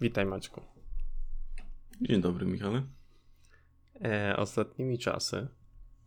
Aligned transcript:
Witaj 0.00 0.26
Maćku. 0.26 0.62
Dzień 2.00 2.20
dobry 2.20 2.46
Michale. 2.46 2.82
E, 4.04 4.36
ostatnimi 4.36 4.98
czasy 4.98 5.48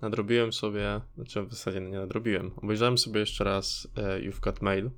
nadrobiłem 0.02 0.54
sobie, 0.54 1.02
znaczy 1.16 1.44
w 1.44 1.54
zasadzie 1.54 1.82
nie 1.82 1.98
nadrobiłem, 1.98 2.52
obejrzałem 2.58 2.98
sobie 2.98 3.20
jeszcze 3.20 3.44
raz 3.44 3.88
e, 3.96 4.02
You've 4.02 4.40
Got 4.40 4.62
Mail. 4.62 4.92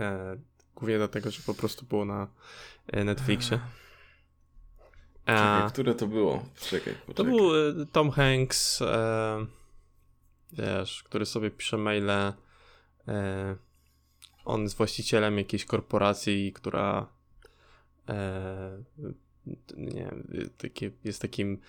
E, 0.00 0.36
głównie 0.74 0.96
dlatego, 0.98 1.30
że 1.30 1.42
po 1.46 1.54
prostu 1.54 1.86
było 1.86 2.04
na 2.04 2.28
e, 2.86 3.04
Netflixie. 3.04 3.60
Czekaj, 5.26 5.70
które 5.70 5.94
to 5.94 6.06
było? 6.06 6.44
Czekaj. 6.60 6.94
To 7.14 7.24
był 7.24 7.68
e, 7.68 7.86
Tom 7.92 8.10
Hanks, 8.10 8.82
e, 8.82 9.46
wiesz, 10.52 11.02
który 11.02 11.26
sobie 11.26 11.50
pisze 11.50 11.78
maile. 11.78 12.10
E, 12.10 12.34
on 14.44 14.62
jest 14.62 14.76
właścicielem 14.76 15.38
jakiejś 15.38 15.64
korporacji, 15.64 16.52
która 16.52 17.17
e, 18.08 18.82
nie 19.76 20.04
wiem, 20.04 20.50
takie, 20.58 20.90
jest 21.04 21.22
takim, 21.22 21.60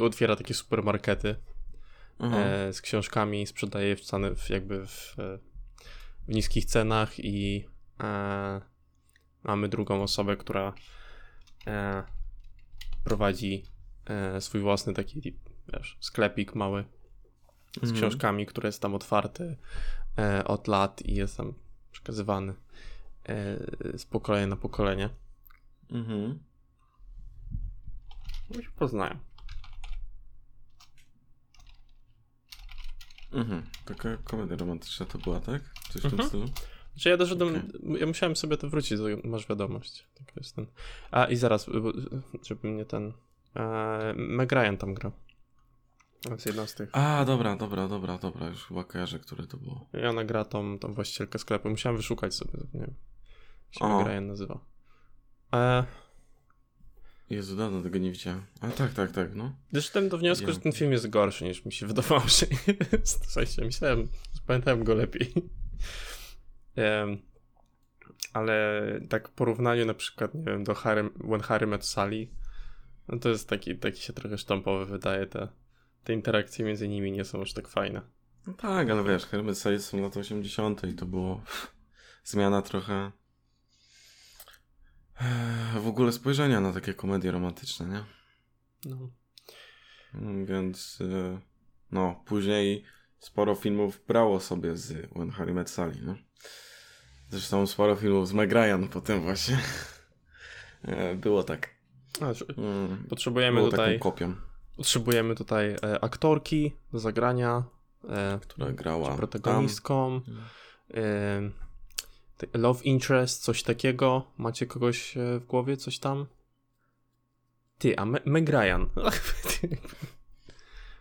otwiera 0.00 0.36
takie 0.36 0.54
supermarkety 0.54 1.36
e, 2.20 2.72
z 2.72 2.80
książkami, 2.80 3.46
sprzedaje 3.46 3.96
w, 3.96 4.00
ceny, 4.00 4.34
w 4.34 4.50
jakby 4.50 4.86
w, 4.86 5.16
w 6.28 6.34
niskich 6.34 6.64
cenach 6.64 7.18
i 7.18 7.64
e, 8.00 8.60
mamy 9.44 9.68
drugą 9.68 10.02
osobę, 10.02 10.36
która 10.36 10.72
prowadzi 13.04 13.64
swój 14.40 14.60
własny 14.60 14.94
taki 14.94 15.36
wiesz, 15.72 15.96
sklepik 16.00 16.54
mały 16.54 16.84
z 17.72 17.76
Mhm. 17.76 17.94
książkami, 17.94 18.46
który 18.46 18.68
jest 18.68 18.82
tam 18.82 18.94
otwarty 18.94 19.56
od 20.44 20.68
lat 20.68 21.02
i 21.02 21.14
jest 21.14 21.36
tam 21.36 21.54
przekazywany 21.92 22.54
z 23.96 24.04
pokolenia 24.04 24.46
na 24.46 24.56
pokolenie. 24.56 25.10
Mhm. 25.90 26.38
No 28.50 28.62
się 28.62 28.70
poznają. 28.76 29.18
Mhm. 33.32 33.62
Taka 33.84 34.16
komedia 34.16 34.56
romantyczna 34.56 35.06
to 35.06 35.18
była, 35.18 35.40
tak? 35.40 35.62
Coś 35.92 36.02
w 36.02 36.04
Mhm. 36.04 36.16
tym 36.18 36.28
stylu? 36.28 36.46
Znaczy 36.94 37.08
ja 37.08 37.16
doszedłem, 37.16 37.48
Okej. 37.56 38.00
ja 38.00 38.06
musiałem 38.06 38.36
sobie 38.36 38.56
to 38.56 38.70
wrócić, 38.70 38.98
masz 39.24 39.46
wiadomość. 39.48 40.06
Tak 40.14 40.36
jest 40.36 40.56
ten. 40.56 40.66
A 41.10 41.24
i 41.24 41.36
zaraz, 41.36 41.66
żeby 42.42 42.68
mnie 42.70 42.84
ten. 42.84 43.12
E, 43.56 44.14
Meg 44.16 44.52
Ryan 44.52 44.76
tam 44.76 44.94
gra. 44.94 45.12
Jest 46.30 46.46
jedna 46.46 46.66
z 46.66 46.74
tych. 46.74 46.90
A, 46.92 47.24
dobra, 47.24 47.56
dobra, 47.56 47.88
dobra, 47.88 48.18
dobra. 48.18 48.48
Już 48.48 48.64
chyba 48.66 48.84
kojarzę, 48.84 49.18
które 49.18 49.46
to 49.46 49.56
było. 49.56 49.88
I 50.02 50.06
ona 50.06 50.24
gra 50.24 50.44
tą, 50.44 50.78
tą 50.78 50.94
właścicielkę 50.94 51.38
sklepu. 51.38 51.70
Musiałem 51.70 51.96
wyszukać 51.96 52.34
sobie, 52.34 52.52
nie 52.74 52.80
wiem. 52.80 52.94
Się 53.70 53.84
O. 53.84 53.98
Meg 53.98 54.06
Ryan 54.06 54.26
nazywa. 54.26 54.60
E, 55.56 55.84
Jezu, 57.30 57.56
dawno 57.56 57.82
tego 57.82 57.98
nie 57.98 58.12
widziałem. 58.12 58.42
A 58.60 58.68
tak, 58.68 58.92
tak, 58.92 59.12
tak, 59.12 59.34
no. 59.34 59.56
doszedłem 59.72 60.08
do 60.08 60.18
wniosku, 60.18 60.52
że 60.52 60.60
ten 60.60 60.72
film 60.72 60.92
jest 60.92 61.08
gorszy 61.08 61.44
niż 61.44 61.64
mi 61.64 61.72
się 61.72 61.86
wydawało, 61.92 62.22
że 62.28 62.46
jest. 62.92 63.24
W 63.26 63.30
sensie 63.30 63.64
myślałem, 63.64 64.08
pamiętałem 64.46 64.84
go 64.84 64.94
lepiej. 64.94 65.32
Em, 66.76 67.18
ale 68.32 68.82
tak 69.08 69.28
w 69.28 69.32
porównaniu 69.32 69.86
na 69.86 69.94
przykład, 69.94 70.34
nie 70.34 70.42
wiem, 70.42 70.64
do 70.64 70.74
Harry, 70.74 71.10
When 71.10 71.40
Harry 71.40 71.66
Met 71.66 71.84
Sally, 71.84 72.28
no 73.08 73.18
to 73.18 73.28
jest 73.28 73.48
taki, 73.48 73.78
taki 73.78 74.02
się 74.02 74.12
trochę 74.12 74.38
sztampowy 74.38 74.86
wydaje, 74.86 75.26
te, 75.26 75.48
te 76.04 76.12
interakcje 76.12 76.64
między 76.64 76.88
nimi 76.88 77.12
nie 77.12 77.24
są 77.24 77.38
już 77.38 77.52
tak 77.52 77.68
fajne. 77.68 78.02
no 78.46 78.52
tak, 78.52 78.90
ale 78.90 79.04
wiesz, 79.04 79.26
Hermet 79.26 79.58
Side 79.58 79.80
są 79.80 80.02
lata 80.02 80.20
80. 80.20 80.84
i 80.84 80.94
to 80.94 81.06
było 81.06 81.42
zmiana 82.24 82.62
trochę 82.62 83.12
w 85.80 85.86
ogóle 85.86 86.12
spojrzenia 86.12 86.60
na 86.60 86.72
takie 86.72 86.94
komedie 86.94 87.30
romantyczne, 87.30 87.86
nie? 87.86 88.04
No. 88.90 89.10
Mm, 90.14 90.46
Więc 90.46 90.98
e, 91.00 91.40
no, 91.92 92.22
później 92.26 92.84
sporo 93.18 93.54
filmów 93.54 94.00
brało 94.08 94.40
sobie 94.40 94.76
z 94.76 95.10
When 95.10 95.30
Harry 95.30 95.54
Met 95.54 95.70
Sally, 95.70 96.02
no. 96.02 96.14
Zresztą 97.28 97.66
sporo 97.66 97.96
filmów 97.96 98.28
z 98.28 98.32
Meg 98.32 98.52
Ryan 98.52 98.88
potem 98.88 99.22
właśnie 99.22 99.58
e, 100.82 101.14
było 101.14 101.42
tak. 101.42 101.76
Mm, 102.56 103.04
potrzebujemy 103.08 103.58
było 103.58 103.70
tutaj, 103.70 103.98
kopią, 103.98 104.34
potrzebujemy 104.76 105.34
tutaj 105.34 105.70
e, 105.70 106.04
aktorki 106.04 106.76
do 106.92 106.98
zagrania, 106.98 107.64
e, 108.08 108.38
która 108.42 108.72
grała 108.72 109.16
protagonistką, 109.16 110.20
tam. 110.22 110.34
Love 112.54 112.84
interest, 112.84 113.42
coś 113.42 113.62
takiego. 113.62 114.32
Macie 114.36 114.66
kogoś 114.66 115.16
e, 115.16 115.38
w 115.40 115.46
głowie, 115.46 115.76
coś 115.76 115.98
tam? 115.98 116.26
Ty, 117.78 117.98
a 117.98 118.04
Me 118.04 118.20
Meg 118.24 118.48
Ryan. 118.48 118.86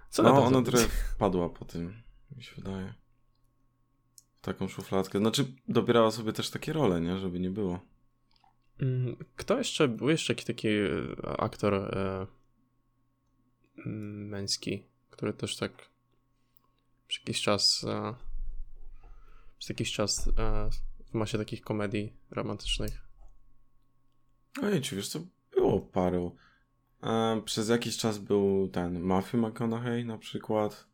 Co 0.10 0.24
No, 0.24 0.46
ona 0.46 0.62
trochę 0.62 0.88
padła 1.18 1.50
po 1.50 1.66
tym, 1.66 2.02
mi 2.38 2.44
się 2.44 2.56
wydaje. 2.56 2.94
W 4.42 4.46
taką 4.46 4.68
szufladkę. 4.68 5.20
Znaczy, 5.20 5.46
dobierała 5.68 6.12
sobie 6.12 6.34
też 6.34 6.50
takie 6.50 6.74
role, 6.74 7.02
nie? 7.02 7.18
Żeby 7.18 7.40
nie 7.40 7.50
było. 7.50 7.80
Mm, 8.82 9.16
Kto 9.36 9.58
jeszcze, 9.58 9.88
był 9.88 10.10
jeszcze 10.10 10.34
jakiś 10.34 10.46
taki 10.46 10.68
e, 10.68 11.40
aktor 11.40 11.74
e, 11.74 12.28
mm, 13.86 14.28
męski, 14.28 14.84
który 15.10 15.34
też 15.34 15.58
tak 15.58 15.72
przez 17.08 17.22
jakiś 17.22 17.42
czas 17.42 17.84
e, 17.84 18.16
przez 19.60 19.70
jakiś 19.70 19.94
czas 19.94 20.28
e, 20.38 20.70
w 21.16 21.18
masie 21.18 21.38
takich 21.38 21.62
komedii 21.62 22.14
romantycznych. 22.32 23.08
Ej, 24.64 24.82
czy 24.82 24.96
wiesz 24.96 25.08
co? 25.08 25.20
Było 25.52 25.80
paru. 25.80 26.36
E, 27.04 27.42
przez 27.46 27.70
jakiś 27.70 27.98
czas 27.98 28.18
był 28.18 28.68
ten 28.68 29.00
Matthew 29.00 29.34
McConaughey 29.34 30.06
na 30.06 30.18
przykład. 30.18 30.88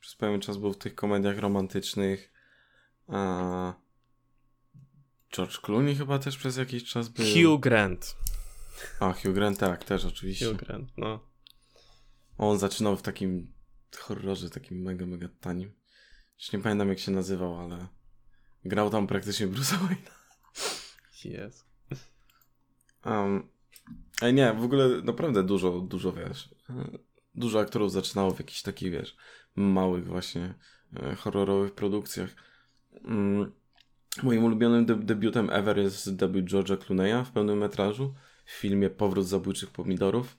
Przez 0.00 0.14
pewien 0.14 0.40
czas 0.40 0.56
był 0.56 0.72
w 0.72 0.78
tych 0.78 0.94
komediach 0.94 1.38
romantycznych. 1.38 2.32
E, 3.08 3.72
George 5.34 5.58
Clooney 5.60 5.96
chyba 5.96 6.18
też 6.18 6.36
przez 6.36 6.56
jakiś 6.56 6.84
czas 6.84 7.08
był. 7.08 7.26
Hugh 7.26 7.60
Grant. 7.60 8.16
A, 9.00 9.12
Hugh 9.12 9.34
Grant 9.34 9.58
tak, 9.58 9.84
też 9.84 10.04
oczywiście. 10.04 10.46
Hugh 10.46 10.56
Grant, 10.56 10.90
no. 10.96 11.20
On 12.38 12.58
zaczynał 12.58 12.96
w 12.96 13.02
takim 13.02 13.52
horrorze, 13.96 14.50
takim 14.50 14.82
mega, 14.82 15.06
mega 15.06 15.28
tanim. 15.40 15.72
Już 16.38 16.52
nie 16.52 16.58
pamiętam 16.58 16.88
jak 16.88 16.98
się 16.98 17.10
nazywał, 17.10 17.58
ale 17.60 17.97
grał 18.64 18.90
tam 18.90 19.06
praktycznie 19.06 19.48
Bruce'a 19.48 19.76
Wayne'a. 19.76 20.18
Jest. 21.24 21.66
Um, 23.04 23.48
ej 24.22 24.34
nie, 24.34 24.52
w 24.52 24.62
ogóle 24.64 24.88
naprawdę 25.02 25.42
dużo, 25.42 25.80
dużo 25.80 26.12
wiesz, 26.12 26.54
dużo 27.34 27.60
aktorów 27.60 27.92
zaczynało 27.92 28.30
w 28.30 28.38
jakichś 28.38 28.62
takich, 28.62 28.92
wiesz, 28.92 29.16
małych 29.56 30.06
właśnie 30.06 30.54
e, 30.96 31.14
horrorowych 31.14 31.74
produkcjach. 31.74 32.30
Mm, 33.04 33.52
moim 34.22 34.44
ulubionym 34.44 34.86
de- 34.86 34.96
debiutem 34.96 35.50
ever 35.50 35.78
jest 35.78 36.16
debiut 36.16 36.44
George'a 36.44 36.76
Clooney'a 36.76 37.24
w 37.24 37.30
pełnym 37.30 37.58
metrażu 37.58 38.14
w 38.44 38.50
filmie 38.50 38.90
Powrót 38.90 39.26
zabójczych 39.26 39.70
pomidorów. 39.70 40.38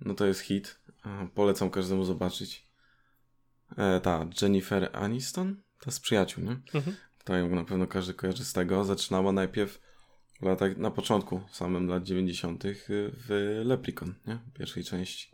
No 0.00 0.14
to 0.14 0.26
jest 0.26 0.40
hit. 0.40 0.80
E, 1.06 1.28
Polecam 1.34 1.70
każdemu 1.70 2.04
zobaczyć. 2.04 2.68
E, 3.76 4.00
ta 4.00 4.26
Jennifer 4.42 4.90
Aniston, 4.92 5.56
ta 5.80 5.90
z 5.90 6.00
przyjaciół, 6.00 6.44
nie? 6.44 6.60
Mhm. 6.74 6.96
To 7.24 7.46
na 7.48 7.64
pewno 7.64 7.86
każdy 7.86 8.14
kojarzy 8.14 8.44
z 8.44 8.52
tego. 8.52 8.84
Zaczynała 8.84 9.32
najpierw 9.32 9.80
w 10.40 10.42
latach, 10.42 10.76
na 10.76 10.90
początku 10.90 11.40
samym 11.52 11.86
lat 11.86 12.02
90. 12.02 12.64
w 12.88 13.60
Leprechaun, 13.64 14.14
nie? 14.26 14.38
Pierwszej 14.54 14.84
części. 14.84 15.30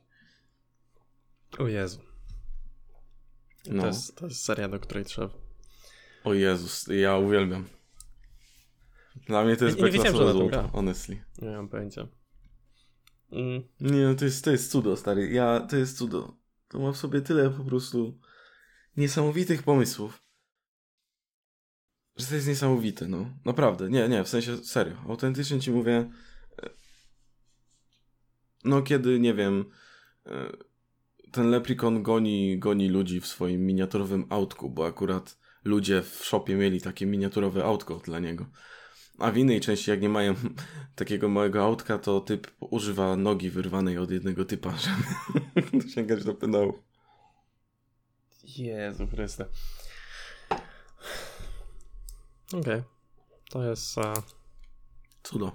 O 1.58 1.66
Jezu. 1.66 2.00
No. 3.66 3.82
To, 3.82 3.86
jest, 3.88 4.16
to 4.16 4.26
jest 4.26 4.44
seria, 4.44 4.68
do 4.68 4.80
której 4.80 5.04
trzeba... 5.04 5.28
O 6.24 6.34
Jezus, 6.34 6.86
ja 6.88 7.16
uwielbiam. 7.16 7.68
Dla 9.26 9.44
mnie 9.44 9.56
to 9.56 9.64
jest 9.64 9.80
beklasowe 9.80 10.32
złoto, 10.32 10.68
honestly. 10.68 11.24
Nie 11.42 11.50
mam 11.50 11.68
pojęcia. 11.68 12.08
Mm, 13.32 13.62
Nie, 13.80 14.04
no 14.04 14.14
to 14.14 14.24
jest, 14.24 14.44
to 14.44 14.50
jest 14.50 14.70
cudo, 14.70 14.96
stary. 14.96 15.30
Ja, 15.30 15.60
to 15.60 15.76
jest 15.76 15.98
cudo. 15.98 16.36
To 16.68 16.78
ma 16.78 16.92
w 16.92 16.96
sobie 16.96 17.20
tyle 17.20 17.50
po 17.50 17.64
prostu 17.64 18.20
niesamowitych 18.96 19.62
pomysłów. 19.62 20.25
Że 22.16 22.26
to 22.26 22.34
jest 22.34 22.48
niesamowite, 22.48 23.08
no. 23.08 23.30
Naprawdę, 23.44 23.90
nie, 23.90 24.08
nie, 24.08 24.24
w 24.24 24.28
sensie 24.28 24.56
serio. 24.56 24.96
Autentycznie 25.08 25.60
ci 25.60 25.70
mówię. 25.70 26.10
e, 26.62 26.70
No, 28.64 28.82
kiedy, 28.82 29.20
nie 29.20 29.34
wiem, 29.34 29.64
e, 30.26 30.52
ten 31.32 31.50
Leprechaun 31.50 32.02
goni, 32.02 32.58
goni 32.58 32.88
ludzi 32.88 33.20
w 33.20 33.26
swoim 33.26 33.66
miniaturowym 33.66 34.26
autku, 34.30 34.70
bo 34.70 34.86
akurat 34.86 35.38
ludzie 35.64 36.02
w 36.02 36.24
shopie 36.24 36.54
mieli 36.56 36.80
takie 36.80 37.06
miniaturowe 37.06 37.64
autko 37.64 37.94
dla 38.04 38.18
niego. 38.18 38.46
A 39.18 39.30
w 39.30 39.36
innej 39.36 39.60
części, 39.60 39.90
jak 39.90 40.00
nie 40.02 40.08
mają 40.08 40.34
takiego 40.94 41.28
małego 41.28 41.64
autka, 41.64 41.98
to 41.98 42.20
typ 42.20 42.50
używa 42.60 43.16
nogi 43.16 43.50
wyrwanej 43.50 43.98
od 43.98 44.10
jednego 44.10 44.44
typa, 44.44 44.74
żeby 44.84 45.82
dosięgać 45.84 46.24
do 46.24 46.34
pedału. 46.34 46.82
Jezu 48.44 49.06
Chryste. 49.06 49.46
Okej. 52.52 52.82
To 53.50 53.62
jest... 53.62 53.98
A... 53.98 54.14
Cudo. 55.22 55.52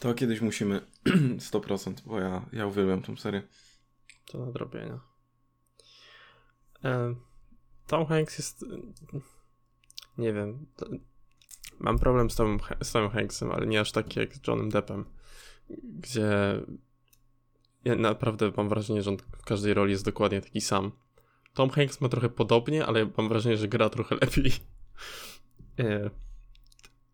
To 0.00 0.14
kiedyś 0.14 0.40
musimy 0.40 0.80
100%, 1.52 1.94
bo 2.06 2.20
ja, 2.20 2.46
ja 2.52 2.66
uwielbiam 2.66 3.02
tą 3.02 3.16
serię. 3.16 3.42
To 4.26 4.38
nadrobienia. 4.38 5.00
E, 6.84 7.14
Tom 7.86 8.06
Hanks 8.06 8.38
jest... 8.38 8.64
Nie 10.18 10.32
wiem. 10.32 10.66
To, 10.76 10.86
mam 11.78 11.98
problem 11.98 12.30
z 12.30 12.36
Tomem, 12.36 12.58
z 12.82 12.92
Tomem 12.92 13.10
Hanksem, 13.10 13.52
ale 13.52 13.66
nie 13.66 13.80
aż 13.80 13.92
taki 13.92 14.20
jak 14.20 14.34
z 14.34 14.46
Johnem 14.46 14.70
Deppem, 14.70 15.04
gdzie 15.82 16.30
ja 17.84 17.94
naprawdę 17.94 18.52
mam 18.56 18.68
wrażenie, 18.68 19.02
że 19.02 19.10
on 19.10 19.16
w 19.16 19.44
każdej 19.44 19.74
roli 19.74 19.92
jest 19.92 20.04
dokładnie 20.04 20.40
taki 20.40 20.60
sam. 20.60 20.92
Tom 21.54 21.70
Hanks 21.70 22.00
ma 22.00 22.08
trochę 22.08 22.28
podobnie, 22.28 22.86
ale 22.86 23.10
mam 23.16 23.28
wrażenie, 23.28 23.56
że 23.56 23.68
gra 23.68 23.90
trochę 23.90 24.14
lepiej. 24.22 24.52
E, 25.78 26.10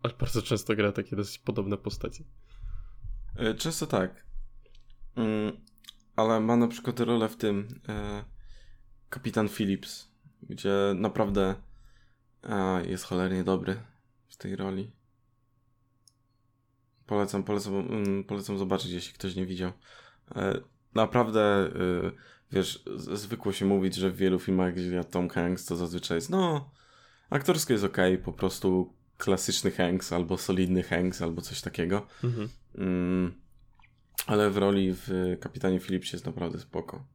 ale 0.05 0.15
bardzo 0.21 0.43
często 0.43 0.77
gra 0.77 0.93
takie 0.93 1.17
dosyć 1.17 1.39
podobne 1.39 1.77
postacie. 1.77 2.25
E, 3.37 3.55
Często 3.55 3.87
tak. 3.87 4.25
Mm, 5.17 5.57
ale 6.17 6.41
ma 6.41 6.57
na 6.57 6.69
przykład 6.69 7.01
rolę 7.01 7.29
w 7.29 7.37
tym 7.37 7.81
e, 7.89 8.25
Kapitan 9.09 9.49
Phillips, 9.49 10.09
gdzie 10.43 10.75
naprawdę 10.95 11.55
jest 12.87 13.05
cholernie 13.05 13.45
dobry 13.45 13.77
w 14.29 14.37
tej 14.37 14.57
roli. 14.57 14.93
Polecam, 17.07 17.45
polecam, 17.45 17.75
mm, 17.75 18.25
polecam 18.25 18.59
zobaczyć, 18.59 18.91
jeśli 18.91 19.15
ktoś 19.15 19.37
nie 19.37 19.47
widział. 19.47 19.73
E, 20.37 20.61
naprawdę, 20.95 21.71
wiesz, 22.53 22.85
zwykło 22.97 23.53
się 23.53 23.65
mówić, 23.65 23.95
że 23.95 24.11
w 24.11 24.17
wielu 24.17 24.39
filmach, 24.39 24.75
gdzie 24.75 24.91
gra 24.91 25.05
Tom 25.05 25.29
Hanks, 25.29 25.65
to 25.67 25.77
zazwyczaj 25.77 26.17
jest, 26.17 26.31
no, 26.31 26.71
aktorsko 27.31 27.73
jest 27.73 27.85
ok, 27.85 27.97
po 28.25 28.33
prostu 28.33 28.95
klasyczny 29.25 29.71
Hanks, 29.71 30.13
albo 30.13 30.39
solidny 30.39 30.83
Hanks, 30.83 31.23
albo 31.23 31.43
coś 31.43 31.61
takiego. 31.61 32.07
Mhm. 32.25 32.49
Mm, 32.79 33.33
ale 34.27 34.51
w 34.51 34.57
roli 34.57 34.95
w 34.95 35.37
Kapitanie 35.41 35.81
Philipsie 35.81 36.17
jest 36.17 36.27
naprawdę 36.27 36.59
spoko. 36.61 37.07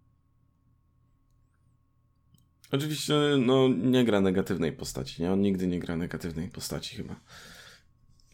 Oczywiście, 2.71 3.13
no, 3.45 3.67
nie 3.67 4.05
gra 4.05 4.21
negatywnej 4.21 4.71
postaci, 4.71 5.21
nie? 5.21 5.31
On 5.31 5.41
nigdy 5.41 5.67
nie 5.67 5.79
gra 5.79 5.95
negatywnej 5.95 6.47
postaci 6.47 6.95
chyba. 6.95 7.15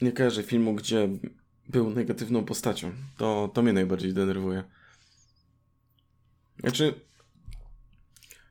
Nie 0.02 0.12
kojarzę 0.12 0.44
filmu, 0.44 0.76
gdzie 0.76 1.10
był 1.70 1.90
negatywną 1.90 2.46
postacią. 2.46 2.92
To, 3.18 3.52
to 3.54 3.62
mnie 3.62 3.74
najbardziej 3.74 4.14
denerwuje. 4.14 4.64
Znaczy, 6.60 6.94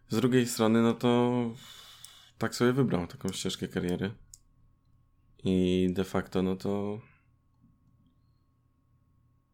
z 0.09 0.17
drugiej 0.17 0.47
strony, 0.47 0.83
no 0.83 0.95
to 0.95 1.51
tak 2.39 2.55
sobie 2.55 2.73
wybrał 2.73 3.07
taką 3.07 3.33
ścieżkę 3.33 3.69
kariery. 3.69 4.24
I 5.45 5.89
de 5.93 6.05
facto, 6.05 6.43
no 6.43 6.57
to 6.57 7.01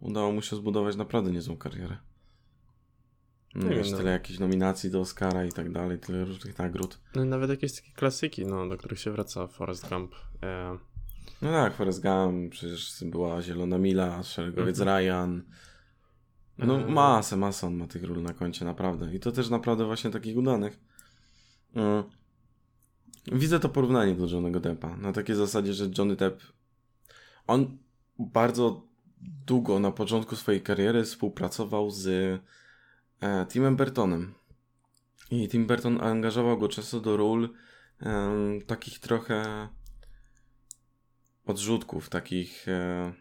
udało 0.01 0.33
mu 0.33 0.43
się 0.43 0.57
zbudować 0.57 0.97
naprawdę 0.97 1.31
niezłą 1.31 1.57
karierę. 1.57 1.97
No, 3.55 3.69
Nie 3.69 3.77
wiesz, 3.77 3.91
no. 3.91 3.97
tyle 3.99 4.11
jakichś 4.11 4.39
nominacji 4.39 4.91
do 4.91 5.01
Oscara 5.01 5.45
i 5.45 5.53
tak 5.53 5.73
dalej, 5.73 5.99
tyle 5.99 6.25
różnych 6.25 6.59
nagród. 6.59 7.01
No 7.15 7.25
i 7.25 7.27
nawet 7.29 7.51
jakieś 7.51 7.75
takie 7.75 7.93
klasyki, 7.93 8.47
no, 8.47 8.69
do 8.69 8.77
których 8.77 8.99
się 9.01 9.11
wraca 9.11 9.47
Forrest 9.47 9.89
Gump. 9.89 10.15
E, 10.43 10.79
No 11.43 11.51
tak, 11.53 11.75
Forrest 11.75 12.03
Gump, 12.03 12.53
przecież 12.53 13.05
była 13.05 13.43
Zielona 13.43 13.79
Mila, 13.79 14.23
Szeregowiec 14.23 14.81
Ryan. 14.81 15.43
No 16.59 16.75
Mhm. 16.75 16.93
masę, 16.93 17.37
masę 17.37 17.67
on 17.67 17.75
ma 17.77 17.87
tych 17.87 18.05
ról 18.05 18.23
na 18.23 18.35
koncie, 18.35 18.65
naprawdę. 18.65 19.15
I 19.15 19.21
to 19.21 19.33
też 19.33 19.51
naprawdę 19.51 19.85
właśnie 19.85 20.11
takich 20.11 20.37
udanych. 20.37 20.81
Mm. 21.75 22.05
Widzę 23.27 23.61
to 23.61 23.69
porównanie 23.69 24.15
do 24.15 24.27
Johnnego 24.27 24.61
Deppa. 24.61 24.97
Na 24.97 25.13
takiej 25.13 25.37
zasadzie, 25.37 25.73
że 25.75 25.91
Johnny 25.99 26.17
Depp 26.17 26.43
on 27.47 27.79
bardzo 28.19 28.87
długo 29.47 29.79
na 29.79 29.91
początku 29.91 30.37
swojej 30.37 30.63
kariery 30.63 31.05
współpracował 31.05 31.91
z 31.91 32.07
e, 33.21 33.47
Timem 33.47 33.77
Burtonem. 33.77 34.35
I 35.31 35.49
Tim 35.49 35.67
Burton 35.67 36.01
angażował 36.01 36.59
go 36.59 36.69
często 36.69 37.01
do 37.01 37.17
ról 37.17 37.49
em, 38.01 38.61
takich 38.67 38.99
trochę 38.99 39.69
odrzutków, 41.47 42.09
takich 42.09 42.69
e, 42.69 43.13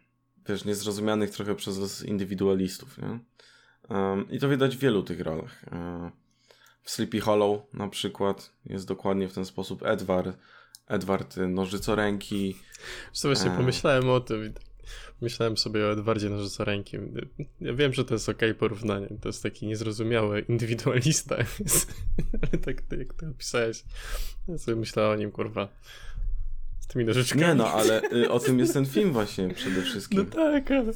też 0.43 0.65
niezrozumianych 0.65 1.29
trochę 1.29 1.55
przez 1.55 2.03
indywidualistów. 2.03 2.97
Nie? 2.97 3.19
Em, 3.89 4.31
I 4.31 4.39
to 4.39 4.49
widać 4.49 4.77
w 4.77 4.79
wielu 4.79 5.03
tych 5.03 5.19
rolach. 5.19 5.63
E, 5.63 6.11
w 6.83 6.91
Sleepy 6.91 7.19
Hollow 7.19 7.61
na 7.73 7.87
przykład 7.87 8.53
jest 8.65 8.87
dokładnie 8.87 9.27
w 9.27 9.33
ten 9.33 9.45
sposób 9.45 9.83
Edward, 9.83 10.37
Edward 10.87 11.37
Nożycoręki. 11.37 12.55
Zresztą 13.13 13.29
właśnie 13.29 13.51
A. 13.51 13.57
pomyślałem 13.57 14.09
o 14.09 14.19
tym 14.19 14.45
i 14.45 14.53
tak 14.53 14.69
myślałem 15.21 15.57
sobie 15.57 15.85
o 15.85 15.91
Edwardzie 15.91 16.29
Nożycorękim. 16.29 17.29
Ja 17.61 17.73
wiem, 17.73 17.93
że 17.93 18.05
to 18.05 18.13
jest 18.13 18.29
okej 18.29 18.55
porównanie. 18.55 19.07
To 19.21 19.29
jest 19.29 19.43
taki 19.43 19.67
niezrozumiały 19.67 20.41
indywidualista. 20.41 21.35
Ale 22.41 22.61
tak 22.61 22.81
to, 22.81 22.95
jak 22.95 23.13
ty 23.13 23.27
opisałeś, 23.27 23.83
ja 24.47 24.57
sobie 24.57 24.77
myślałem 24.77 25.11
o 25.11 25.15
nim, 25.15 25.31
kurwa, 25.31 25.67
z 26.79 26.87
tymi 26.87 27.05
nożyczkami. 27.05 27.41
Nie 27.41 27.55
no, 27.55 27.67
ale 27.71 28.01
y, 28.11 28.31
o 28.31 28.39
tym 28.39 28.59
jest 28.59 28.73
ten 28.79 28.85
film 28.85 29.11
właśnie 29.13 29.49
przede 29.49 29.81
wszystkim. 29.81 30.19
No 30.19 30.25
tak, 30.25 30.71
ale... 30.71 30.93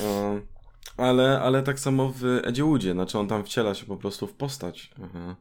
Um, 0.00 0.46
ale, 0.98 1.40
ale 1.40 1.62
tak 1.62 1.80
samo 1.80 2.12
w 2.16 2.24
Edzie 2.24 2.64
Woodzie, 2.64 2.92
znaczy 2.92 3.18
on 3.18 3.28
tam 3.28 3.44
wciela 3.44 3.74
się 3.74 3.86
po 3.86 3.96
prostu 3.96 4.26
w 4.26 4.34
postać. 4.34 4.90
Aha. 5.04 5.36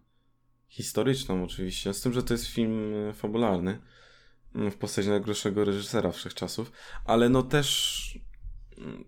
Historyczną 0.69 1.44
oczywiście, 1.44 1.94
z 1.94 2.01
tym, 2.01 2.13
że 2.13 2.24
to 2.24 2.33
jest 2.33 2.45
film 2.45 2.94
e, 3.09 3.13
fabularny 3.13 3.80
mm, 4.56 4.71
w 4.71 4.77
postaci 4.77 5.09
najgorszego 5.09 5.65
reżysera 5.65 6.12
wszechczasów, 6.12 6.71
ale 7.06 7.30
no 7.30 7.44
też 7.44 8.19
mm, 8.77 9.04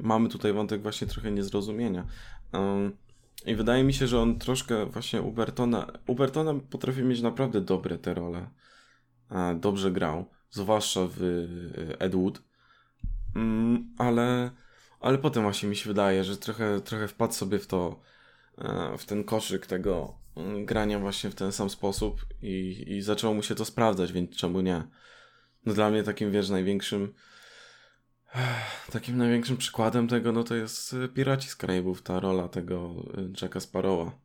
mamy 0.00 0.28
tutaj 0.28 0.52
wątek 0.52 0.82
właśnie 0.82 1.06
trochę 1.06 1.30
niezrozumienia. 1.30 2.06
Um, 2.52 2.96
I 3.46 3.54
wydaje 3.54 3.84
mi 3.84 3.94
się, 3.94 4.06
że 4.06 4.20
on 4.20 4.38
troszkę 4.38 4.86
właśnie 4.86 5.22
u 5.22 5.32
Bertona, 5.32 5.86
u 6.06 6.14
Bertona 6.14 6.54
potrafi 6.70 7.02
mieć 7.02 7.20
naprawdę 7.20 7.60
dobre 7.60 7.98
te 7.98 8.14
role. 8.14 8.50
Dobrze 9.60 9.90
grał, 9.90 10.30
zwłaszcza 10.50 11.00
w 11.06 11.22
e, 11.22 12.00
Ed 12.00 12.14
Wood. 12.14 12.42
Mm, 13.36 13.94
ale, 13.98 14.50
ale 15.00 15.18
potem 15.18 15.42
właśnie 15.42 15.68
mi 15.68 15.76
się 15.76 15.90
wydaje, 15.90 16.24
że 16.24 16.36
trochę, 16.36 16.80
trochę 16.80 17.08
wpadł 17.08 17.32
sobie 17.32 17.58
w 17.58 17.66
to, 17.66 18.00
e, 18.58 18.98
w 18.98 19.06
ten 19.06 19.24
koszyk 19.24 19.66
tego 19.66 20.18
mm, 20.36 20.66
grania 20.66 20.98
właśnie 20.98 21.30
w 21.30 21.34
ten 21.34 21.52
sam 21.52 21.70
sposób 21.70 22.26
i, 22.42 22.84
i 22.86 23.02
zaczęło 23.02 23.34
mu 23.34 23.42
się 23.42 23.54
to 23.54 23.64
sprawdzać, 23.64 24.12
więc 24.12 24.36
czemu 24.36 24.60
nie? 24.60 24.82
No 25.66 25.74
dla 25.74 25.90
mnie 25.90 26.02
takim, 26.02 26.32
wiesz, 26.32 26.48
największym 26.48 27.14
takim 28.92 29.16
największym 29.16 29.56
przykładem 29.56 30.08
tego, 30.08 30.32
no 30.32 30.44
to 30.44 30.54
jest 30.54 30.94
e, 30.94 31.08
Piraci 31.08 31.48
z 31.48 31.56
Karaibów, 31.56 32.02
ta 32.02 32.20
rola 32.20 32.48
tego 32.48 32.94
e, 33.16 33.42
Jacka 33.42 33.60
Sparrowa, 33.60 34.18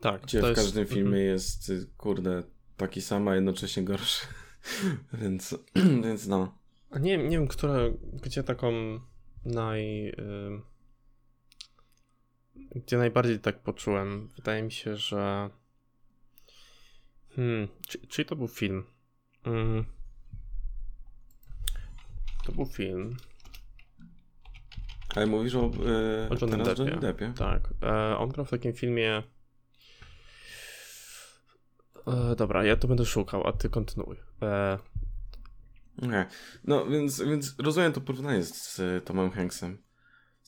Tak, 0.00 0.22
gdzie 0.22 0.40
w 0.40 0.44
jest- 0.44 0.54
każdym 0.54 0.82
mhm. 0.82 0.96
filmie 1.00 1.20
jest, 1.20 1.72
kurde, 1.96 2.42
taki 2.76 3.02
sam, 3.02 3.28
a 3.28 3.34
jednocześnie 3.34 3.82
gorszy. 3.82 4.26
więc, 5.22 5.54
więc 6.04 6.26
no. 6.26 6.61
A 6.92 6.98
Nie, 6.98 7.18
nie 7.18 7.38
wiem, 7.38 7.48
która, 7.48 7.74
gdzie 8.22 8.42
taką 8.42 8.72
naj... 9.44 10.08
Y, 10.08 10.60
gdzie 12.74 12.98
najbardziej 12.98 13.40
tak 13.40 13.62
poczułem. 13.62 14.28
Wydaje 14.28 14.62
mi 14.62 14.72
się, 14.72 14.96
że... 14.96 15.50
Hmm, 17.36 17.68
czy, 17.88 18.06
czyli 18.06 18.26
to 18.28 18.36
był 18.36 18.48
film? 18.48 18.84
Mm. 19.44 19.84
To 22.46 22.52
był 22.52 22.66
film. 22.66 23.16
Ale 25.14 25.26
mówisz 25.26 25.54
o, 25.54 25.60
e, 25.60 26.28
O 26.30 26.34
Johnnym 26.40 26.60
teraz 26.60 26.78
Deppie. 26.78 26.84
Johnny 26.84 27.00
Deppie? 27.00 27.32
Tak. 27.36 27.68
E, 27.82 28.16
on 28.18 28.28
grał 28.28 28.46
w 28.46 28.50
takim 28.50 28.72
filmie... 28.72 29.22
E, 32.06 32.36
dobra, 32.36 32.64
ja 32.64 32.76
to 32.76 32.88
będę 32.88 33.04
szukał, 33.06 33.46
a 33.46 33.52
ty 33.52 33.68
kontynuuj. 33.68 34.16
E, 34.42 34.78
No, 36.64 36.86
więc, 36.86 37.22
więc 37.22 37.54
rozumiem 37.58 37.92
to 37.92 38.00
porównanie 38.00 38.42
z, 38.42 38.76
z 38.76 39.04
Tomem 39.04 39.30
Hanksem. 39.30 39.78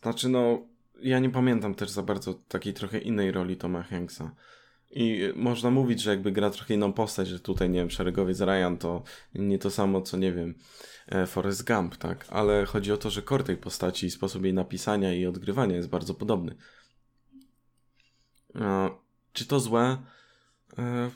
Znaczy, 0.02 0.28
no, 0.28 0.66
ja 1.02 1.18
nie 1.18 1.30
pamiętam 1.30 1.74
też 1.74 1.90
za 1.90 2.02
bardzo 2.02 2.34
takiej 2.34 2.74
trochę 2.74 2.98
innej 2.98 3.32
roli 3.32 3.56
Toma 3.56 3.82
Hanksa. 3.82 4.34
I 4.90 5.22
y, 5.22 5.32
można 5.36 5.70
mówić, 5.70 6.02
że 6.02 6.10
jakby 6.10 6.32
gra 6.32 6.50
trochę 6.50 6.74
inną 6.74 6.92
postać, 6.92 7.28
że 7.28 7.40
tutaj, 7.40 7.70
nie 7.70 7.78
wiem, 7.78 7.90
szeregowiec 7.90 8.40
Ryan 8.40 8.76
to 8.78 9.02
nie 9.34 9.58
to 9.58 9.70
samo, 9.70 10.02
co, 10.02 10.16
nie 10.16 10.32
wiem, 10.32 10.54
e, 11.08 11.26
Forrest 11.26 11.66
Gump, 11.66 11.96
tak? 11.96 12.26
Ale 12.30 12.66
chodzi 12.66 12.92
o 12.92 12.96
to, 12.96 13.10
że 13.10 13.22
core 13.22 13.44
tej 13.44 13.56
postaci 13.56 14.06
i 14.06 14.10
sposób 14.10 14.44
jej 14.44 14.54
napisania 14.54 15.14
i 15.14 15.26
odgrywania 15.26 15.76
jest 15.76 15.88
bardzo 15.88 16.14
podobny. 16.14 16.56
E, 18.54 18.90
czy 19.32 19.46
to 19.46 19.60
złe? 19.60 19.98
E, 20.78 21.10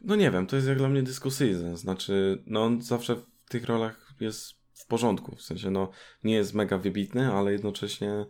no 0.00 0.16
nie 0.16 0.30
wiem, 0.30 0.46
to 0.46 0.56
jest 0.56 0.68
jak 0.68 0.78
dla 0.78 0.88
mnie 0.88 1.02
dyskusyjne. 1.02 1.76
Znaczy, 1.76 2.42
no 2.46 2.64
on 2.64 2.82
zawsze 2.82 3.16
tych 3.54 3.64
rolach 3.64 4.14
jest 4.20 4.52
w 4.72 4.86
porządku. 4.86 5.36
W 5.36 5.42
sensie, 5.42 5.70
no 5.70 5.90
nie 6.24 6.34
jest 6.34 6.54
mega 6.54 6.78
wybitny, 6.78 7.32
ale 7.32 7.52
jednocześnie 7.52 8.26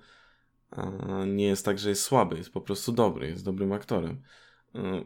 e, 0.73 1.27
nie 1.27 1.45
jest 1.45 1.65
tak, 1.65 1.79
że 1.79 1.89
jest 1.89 2.03
słaby. 2.03 2.37
Jest 2.37 2.53
po 2.53 2.61
prostu 2.61 2.93
dobry, 2.93 3.29
jest 3.29 3.45
dobrym 3.45 3.73
aktorem. 3.73 4.23
E, 4.75 5.05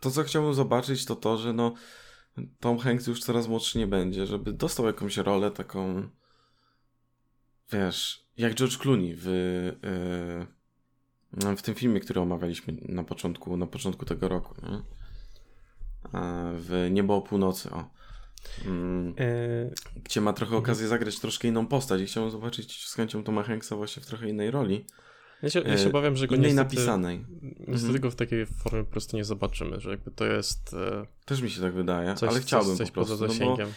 to, 0.00 0.10
co 0.10 0.22
chciałbym 0.22 0.54
zobaczyć, 0.54 1.04
to 1.04 1.16
to, 1.16 1.38
że 1.38 1.52
no 1.52 1.74
Tom 2.60 2.78
Hanks 2.78 3.06
już 3.06 3.24
coraz 3.24 3.48
młodszy 3.48 3.78
nie 3.78 3.86
będzie, 3.86 4.26
żeby 4.26 4.52
dostał 4.52 4.86
jakąś 4.86 5.16
rolę 5.16 5.50
taką, 5.50 6.08
wiesz, 7.72 8.26
jak 8.36 8.54
George 8.54 8.78
Clooney 8.78 9.14
w, 9.16 9.26
yy, 11.32 11.56
w 11.56 11.62
tym 11.62 11.74
filmie, 11.74 12.00
który 12.00 12.20
omawialiśmy 12.20 12.76
na 12.88 13.04
początku, 13.04 13.56
na 13.56 13.66
początku 13.66 14.04
tego 14.04 14.28
roku, 14.28 14.54
nie? 14.62 14.82
w 16.54 16.88
Niebo 16.90 17.16
o 17.16 17.22
północy, 17.22 17.70
o. 17.70 17.99
Mm, 18.66 19.14
e... 19.18 20.00
Gdzie 20.04 20.20
ma 20.20 20.32
trochę 20.32 20.56
okazję 20.56 20.88
zagrać 20.88 21.20
troszkę 21.20 21.48
inną 21.48 21.66
postać 21.66 22.00
i 22.00 22.06
chciałem 22.06 22.30
zobaczyć 22.30 22.88
z 22.88 22.94
chęcią 22.94 23.24
Toma 23.24 23.42
Hanksa 23.42 23.76
właśnie 23.76 24.02
w 24.02 24.06
trochę 24.06 24.28
innej 24.28 24.50
roli. 24.50 24.84
Ja 25.42 25.50
się, 25.50 25.60
ja 25.60 25.78
się 25.78 25.88
obawiam, 25.88 26.16
że 26.16 26.26
go 26.26 26.34
innej 26.34 26.50
niestety, 26.50 26.76
napisanej. 26.76 27.24
Niestety 27.42 27.86
mhm. 27.86 28.00
go 28.00 28.10
w 28.10 28.14
takiej 28.14 28.46
formie 28.46 28.84
po 28.84 28.90
prostu 28.90 29.16
nie 29.16 29.24
zobaczymy, 29.24 29.80
że 29.80 29.90
jakby 29.90 30.10
to 30.10 30.26
jest... 30.26 30.74
E, 30.74 31.06
Też 31.24 31.42
mi 31.42 31.50
się 31.50 31.60
tak 31.60 31.74
wydaje, 31.74 32.14
coś, 32.14 32.30
ale 32.30 32.40
chciałbym 32.40 32.76
coś, 32.76 32.78
coś 32.78 32.88
po 32.88 32.94
prostu. 32.94 33.18
Poza 33.18 33.28
zasięgiem. 33.28 33.72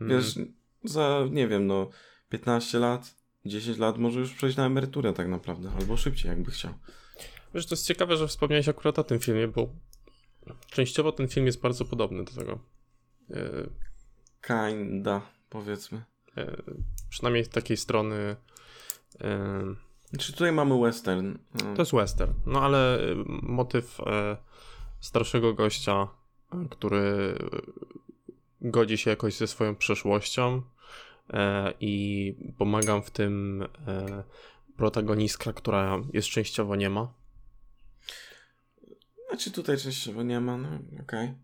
No 0.00 0.06
bo, 0.08 0.14
wiesz, 0.14 0.36
mm. 0.36 0.52
za, 0.84 1.24
nie 1.30 1.48
wiem, 1.48 1.66
no 1.66 1.90
15 2.28 2.78
lat, 2.78 3.14
10 3.46 3.78
lat 3.78 3.98
może 3.98 4.20
już 4.20 4.34
przejść 4.34 4.56
na 4.56 4.66
emeryturę 4.66 5.12
tak 5.12 5.28
naprawdę, 5.28 5.70
albo 5.80 5.96
szybciej 5.96 6.28
jakby 6.28 6.50
chciał. 6.50 6.74
Wiesz, 7.54 7.66
to 7.66 7.74
jest 7.74 7.86
ciekawe, 7.86 8.16
że 8.16 8.28
wspomniałeś 8.28 8.68
akurat 8.68 8.98
o 8.98 9.04
tym 9.04 9.18
filmie, 9.18 9.48
bo 9.48 9.68
częściowo 10.70 11.12
ten 11.12 11.28
film 11.28 11.46
jest 11.46 11.60
bardzo 11.60 11.84
podobny 11.84 12.24
do 12.24 12.32
tego. 12.32 12.58
E, 13.30 13.68
Kinda, 14.42 15.20
powiedzmy. 15.50 16.04
E, 16.36 16.62
przynajmniej 17.10 17.44
z 17.44 17.48
takiej 17.48 17.76
strony. 17.76 18.36
E, 19.20 20.18
Czy 20.18 20.32
tutaj 20.32 20.52
mamy 20.52 20.80
western? 20.80 21.38
To 21.74 21.82
jest 21.82 21.92
western, 21.92 22.32
no 22.46 22.62
ale 22.62 22.98
motyw 23.42 23.98
starszego 25.00 25.54
gościa, 25.54 26.08
który 26.70 27.38
godzi 28.60 28.98
się 28.98 29.10
jakoś 29.10 29.36
ze 29.36 29.46
swoją 29.46 29.76
przeszłością 29.76 30.62
i 31.80 32.34
pomagam 32.58 33.02
w 33.02 33.10
tym 33.10 33.64
protagonistka, 34.76 35.52
która 35.52 35.98
jest 36.12 36.28
częściowo 36.28 36.76
nie 36.76 36.90
ma. 36.90 37.12
Znaczy 39.28 39.50
tutaj 39.50 39.78
częściowo 39.78 40.22
nie 40.22 40.40
ma, 40.40 40.56
no 40.56 40.68
okej. 40.68 41.02
Okay. 41.02 41.34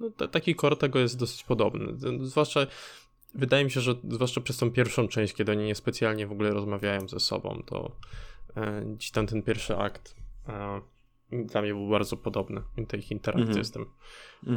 No, 0.00 0.10
taki 0.10 0.56
core 0.56 0.76
tego 0.76 0.98
jest 0.98 1.18
dosyć 1.18 1.44
podobny. 1.44 1.86
Zwłaszcza 2.26 2.66
wydaje 3.34 3.64
mi 3.64 3.70
się, 3.70 3.80
że 3.80 3.94
zwłaszcza 4.08 4.40
przez 4.40 4.58
tą 4.58 4.70
pierwszą 4.70 5.08
część, 5.08 5.34
kiedy 5.34 5.52
oni 5.52 5.64
niespecjalnie 5.64 6.26
w 6.26 6.32
ogóle 6.32 6.50
rozmawiają 6.50 7.08
ze 7.08 7.20
sobą, 7.20 7.62
to 7.66 7.96
e, 8.56 8.84
gdzieś 8.84 9.10
tam 9.10 9.26
ten 9.26 9.42
pierwszy 9.42 9.76
akt 9.76 10.16
e, 10.48 10.80
dla 11.32 11.62
mnie 11.62 11.74
był 11.74 11.88
bardzo 11.88 12.16
podobny, 12.16 12.62
ta 12.88 12.96
ich 12.96 13.10
interakcja 13.10 13.50
mm 13.50 13.62
-hmm. 13.62 13.64
z 13.64 13.70
tym. 13.70 13.86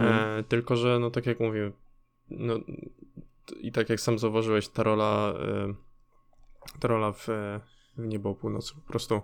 E, 0.02 0.44
tylko, 0.44 0.76
że 0.76 1.00
no 1.00 1.12
tak 1.12 1.26
jak 1.26 1.40
mówię, 1.40 1.72
no 2.30 2.60
i 3.62 3.72
tak 3.72 3.90
jak 3.90 4.00
sam 4.00 4.20
zauważyłeś, 4.20 4.68
ta 4.68 4.84
rola 4.84 5.34
e, 5.40 5.74
ta 6.80 6.88
rola 6.88 7.12
w, 7.12 7.28
w 7.98 8.08
Niebo 8.08 8.36
Północy 8.36 8.74
po 8.76 8.82
prostu 8.82 9.22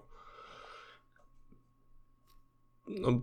no, 2.88 3.22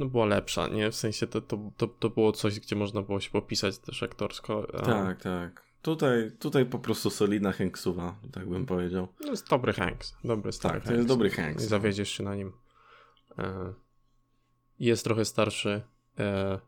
no 0.00 0.06
była 0.06 0.26
lepsza, 0.26 0.68
nie? 0.68 0.90
W 0.90 0.96
sensie 0.96 1.26
to, 1.26 1.40
to, 1.40 1.58
to, 1.76 1.86
to 1.86 2.10
było 2.10 2.32
coś, 2.32 2.60
gdzie 2.60 2.76
można 2.76 3.02
było 3.02 3.20
się 3.20 3.30
popisać 3.30 3.78
też 3.78 4.02
aktorsko. 4.02 4.66
Tak, 4.84 5.22
tak. 5.22 5.66
Tutaj, 5.82 6.30
tutaj 6.38 6.66
po 6.66 6.78
prostu 6.78 7.10
solidna 7.10 7.52
Hanksuwa, 7.52 8.16
tak 8.32 8.48
bym 8.48 8.66
powiedział. 8.66 9.08
To 9.18 9.30
jest 9.30 9.48
dobry 9.48 9.72
Hanks, 9.72 10.16
dobry 10.24 10.52
stary 10.52 10.80
Tak, 10.80 10.88
to 10.88 10.94
jest 10.94 11.08
dobry 11.08 11.30
Hanks. 11.30 11.62
Nie 11.62 11.68
zawiedziesz 11.68 12.10
się 12.10 12.24
na 12.24 12.34
nim. 12.34 12.52
E, 13.38 13.72
jest 14.78 15.04
trochę 15.04 15.24
starszy. 15.24 15.82
E, 16.18 16.58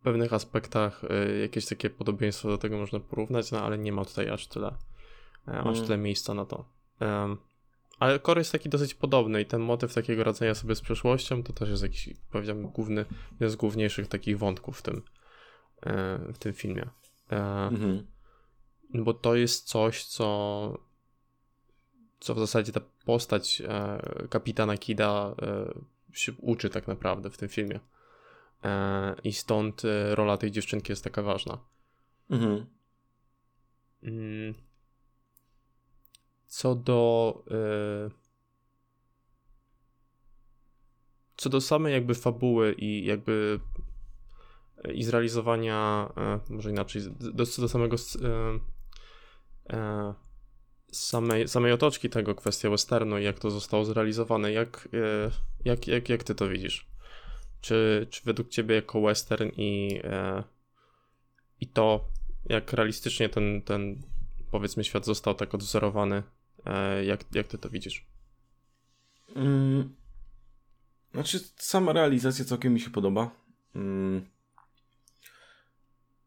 w 0.00 0.04
pewnych 0.04 0.32
aspektach 0.32 1.04
e, 1.04 1.38
jakieś 1.38 1.66
takie 1.66 1.90
podobieństwo 1.90 2.48
do 2.48 2.58
tego 2.58 2.78
można 2.78 3.00
porównać, 3.00 3.52
no 3.52 3.62
ale 3.62 3.78
nie 3.78 3.92
ma 3.92 4.04
tutaj 4.04 4.28
aż 4.28 4.46
tyle, 4.46 4.74
aż 5.46 5.76
mm. 5.76 5.86
tyle 5.86 5.98
miejsca 5.98 6.34
na 6.34 6.44
to. 6.44 6.64
Ale 7.98 8.20
core 8.20 8.40
jest 8.40 8.52
taki 8.52 8.68
dosyć 8.68 8.94
podobny 8.94 9.40
i 9.40 9.46
ten 9.46 9.60
motyw 9.60 9.94
takiego 9.94 10.24
radzenia 10.24 10.54
sobie 10.54 10.74
z 10.74 10.80
przeszłością 10.80 11.42
to 11.42 11.52
też 11.52 11.68
jest 11.68 11.82
jakiś, 11.82 12.08
powiedziałbym, 12.30 12.68
główny, 12.68 13.04
jeden 13.32 13.50
z 13.50 13.56
główniejszych 13.56 14.08
takich 14.08 14.38
wątków 14.38 14.78
w 14.78 14.82
tym, 14.82 15.02
e, 15.86 16.18
w 16.32 16.38
tym 16.38 16.52
filmie. 16.52 16.90
E, 17.30 17.36
mhm. 17.66 18.06
Bo 18.94 19.14
to 19.14 19.34
jest 19.34 19.68
coś, 19.68 20.04
co 20.04 20.92
co 22.20 22.34
w 22.34 22.38
zasadzie 22.38 22.72
ta 22.72 22.80
postać 23.04 23.62
e, 23.68 23.98
kapitana 24.30 24.76
Kida 24.76 25.34
się 26.12 26.32
uczy 26.38 26.70
tak 26.70 26.88
naprawdę 26.88 27.30
w 27.30 27.36
tym 27.36 27.48
filmie. 27.48 27.80
I 29.24 29.32
stąd 29.32 29.82
rola 30.10 30.36
tej 30.36 30.50
dziewczynki 30.50 30.92
jest 30.92 31.04
taka 31.04 31.22
ważna. 31.22 31.58
Mhm. 32.30 32.66
Mm. 34.02 34.54
Co 36.52 36.74
do. 36.74 37.42
Yy, 37.50 38.10
co 41.36 41.48
do 41.48 41.60
samej 41.60 41.92
jakby 41.92 42.14
fabuły 42.14 42.72
i 42.72 43.04
jakby 43.04 43.60
e, 44.84 44.92
i 44.92 45.04
zrealizowania, 45.04 46.12
yy, 46.48 46.56
może 46.56 46.70
inaczej, 46.70 47.02
do, 47.20 47.44
do 47.58 47.68
samego 47.68 47.96
samej, 50.92 51.48
samej 51.48 51.72
otoczki 51.72 52.10
tego, 52.10 52.34
kwestia 52.34 52.70
westernu 52.70 53.18
i 53.18 53.24
jak 53.24 53.38
to 53.38 53.50
zostało 53.50 53.84
zrealizowane, 53.84 54.52
jak, 54.52 54.88
jak, 55.64 55.86
jak, 55.86 56.08
jak 56.08 56.24
ty 56.24 56.34
to 56.34 56.48
widzisz? 56.48 56.86
Czy, 57.60 58.06
czy 58.10 58.24
według 58.24 58.48
ciebie 58.48 58.74
jako 58.74 59.00
western 59.00 59.48
i, 59.56 60.00
i 61.60 61.66
to, 61.66 62.08
jak 62.44 62.72
realistycznie 62.72 63.28
ten, 63.28 63.62
ten 63.62 64.02
powiedzmy 64.50 64.84
świat 64.84 65.04
został 65.04 65.34
tak 65.34 65.54
odwzorowany, 65.54 66.22
E, 66.22 66.41
jak, 67.04 67.24
jak 67.34 67.48
ty 67.48 67.58
to 67.58 67.70
widzisz? 67.70 68.06
Mm, 69.36 69.94
znaczy, 71.12 71.40
sama 71.56 71.92
realizacja 71.92 72.44
całkiem 72.44 72.74
mi 72.74 72.80
się 72.80 72.90
podoba. 72.90 73.30
Mm, 73.74 74.26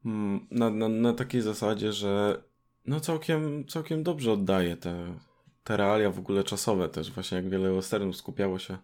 mm, 0.05 0.47
na, 0.51 0.69
na, 0.69 0.89
na 0.89 1.13
takiej 1.13 1.41
zasadzie, 1.41 1.93
że 1.93 2.43
no 2.85 2.99
całkiem, 2.99 3.67
całkiem 3.67 4.03
dobrze 4.03 4.31
oddaje 4.31 4.77
te, 4.77 5.19
te 5.63 5.77
realia 5.77 6.11
w 6.11 6.19
ogóle 6.19 6.43
czasowe 6.43 6.89
też, 6.89 7.11
właśnie 7.11 7.37
jak 7.37 7.49
wiele 7.49 7.73
westernów 7.73 8.17
skupiało 8.17 8.59
się 8.59 8.77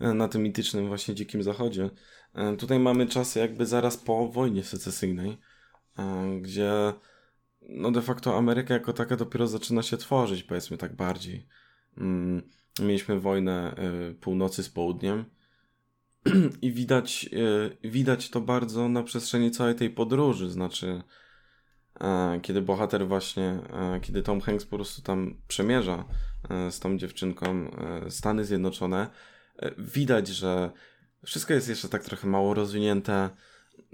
e, 0.00 0.14
na 0.14 0.28
tym 0.28 0.42
mitycznym 0.42 0.88
właśnie 0.88 1.14
Dzikim 1.14 1.42
Zachodzie. 1.42 1.90
E, 2.34 2.56
tutaj 2.56 2.78
mamy 2.78 3.06
czasy 3.06 3.38
jakby 3.38 3.66
zaraz 3.66 3.96
po 3.96 4.28
wojnie 4.28 4.64
secesyjnej, 4.64 5.38
gdzie 6.40 6.92
no 7.68 7.90
de 7.90 8.02
facto 8.02 8.36
Ameryka 8.36 8.74
jako 8.74 8.92
taka 8.92 9.16
dopiero 9.16 9.46
zaczyna 9.46 9.82
się 9.82 9.96
tworzyć, 9.96 10.42
powiedzmy 10.42 10.78
tak 10.78 10.96
bardziej. 10.96 11.46
Mm, 11.98 12.42
mieliśmy 12.80 13.20
wojnę 13.20 13.74
y, 14.10 14.14
północy 14.14 14.62
z 14.62 14.68
południem 14.68 15.24
i 16.62 16.72
widać, 16.72 17.28
y, 17.32 17.88
widać 17.88 18.30
to 18.30 18.40
bardzo 18.40 18.88
na 18.88 19.02
przestrzeni 19.02 19.50
całej 19.50 19.74
tej 19.74 19.90
podróży, 19.90 20.50
znaczy 20.50 21.02
e, 22.00 22.40
kiedy 22.42 22.62
bohater 22.62 23.08
właśnie, 23.08 23.58
e, 23.72 24.00
kiedy 24.02 24.22
Tom 24.22 24.40
Hanks 24.40 24.64
po 24.64 24.76
prostu 24.76 25.02
tam 25.02 25.36
przemierza 25.48 26.04
e, 26.50 26.70
z 26.70 26.80
tą 26.80 26.98
dziewczynką 26.98 27.70
Stany 28.08 28.44
Zjednoczone, 28.44 29.10
widać, 29.78 30.28
że 30.28 30.70
wszystko 31.24 31.54
jest 31.54 31.68
jeszcze 31.68 31.88
tak 31.88 32.04
trochę 32.04 32.28
mało 32.28 32.54
rozwinięte. 32.54 33.30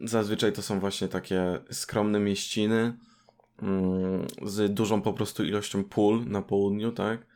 Zazwyczaj 0.05 0.53
to 0.53 0.63
są 0.63 0.81
właśnie 0.81 1.09
takie 1.09 1.59
skromne 1.71 2.21
mieściny, 2.21 2.99
z 4.43 4.75
dużą 4.75 5.03
po 5.03 5.13
prostu 5.13 5.45
ilością 5.45 5.85
pól 5.85 6.25
na 6.27 6.43
południu, 6.43 6.93
tak? 6.93 7.27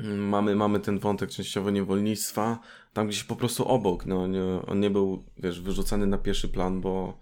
Mm, 0.00 0.28
mamy, 0.28 0.56
mamy 0.56 0.80
ten 0.80 0.98
wątek 0.98 1.30
częściowo 1.30 1.70
niewolnictwa, 1.70 2.58
tam 2.92 3.08
gdzieś 3.08 3.24
po 3.24 3.36
prostu 3.36 3.64
obok, 3.68 4.06
no, 4.06 4.26
nie, 4.26 4.42
on 4.66 4.80
nie 4.80 4.90
był, 4.90 5.24
wiesz, 5.36 5.60
wyrzucany 5.60 6.06
na 6.06 6.18
pierwszy 6.18 6.48
plan, 6.48 6.80
bo, 6.80 7.20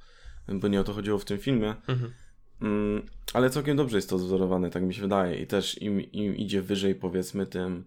bo 0.48 0.68
nie 0.68 0.80
o 0.80 0.84
to 0.84 0.92
chodziło 0.92 1.18
w 1.18 1.24
tym 1.24 1.38
filmie. 1.38 1.74
Mhm. 1.88 2.12
Mm, 2.62 3.06
ale 3.34 3.50
całkiem 3.50 3.76
dobrze 3.76 3.98
jest 3.98 4.10
to 4.10 4.18
wzorowane, 4.18 4.70
tak 4.70 4.82
mi 4.82 4.94
się 4.94 5.00
wydaje. 5.00 5.42
I 5.42 5.46
też 5.46 5.82
im, 5.82 6.00
im 6.00 6.36
idzie 6.36 6.62
wyżej, 6.62 6.94
powiedzmy, 6.94 7.46
tym, 7.46 7.84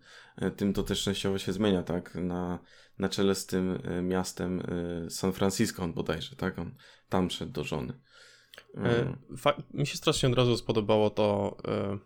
tym 0.57 0.73
to 0.73 0.83
też 0.83 1.03
częściowo 1.03 1.37
się 1.37 1.53
zmienia, 1.53 1.83
tak? 1.83 2.15
Na, 2.15 2.59
na 2.99 3.09
czele 3.09 3.35
z 3.35 3.45
tym 3.45 3.79
e, 3.83 4.01
miastem 4.01 4.59
e, 4.59 5.09
San 5.09 5.33
Francisco 5.33 5.83
on 5.83 5.93
bodajże, 5.93 6.35
tak? 6.35 6.59
On 6.59 6.75
tam 7.09 7.29
szedł 7.29 7.51
do 7.51 7.63
żony. 7.63 7.93
Mm. 8.75 9.17
Mi 9.73 9.87
się 9.87 9.97
strasznie 9.97 10.29
od 10.29 10.35
razu 10.35 10.57
spodobało 10.57 11.09
to, 11.09 11.57
e, 11.67 11.97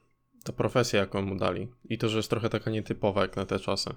ta 0.43 0.53
profesja, 0.53 0.99
jaką 0.99 1.21
mu 1.21 1.35
dali. 1.35 1.67
I 1.89 1.97
to, 1.97 2.09
że 2.09 2.17
jest 2.17 2.29
trochę 2.29 2.49
taka 2.49 2.71
nietypowa 2.71 3.21
jak 3.21 3.35
na 3.35 3.45
te 3.45 3.59
czasy. 3.59 3.89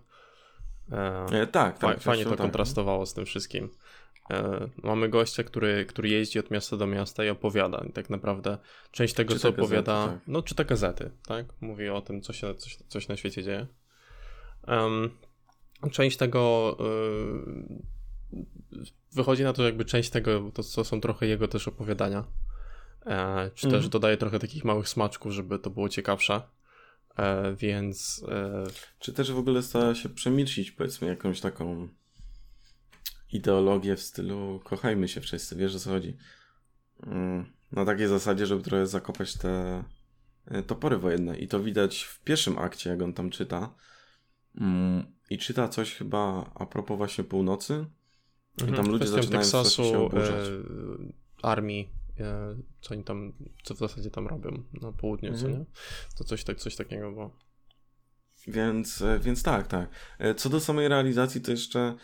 E, 0.93 1.47
tak, 1.47 1.78
tak. 1.78 2.00
Fajnie 2.00 2.25
to 2.25 2.31
tak. 2.31 2.38
kontrastowało 2.38 3.07
z 3.07 3.14
tym 3.14 3.25
wszystkim. 3.25 3.71
E, 4.31 4.69
mamy 4.83 5.09
gościa, 5.09 5.45
który, 5.45 5.87
który 5.87 6.09
jeździ 6.09 6.38
od 6.38 6.50
miasta 6.50 6.76
do 6.76 6.87
miasta 6.87 7.25
i 7.25 7.28
opowiada. 7.28 7.85
I 7.88 7.93
tak 7.93 8.11
naprawdę 8.11 8.59
część 8.90 9.14
tego, 9.14 9.35
czyta 9.35 9.43
co 9.43 9.49
opowiada, 9.49 9.93
gazety, 9.93 10.19
tak. 10.19 10.28
no 10.28 10.43
czyta 10.43 10.64
gazety, 10.64 11.11
tak? 11.26 11.47
Mówi 11.61 11.88
o 11.88 12.00
tym, 12.00 12.21
co 12.21 12.33
się, 12.33 12.55
coś, 12.55 12.76
coś 12.88 13.09
na 13.09 13.17
świecie 13.17 13.43
dzieje. 13.43 13.67
Um, 14.67 15.11
część 15.90 16.17
tego 16.17 16.76
yy, 16.81 17.98
wychodzi 19.13 19.43
na 19.45 19.53
to, 19.53 19.63
że 19.63 19.69
jakby 19.69 19.85
część 19.85 20.11
tego 20.11 20.51
to, 20.55 20.63
to 20.75 20.85
są 20.85 21.01
trochę 21.01 21.27
jego 21.27 21.49
też 21.49 21.69
opowiadania. 21.69 22.25
E, 23.07 23.51
czy 23.55 23.67
Mhm. 23.67 23.83
też 23.83 23.89
dodaje 23.89 24.17
trochę 24.17 24.39
takich 24.39 24.65
małych 24.65 24.89
smaczków, 24.89 25.33
żeby 25.33 25.59
to 25.59 25.71
było 25.71 25.89
ciekawsze. 25.89 26.43
E, 27.17 27.57
więc 27.57 28.25
e, 28.29 28.65
Czy 28.99 29.13
też 29.13 29.33
w 29.33 29.39
ogóle 29.39 29.63
stara 29.63 29.95
się 29.95 30.09
przemilczyć, 30.09 30.71
powiedzmy, 30.71 31.09
jakąś 31.09 31.41
taką 31.41 31.89
ideologię 33.33 33.97
w 33.97 34.03
stylu 34.03 34.61
kochajmy 34.65 35.09
się 35.09 35.21
wszyscy, 35.21 35.57
wiesz 35.57 35.75
o 35.75 35.79
co 35.79 35.91
chodzi? 35.91 36.17
Mm, 37.07 37.53
Na 37.73 37.85
takiej 37.85 38.07
zasadzie, 38.09 38.47
żeby 38.47 38.63
trochę 38.63 38.87
zakopać 38.87 39.35
te 39.35 39.85
e, 40.47 40.63
topory 40.63 40.99
wojenne. 40.99 41.39
I 41.39 41.49
to 41.49 41.61
widać 41.61 42.03
w 42.03 42.21
pierwszym 42.21 42.59
akcie, 42.59 42.91
jak 42.91 43.03
on 43.03 43.13
tam 43.13 43.31
czyta. 43.31 43.75
Mm, 44.61 45.07
I 45.31 45.39
czyta 45.39 45.69
coś 45.69 45.95
chyba 45.95 46.51
a 46.55 46.67
propos 46.67 46.97
właśnie 46.97 47.25
północy. 47.25 47.87
I 48.69 48.73
tam 48.73 48.87
ludzie 48.88 49.05
kwestią 49.05 49.23
zaczynają 49.23 49.45
strasznie 49.45 49.85
się 49.85 49.91
Teksasu, 49.93 50.05
oburzać. 50.07 50.49
e, 50.49 50.53
armii, 51.43 51.88
e, 52.21 52.57
co 52.81 52.95
oni 52.95 53.05
tam, 53.05 53.33
co 53.62 53.75
w 53.75 53.79
zasadzie 53.79 54.11
tam 54.11 54.27
robią 54.27 54.62
na 54.83 54.93
południu, 54.93 55.31
co 55.35 55.47
Mhm. 55.47 55.59
nie? 55.59 55.65
To 56.19 56.25
coś, 56.25 56.45
tak, 56.45 56.57
coś 56.59 56.77
takiego 56.77 57.12
było. 57.12 57.37
Więc, 58.47 59.03
e, 59.03 59.19
więc 59.19 59.43
tak, 59.43 59.67
tak. 59.67 59.91
E, 60.19 60.35
Co 60.35 60.49
do 60.49 60.61
samej 60.61 60.88
realizacji, 60.88 61.41
to 61.41 61.50
jeszcze 61.50 61.95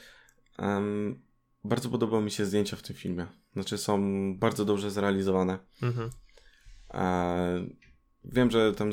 em, 0.58 1.22
bardzo 1.64 1.88
podobały 1.88 2.22
mi 2.24 2.30
się 2.30 2.46
zdjęcia 2.46 2.76
w 2.76 2.82
tym 2.82 2.96
filmie. 2.96 3.26
Znaczy 3.52 3.78
są 3.78 3.98
bardzo 4.38 4.64
dobrze 4.64 4.90
zrealizowane. 4.90 5.58
Mhm. 5.82 6.10
E, 6.94 7.66
wiem, 8.24 8.50
że 8.50 8.72
tam 8.74 8.88
e, 8.90 8.92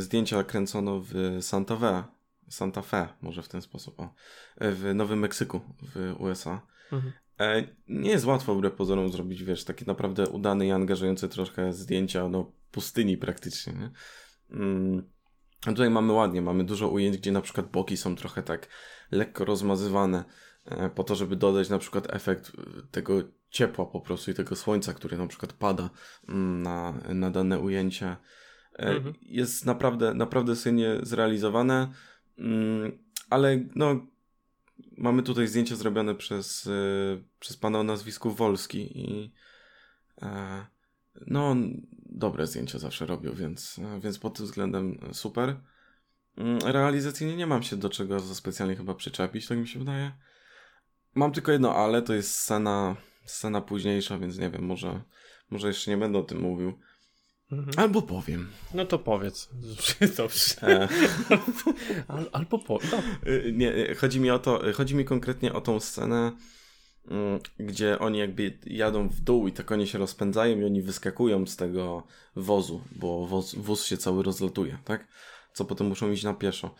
zdjęcia 0.00 0.44
kręcono 0.44 1.00
w 1.04 1.38
Santa 1.40 1.76
Fe, 1.76 2.04
Santa 2.50 2.82
Fe, 2.82 3.08
może 3.22 3.42
w 3.42 3.48
ten 3.48 3.62
sposób, 3.62 4.00
o, 4.00 4.14
w 4.60 4.94
Nowym 4.94 5.18
Meksyku 5.18 5.60
w 5.94 6.14
USA. 6.18 6.60
Mhm. 6.92 7.12
E, 7.40 7.64
nie 7.88 8.10
jest 8.10 8.24
łatwo 8.24 8.54
wbrew 8.54 8.74
pozorom 8.74 9.08
zrobić, 9.08 9.44
wiesz, 9.44 9.64
takie 9.64 9.84
naprawdę 9.84 10.28
udane 10.28 10.66
i 10.66 10.70
angażujące 10.70 11.28
troszkę 11.28 11.72
zdjęcia, 11.72 12.28
no 12.28 12.52
pustyni 12.70 13.16
praktycznie, 13.16 13.72
nie? 13.72 13.90
Mm. 14.50 15.02
A 15.66 15.70
tutaj 15.70 15.90
mamy 15.90 16.12
ładnie, 16.12 16.42
mamy 16.42 16.64
dużo 16.64 16.88
ujęć, 16.88 17.16
gdzie 17.16 17.32
na 17.32 17.40
przykład 17.40 17.70
boki 17.70 17.96
są 17.96 18.16
trochę 18.16 18.42
tak 18.42 18.68
lekko 19.10 19.44
rozmazywane, 19.44 20.24
e, 20.64 20.90
po 20.90 21.04
to, 21.04 21.14
żeby 21.14 21.36
dodać 21.36 21.68
na 21.68 21.78
przykład 21.78 22.14
efekt 22.14 22.52
e, 22.58 22.82
tego 22.90 23.22
ciepła 23.50 23.86
po 23.86 24.00
prostu 24.00 24.30
i 24.30 24.34
tego 24.34 24.56
słońca, 24.56 24.94
które 24.94 25.16
na 25.16 25.26
przykład 25.26 25.52
pada 25.52 25.90
mm, 26.28 26.62
na, 26.62 26.92
na 27.14 27.30
dane 27.30 27.58
ujęcie. 27.58 28.06
E, 28.06 28.16
Mhm. 28.78 29.14
Jest 29.22 29.66
naprawdę, 29.66 30.14
naprawdę 30.14 30.56
silnie 30.56 30.98
zrealizowane, 31.02 31.92
mm, 32.38 32.98
ale 33.30 33.64
no 33.74 34.06
mamy 34.96 35.22
tutaj 35.22 35.46
zdjęcie 35.46 35.76
zrobione 35.76 36.14
przez, 36.14 36.66
e, 36.66 36.70
przez 37.40 37.56
pana 37.56 37.78
o 37.78 37.82
nazwisku 37.82 38.30
Wolski 38.30 39.00
i 39.00 39.32
e, 40.22 40.66
no 41.26 41.56
dobre 42.06 42.46
zdjęcia 42.46 42.78
zawsze 42.78 43.06
robił, 43.06 43.34
więc, 43.34 43.78
e, 43.78 44.00
więc 44.00 44.18
pod 44.18 44.36
tym 44.36 44.46
względem 44.46 44.98
super. 45.12 45.56
Mm, 46.36 46.58
Realizacyjnie 46.58 47.36
nie 47.36 47.46
mam 47.46 47.62
się 47.62 47.76
do 47.76 47.88
czego 47.88 48.20
za 48.20 48.34
specjalnie 48.34 48.76
chyba 48.76 48.94
przyczepić, 48.94 49.46
tak 49.46 49.58
mi 49.58 49.68
się 49.68 49.78
wydaje. 49.78 50.12
Mam 51.14 51.32
tylko 51.32 51.52
jedno 51.52 51.74
ale, 51.74 52.02
to 52.02 52.14
jest 52.14 52.34
scena, 52.34 52.96
scena 53.24 53.60
późniejsza, 53.60 54.18
więc 54.18 54.38
nie 54.38 54.50
wiem, 54.50 54.64
może, 54.64 55.02
może 55.50 55.68
jeszcze 55.68 55.90
nie 55.90 55.96
będę 55.96 56.18
o 56.18 56.22
tym 56.22 56.40
mówił. 56.40 56.78
Mhm. 57.52 57.70
Albo 57.76 58.02
powiem. 58.02 58.48
No 58.74 58.84
to 58.86 58.98
powiedz. 58.98 59.48
Dobrze. 60.16 60.62
E, 60.62 60.88
Al, 62.08 62.30
albo 62.32 62.58
po. 62.58 62.78
No. 62.92 63.02
Nie, 63.52 63.90
y, 63.90 63.94
chodzi 63.94 64.20
mi 64.20 64.30
o 64.30 64.38
to, 64.38 64.68
y, 64.68 64.72
chodzi 64.72 64.94
mi 64.94 65.04
konkretnie 65.04 65.52
o 65.52 65.60
tą 65.60 65.80
scenę, 65.80 66.32
mm, 67.08 67.40
gdzie 67.58 67.98
oni 67.98 68.18
jakby 68.18 68.58
jadą 68.66 69.08
w 69.08 69.20
dół 69.20 69.48
i 69.48 69.52
tak 69.52 69.72
oni 69.72 69.86
się 69.86 69.98
rozpędzają 69.98 70.58
i 70.60 70.64
oni 70.64 70.82
wyskakują 70.82 71.46
z 71.46 71.56
tego 71.56 72.06
wozu, 72.36 72.84
bo 72.96 73.26
woz, 73.26 73.54
wóz 73.54 73.84
się 73.84 73.96
cały 73.96 74.22
rozlatuje, 74.22 74.78
tak? 74.84 75.08
Co 75.52 75.64
potem 75.64 75.86
muszą 75.86 76.10
iść 76.10 76.24
na 76.24 76.34
pieszo. 76.34 76.74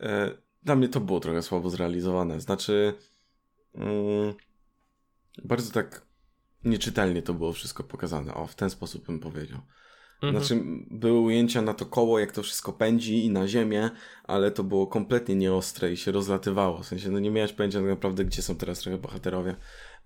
E, 0.00 0.30
Dla 0.62 0.76
mnie 0.76 0.88
to 0.88 1.00
było 1.00 1.20
trochę 1.20 1.42
słabo 1.42 1.70
zrealizowane. 1.70 2.40
Znaczy, 2.40 2.94
mm, 3.74 4.34
bardzo 5.44 5.72
tak 5.72 6.06
nieczytelnie 6.64 7.22
to 7.22 7.34
było 7.34 7.52
wszystko 7.52 7.84
pokazane. 7.84 8.34
O, 8.34 8.46
w 8.46 8.54
ten 8.54 8.70
sposób 8.70 9.06
bym 9.06 9.20
powiedział. 9.20 9.60
Mhm. 10.22 10.44
Znaczy, 10.44 10.62
były 10.90 11.20
ujęcia 11.20 11.62
na 11.62 11.74
to 11.74 11.86
koło, 11.86 12.18
jak 12.18 12.32
to 12.32 12.42
wszystko 12.42 12.72
pędzi 12.72 13.24
i 13.24 13.30
na 13.30 13.48
ziemię, 13.48 13.90
ale 14.24 14.50
to 14.50 14.64
było 14.64 14.86
kompletnie 14.86 15.34
nieostre 15.34 15.92
i 15.92 15.96
się 15.96 16.12
rozlatywało. 16.12 16.78
W 16.82 16.86
sensie, 16.86 17.10
no 17.10 17.18
nie 17.18 17.30
miałeś 17.30 17.52
pojęcia 17.52 17.78
tak 17.78 17.88
naprawdę, 17.88 18.24
gdzie 18.24 18.42
są 18.42 18.56
teraz 18.56 18.78
trochę 18.80 18.98
bohaterowie. 18.98 19.56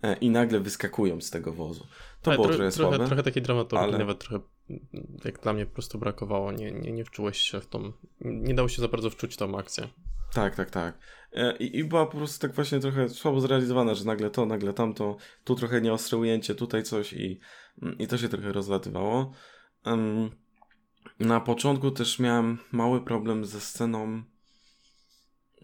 E, 0.02 0.16
I 0.16 0.30
nagle 0.30 0.60
wyskakują 0.60 1.20
z 1.20 1.30
tego 1.30 1.52
wozu. 1.52 1.86
To 2.22 2.30
Ale 2.30 2.36
było 2.36 2.48
tro- 2.48 2.56
trochę 2.56 2.70
trochę, 2.72 2.90
słabe. 2.90 3.06
trochę 3.06 3.22
takiej 3.22 3.42
dramaturgii, 3.42 3.88
ale- 3.88 3.98
nawet 3.98 4.18
trochę, 4.18 4.44
jak 5.24 5.40
dla 5.42 5.52
mnie 5.52 5.66
po 5.66 5.72
prostu 5.72 5.98
brakowało, 5.98 6.52
nie, 6.52 6.72
nie, 6.72 6.92
nie 6.92 7.04
wczułeś 7.04 7.38
się 7.38 7.60
w 7.60 7.66
tą, 7.66 7.92
nie 8.20 8.54
dało 8.54 8.68
się 8.68 8.82
za 8.82 8.88
bardzo 8.88 9.10
wczuć 9.10 9.36
tą 9.36 9.58
akcję. 9.58 9.88
Tak, 10.34 10.56
tak, 10.56 10.70
tak. 10.70 10.98
E, 11.32 11.56
I, 11.56 11.78
I 11.78 11.84
była 11.84 12.06
po 12.06 12.16
prostu 12.16 12.40
tak 12.40 12.54
właśnie 12.54 12.80
trochę 12.80 13.08
słabo 13.08 13.40
zrealizowana, 13.40 13.94
że 13.94 14.04
nagle 14.04 14.30
to, 14.30 14.46
nagle 14.46 14.72
tamto, 14.72 15.16
tu 15.44 15.54
trochę 15.54 15.80
nieostre 15.80 16.18
ujęcie, 16.18 16.54
tutaj 16.54 16.82
coś 16.82 17.12
i, 17.12 17.40
i 17.98 18.06
to 18.06 18.18
się 18.18 18.28
trochę 18.28 18.52
rozlatywało. 18.52 19.32
Na 21.20 21.40
początku 21.40 21.90
też 21.90 22.18
miałem 22.18 22.58
mały 22.72 23.04
problem 23.04 23.44
ze 23.44 23.60
sceną 23.60 24.22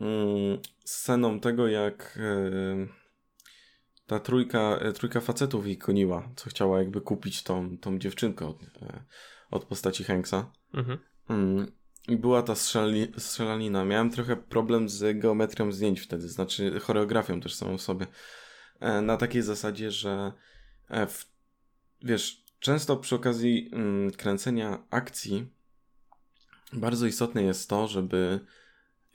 mm, 0.00 0.58
sceną 0.84 1.40
tego, 1.40 1.68
jak 1.68 2.18
e, 2.22 2.86
ta 4.06 4.20
trójka, 4.20 4.78
e, 4.80 4.92
trójka 4.92 5.20
facetów 5.20 5.66
jej 5.66 5.78
koniła, 5.78 6.28
co 6.36 6.50
chciała 6.50 6.78
jakby 6.78 7.00
kupić 7.00 7.42
tą, 7.42 7.78
tą 7.78 7.98
dziewczynkę 7.98 8.46
od, 8.46 8.62
e, 8.82 9.02
od 9.50 9.64
postaci 9.64 10.04
Hanksa. 10.04 10.52
Mhm. 10.74 10.98
Mm, 11.28 11.72
I 12.08 12.16
była 12.16 12.42
ta 12.42 12.54
strzelani, 12.54 13.06
strzelanina. 13.18 13.84
Miałem 13.84 14.10
trochę 14.10 14.36
problem 14.36 14.88
z 14.88 15.18
geometrią 15.18 15.72
zdjęć 15.72 16.00
wtedy, 16.00 16.28
znaczy 16.28 16.80
choreografią 16.80 17.40
też 17.40 17.54
samą 17.54 17.78
w 17.78 17.82
sobie. 17.82 18.06
Na 19.02 19.16
takiej 19.16 19.42
zasadzie, 19.42 19.90
że 19.90 20.32
w, 20.90 21.24
wiesz, 22.02 22.45
często 22.60 22.96
przy 22.96 23.14
okazji 23.14 23.70
mm, 23.72 24.10
kręcenia 24.10 24.82
akcji 24.90 25.56
bardzo 26.72 27.06
istotne 27.06 27.42
jest 27.42 27.70
to, 27.70 27.88
żeby 27.88 28.40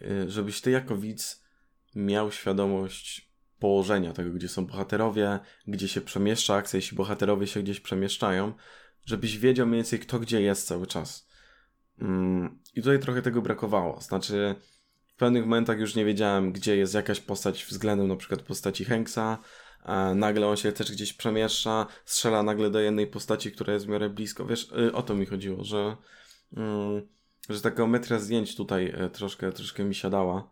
y, 0.02 0.30
żebyś 0.30 0.62
ty 0.62 0.72
jako 0.72 0.98
widz 0.98 1.44
miał 1.96 2.32
świadomość 2.32 3.32
położenia 3.60 4.14
tego, 4.14 4.32
gdzie 4.32 4.48
są 4.48 4.66
bohaterowie, 4.66 5.40
gdzie 5.68 5.88
się 5.88 6.02
przemieszcza 6.02 6.56
akcja, 6.56 6.78
jeśli 6.78 6.98
bohaterowie 6.98 7.48
się 7.48 7.64
gdzieś 7.64 7.80
przemieszczają, 7.80 8.54
żebyś 9.06 9.38
wiedział 9.38 9.68
mniej 9.68 9.78
więcej 9.78 10.00
kto 10.00 10.20
gdzie 10.20 10.42
jest 10.42 10.68
cały 10.68 10.88
czas. 10.88 11.28
Mm, 12.00 12.60
I 12.76 12.82
tutaj 12.82 13.00
trochę 13.00 13.22
tego 13.22 13.42
brakowało. 13.42 14.02
Znaczy, 14.02 14.56
w 15.06 15.16
pewnych 15.16 15.44
momentach 15.44 15.80
już 15.80 15.96
nie 15.96 16.06
wiedziałem, 16.06 16.52
gdzie 16.52 16.78
jest 16.78 16.94
jakaś 16.94 17.20
postać 17.20 17.66
względem 17.66 18.08
na 18.08 18.16
przykład 18.16 18.42
postaci 18.42 18.86
Hanksa. 18.86 19.38
A 19.84 20.14
nagle 20.16 20.48
on 20.48 20.58
się 20.58 20.72
też 20.72 20.92
gdzieś 20.92 21.14
przemieszcza, 21.14 21.88
strzela 22.06 22.44
nagle 22.44 22.70
do 22.70 22.80
jednej 22.80 23.08
postaci, 23.08 23.52
która 23.52 23.74
jest 23.74 23.86
w 23.86 23.90
miarę 23.90 24.10
blisko. 24.10 24.46
Wiesz, 24.46 24.72
y, 24.88 24.94
o 24.94 25.02
to 25.04 25.16
mi 25.16 25.26
chodziło, 25.26 25.64
że, 25.64 25.98
mm, 26.58 27.02
że 27.50 27.62
ta 27.62 27.72
geometria 27.72 28.20
zdjęć 28.20 28.56
tutaj 28.56 28.86
y, 29.06 29.10
troszkę, 29.10 29.52
troszkę 29.52 29.84
mi 29.84 29.96
siadała 29.96 30.50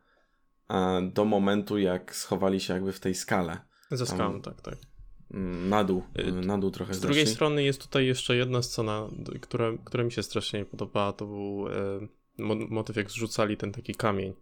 e, 0.69 1.01
do 1.13 1.25
momentu, 1.25 1.77
jak 1.77 2.15
schowali 2.15 2.59
się 2.59 2.73
jakby 2.73 2.93
w 2.93 2.99
tej 2.99 3.15
skale. 3.15 3.57
Ze 3.91 4.05
skałą, 4.05 4.41
tak, 4.41 4.61
tak. 4.61 4.75
Mm, 5.33 5.69
Na 5.69 5.83
dół, 5.83 6.03
Y, 6.19 6.21
y, 6.27 6.31
na 6.31 6.57
dół 6.57 6.71
trochę 6.71 6.93
Z 6.93 6.99
drugiej 6.99 7.23
zeszli. 7.23 7.35
strony 7.35 7.63
jest 7.63 7.81
tutaj 7.81 8.05
jeszcze 8.05 8.35
jedna 8.35 8.61
scena, 8.61 9.07
która, 9.41 9.71
która 9.85 10.03
mi 10.03 10.11
się 10.11 10.23
strasznie 10.23 10.59
nie 10.59 10.65
podobała, 10.65 11.13
to 11.13 11.25
był 11.25 11.67
e, 11.67 12.07
mo- 12.37 12.67
motyw 12.69 12.95
jak 12.95 13.11
zrzucali 13.11 13.57
ten 13.57 13.71
taki 13.71 13.95
kamień. 13.95 14.33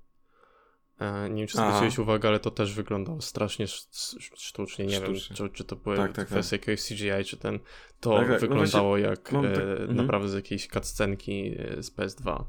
E, 0.99 1.29
nie 1.29 1.35
wiem, 1.41 1.47
czy 1.47 1.57
zwróciłeś 1.57 1.99
uwagę, 1.99 2.29
ale 2.29 2.39
to 2.39 2.51
też 2.51 2.73
wyglądało 2.73 3.21
strasznie 3.21 3.65
sz- 3.65 3.89
sz- 3.91 4.39
sztucznie. 4.41 4.85
Nie 4.85 4.95
Sztucznie. 4.95 5.35
wiem, 5.39 5.49
czy, 5.49 5.49
czy 5.49 5.63
to 5.63 5.75
były 5.75 5.97
Tak, 5.97 6.13
tak, 6.13 6.27
kwestie 6.27 6.55
jakiegoś 6.55 6.81
CGI, 6.87 7.25
czy 7.25 7.37
ten. 7.37 7.59
To 7.99 8.09
Tak, 8.17 8.27
tak. 8.27 8.29
No 8.29 8.39
wyglądało 8.39 8.97
jak 8.97 9.31
mam 9.31 9.45
e, 9.45 9.51
tak- 9.53 9.63
mhm. 9.63 9.95
naprawdę 9.95 10.29
z 10.29 10.33
jakiejś 10.33 10.67
cutscenki 10.67 11.55
e, 11.59 11.83
z 11.83 11.95
PS2. 11.95 12.43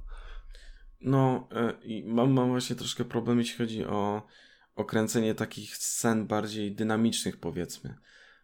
No 1.00 1.48
e, 1.52 1.72
i 1.82 2.04
mam, 2.04 2.32
mam 2.32 2.48
właśnie 2.48 2.76
troszkę 2.76 3.04
problem, 3.04 3.38
jeśli 3.38 3.56
chodzi 3.58 3.84
o, 3.84 4.22
o 4.76 4.84
kręcenie 4.84 5.34
takich 5.34 5.76
scen 5.76 6.26
bardziej 6.26 6.72
dynamicznych, 6.74 7.36
powiedzmy. 7.40 7.94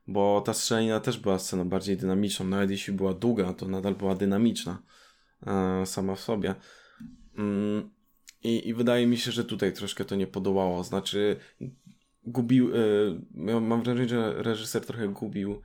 Bo 0.07 0.41
ta 0.47 0.55
strzelanina 0.55 1.01
też 1.01 1.19
była 1.19 1.39
sceną 1.39 1.69
bardziej 1.69 1.97
dynamiczną. 1.97 2.47
Nawet 2.47 2.71
jeśli 2.71 2.93
była 2.93 3.15
długa, 3.15 3.53
to 3.53 3.69
nadal 3.69 3.95
była 3.95 4.15
dynamiczna 4.15 4.83
e, 5.47 5.87
sama 5.87 6.15
w 6.15 6.21
sobie. 6.21 6.55
Mm, 7.39 7.91
i, 8.45 8.69
I 8.69 8.75
wydaje 8.75 9.07
mi 9.07 9.17
się, 9.17 9.33
że 9.33 9.45
tutaj 9.45 9.73
troszkę 9.73 10.05
to 10.05 10.17
nie 10.17 10.27
podołało. 10.27 10.85
Znaczy, 10.85 11.37
gubił. 12.27 12.71
Ja 13.47 13.61
mam 13.61 13.83
wrażenie, 13.83 14.09
że 14.09 14.43
reżyser 14.43 14.87
trochę 14.87 15.09
gubił 15.09 15.63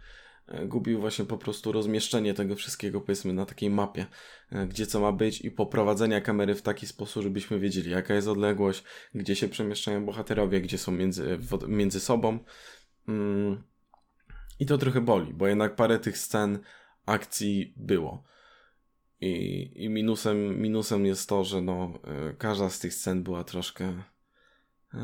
e, 0.48 0.66
gubił 0.66 1.00
właśnie 1.00 1.26
po 1.26 1.38
prostu 1.38 1.72
rozmieszczenie 1.72 2.34
tego 2.34 2.56
wszystkiego, 2.56 3.02
powiedzmy, 3.02 3.34
na 3.34 3.46
takiej 3.46 3.70
mapie, 3.70 4.06
e, 4.52 4.68
gdzie 4.68 4.88
co 4.88 5.00
ma 5.00 5.12
być 5.12 5.42
i 5.42 5.52
poprowadzenia 5.52 6.22
kamery 6.22 6.56
w 6.56 6.62
taki 6.62 6.88
sposób, 6.88 7.24
żebyśmy 7.24 7.60
wiedzieli, 7.60 7.92
jaka 7.92 8.14
jest 8.14 8.28
odległość, 8.28 8.84
gdzie 9.16 9.36
się 9.36 9.48
przemieszczają 9.48 10.06
bohaterowie, 10.06 10.62
gdzie 10.62 10.78
są 10.78 10.92
między, 10.92 11.40
między 11.68 12.00
sobą. 12.00 12.40
Mm. 13.08 13.64
I 14.60 14.66
to 14.66 14.78
trochę 14.78 15.02
boli, 15.02 15.34
bo 15.34 15.48
jednak 15.48 15.76
parę 15.76 16.00
tych 16.00 16.18
scen 16.18 16.60
akcji 17.06 17.74
było. 17.78 18.24
I, 19.22 19.72
i 19.76 19.90
minusem, 19.90 20.62
minusem 20.62 21.06
jest 21.06 21.30
to, 21.30 21.44
że 21.44 21.62
no, 21.62 21.94
y, 22.32 22.36
każda 22.38 22.70
z 22.70 22.80
tych 22.80 22.94
scen 22.94 23.24
była 23.24 23.44
troszkę. 23.44 23.90
Y, 24.94 24.98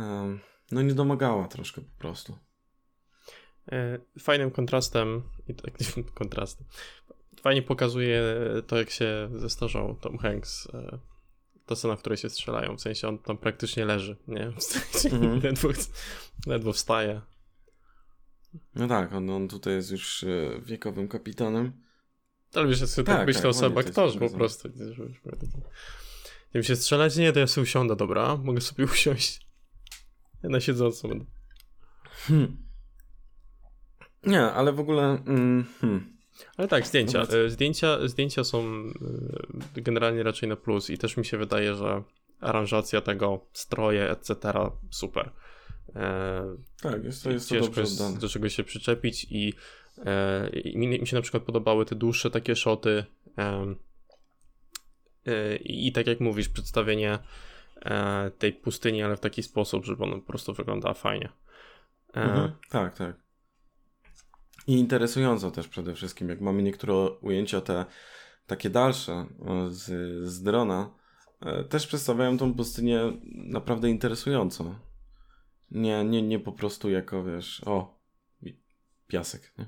no, 0.71 0.81
nie 0.81 0.93
domagała 0.93 1.47
troszkę 1.47 1.81
po 1.81 1.99
prostu. 1.99 2.37
E, 3.71 3.99
fajnym 4.19 4.51
kontrastem, 4.51 5.23
kontrastem, 6.13 6.67
fajnie 7.41 7.61
pokazuje 7.61 8.23
to, 8.67 8.77
jak 8.77 8.89
się 8.89 9.29
zestarzał 9.35 9.95
Tom 9.95 10.17
Hanks. 10.17 10.67
E, 10.73 10.99
ta 11.65 11.75
scena, 11.75 11.95
w 11.95 11.99
której 11.99 12.17
się 12.17 12.29
strzelają, 12.29 12.77
w 12.77 12.81
sensie 12.81 13.07
on 13.07 13.17
tam 13.17 13.37
praktycznie 13.37 13.85
leży, 13.85 14.17
nie? 14.27 14.51
W 14.51 14.63
sensie 14.63 15.17
mm 15.17 15.39
-hmm. 15.39 15.43
ledwo, 15.45 15.69
ledwo 16.47 16.73
wstaje. 16.73 17.21
No 18.75 18.87
tak, 18.87 19.13
on, 19.13 19.29
on 19.29 19.47
tutaj 19.47 19.73
jest 19.73 19.91
już 19.91 20.23
e, 20.23 20.61
wiekowym 20.61 21.07
kapitanem. 21.07 21.71
Ale 22.57 22.67
wiesz, 22.67 22.81
ja 22.81 22.87
sobie 22.87 23.05
tak, 23.05 23.17
tak 23.17 23.27
myślał 23.27 23.53
tak, 23.53 23.59
sam 23.59 23.77
aktorzy 23.77 24.19
po 24.19 24.29
prostu. 24.29 24.69
Nie 26.55 26.63
się 26.63 26.75
strzelać? 26.75 27.15
Nie, 27.15 27.33
to 27.33 27.39
ja 27.39 27.47
sobie 27.47 27.63
usiądę, 27.63 27.95
dobra? 27.95 28.37
Mogę 28.37 28.61
sobie 28.61 28.85
usiąść. 28.93 29.47
Ja 30.43 30.49
na 30.49 30.59
siedząco 30.59 31.07
będę. 31.07 31.25
Hmm. 32.09 32.57
Nie, 34.23 34.41
ale 34.41 34.73
w 34.73 34.79
ogóle... 34.79 35.03
Mm, 35.03 35.65
hmm. 35.81 36.15
Ale 36.57 36.67
tak, 36.67 36.87
zdjęcia. 36.87 37.21
E, 37.21 37.49
zdjęcia. 37.49 38.07
Zdjęcia 38.07 38.43
są 38.43 38.63
e, 39.75 39.81
generalnie 39.81 40.23
raczej 40.23 40.49
na 40.49 40.55
plus 40.55 40.89
i 40.89 40.97
też 40.97 41.17
mi 41.17 41.25
się 41.25 41.37
wydaje, 41.37 41.75
że 41.75 42.03
aranżacja 42.39 43.01
tego, 43.01 43.47
stroje, 43.53 44.09
etc. 44.11 44.53
super. 44.91 45.31
E, 45.95 46.57
tak, 46.81 47.03
jest 47.03 47.23
to, 47.23 47.31
jest 47.31 47.49
to 47.49 47.59
dobrze 47.59 47.81
jest 47.81 48.19
do 48.19 48.29
czegoś 48.29 48.55
się 48.55 48.63
przyczepić 48.63 49.27
i, 49.29 49.53
i 50.63 50.77
mi, 50.77 50.87
mi, 50.87 51.07
się 51.07 51.15
na 51.15 51.21
przykład 51.21 51.43
podobały 51.43 51.85
te 51.85 51.95
dłuższe 51.95 52.31
takie 52.31 52.55
szoty 52.55 53.05
e, 53.37 53.75
i 55.55 55.91
tak 55.91 56.07
jak 56.07 56.19
mówisz, 56.19 56.49
przedstawienie 56.49 57.19
e, 57.81 58.31
tej 58.31 58.53
pustyni, 58.53 59.03
ale 59.03 59.17
w 59.17 59.19
taki 59.19 59.43
sposób, 59.43 59.85
żeby 59.85 60.03
ona 60.03 60.15
po 60.15 60.21
prostu 60.21 60.53
wyglądała 60.53 60.93
fajnie. 60.93 61.29
E, 62.15 62.21
mhm, 62.21 62.51
tak, 62.69 62.97
tak. 62.97 63.15
I 64.67 64.73
interesująco 64.73 65.51
też 65.51 65.67
przede 65.67 65.95
wszystkim, 65.95 66.29
jak 66.29 66.41
mamy 66.41 66.63
niektóre 66.63 66.93
ujęcia 67.21 67.61
te 67.61 67.85
takie 68.47 68.69
dalsze 68.69 69.13
e, 69.13 69.27
z, 69.69 69.83
z 70.27 70.43
drona, 70.43 70.95
też 71.69 71.87
przedstawiają 71.87 72.37
tą 72.37 72.53
pustynię 72.53 72.99
naprawdę 73.33 73.89
interesująco. 73.89 74.75
Nie, 75.71 76.03
nie, 76.03 76.21
nie 76.21 76.39
po 76.39 76.51
prostu 76.51 76.89
jako, 76.89 77.23
wiesz, 77.23 77.61
o, 77.65 77.99
piasek, 79.07 79.53
nie? 79.57 79.67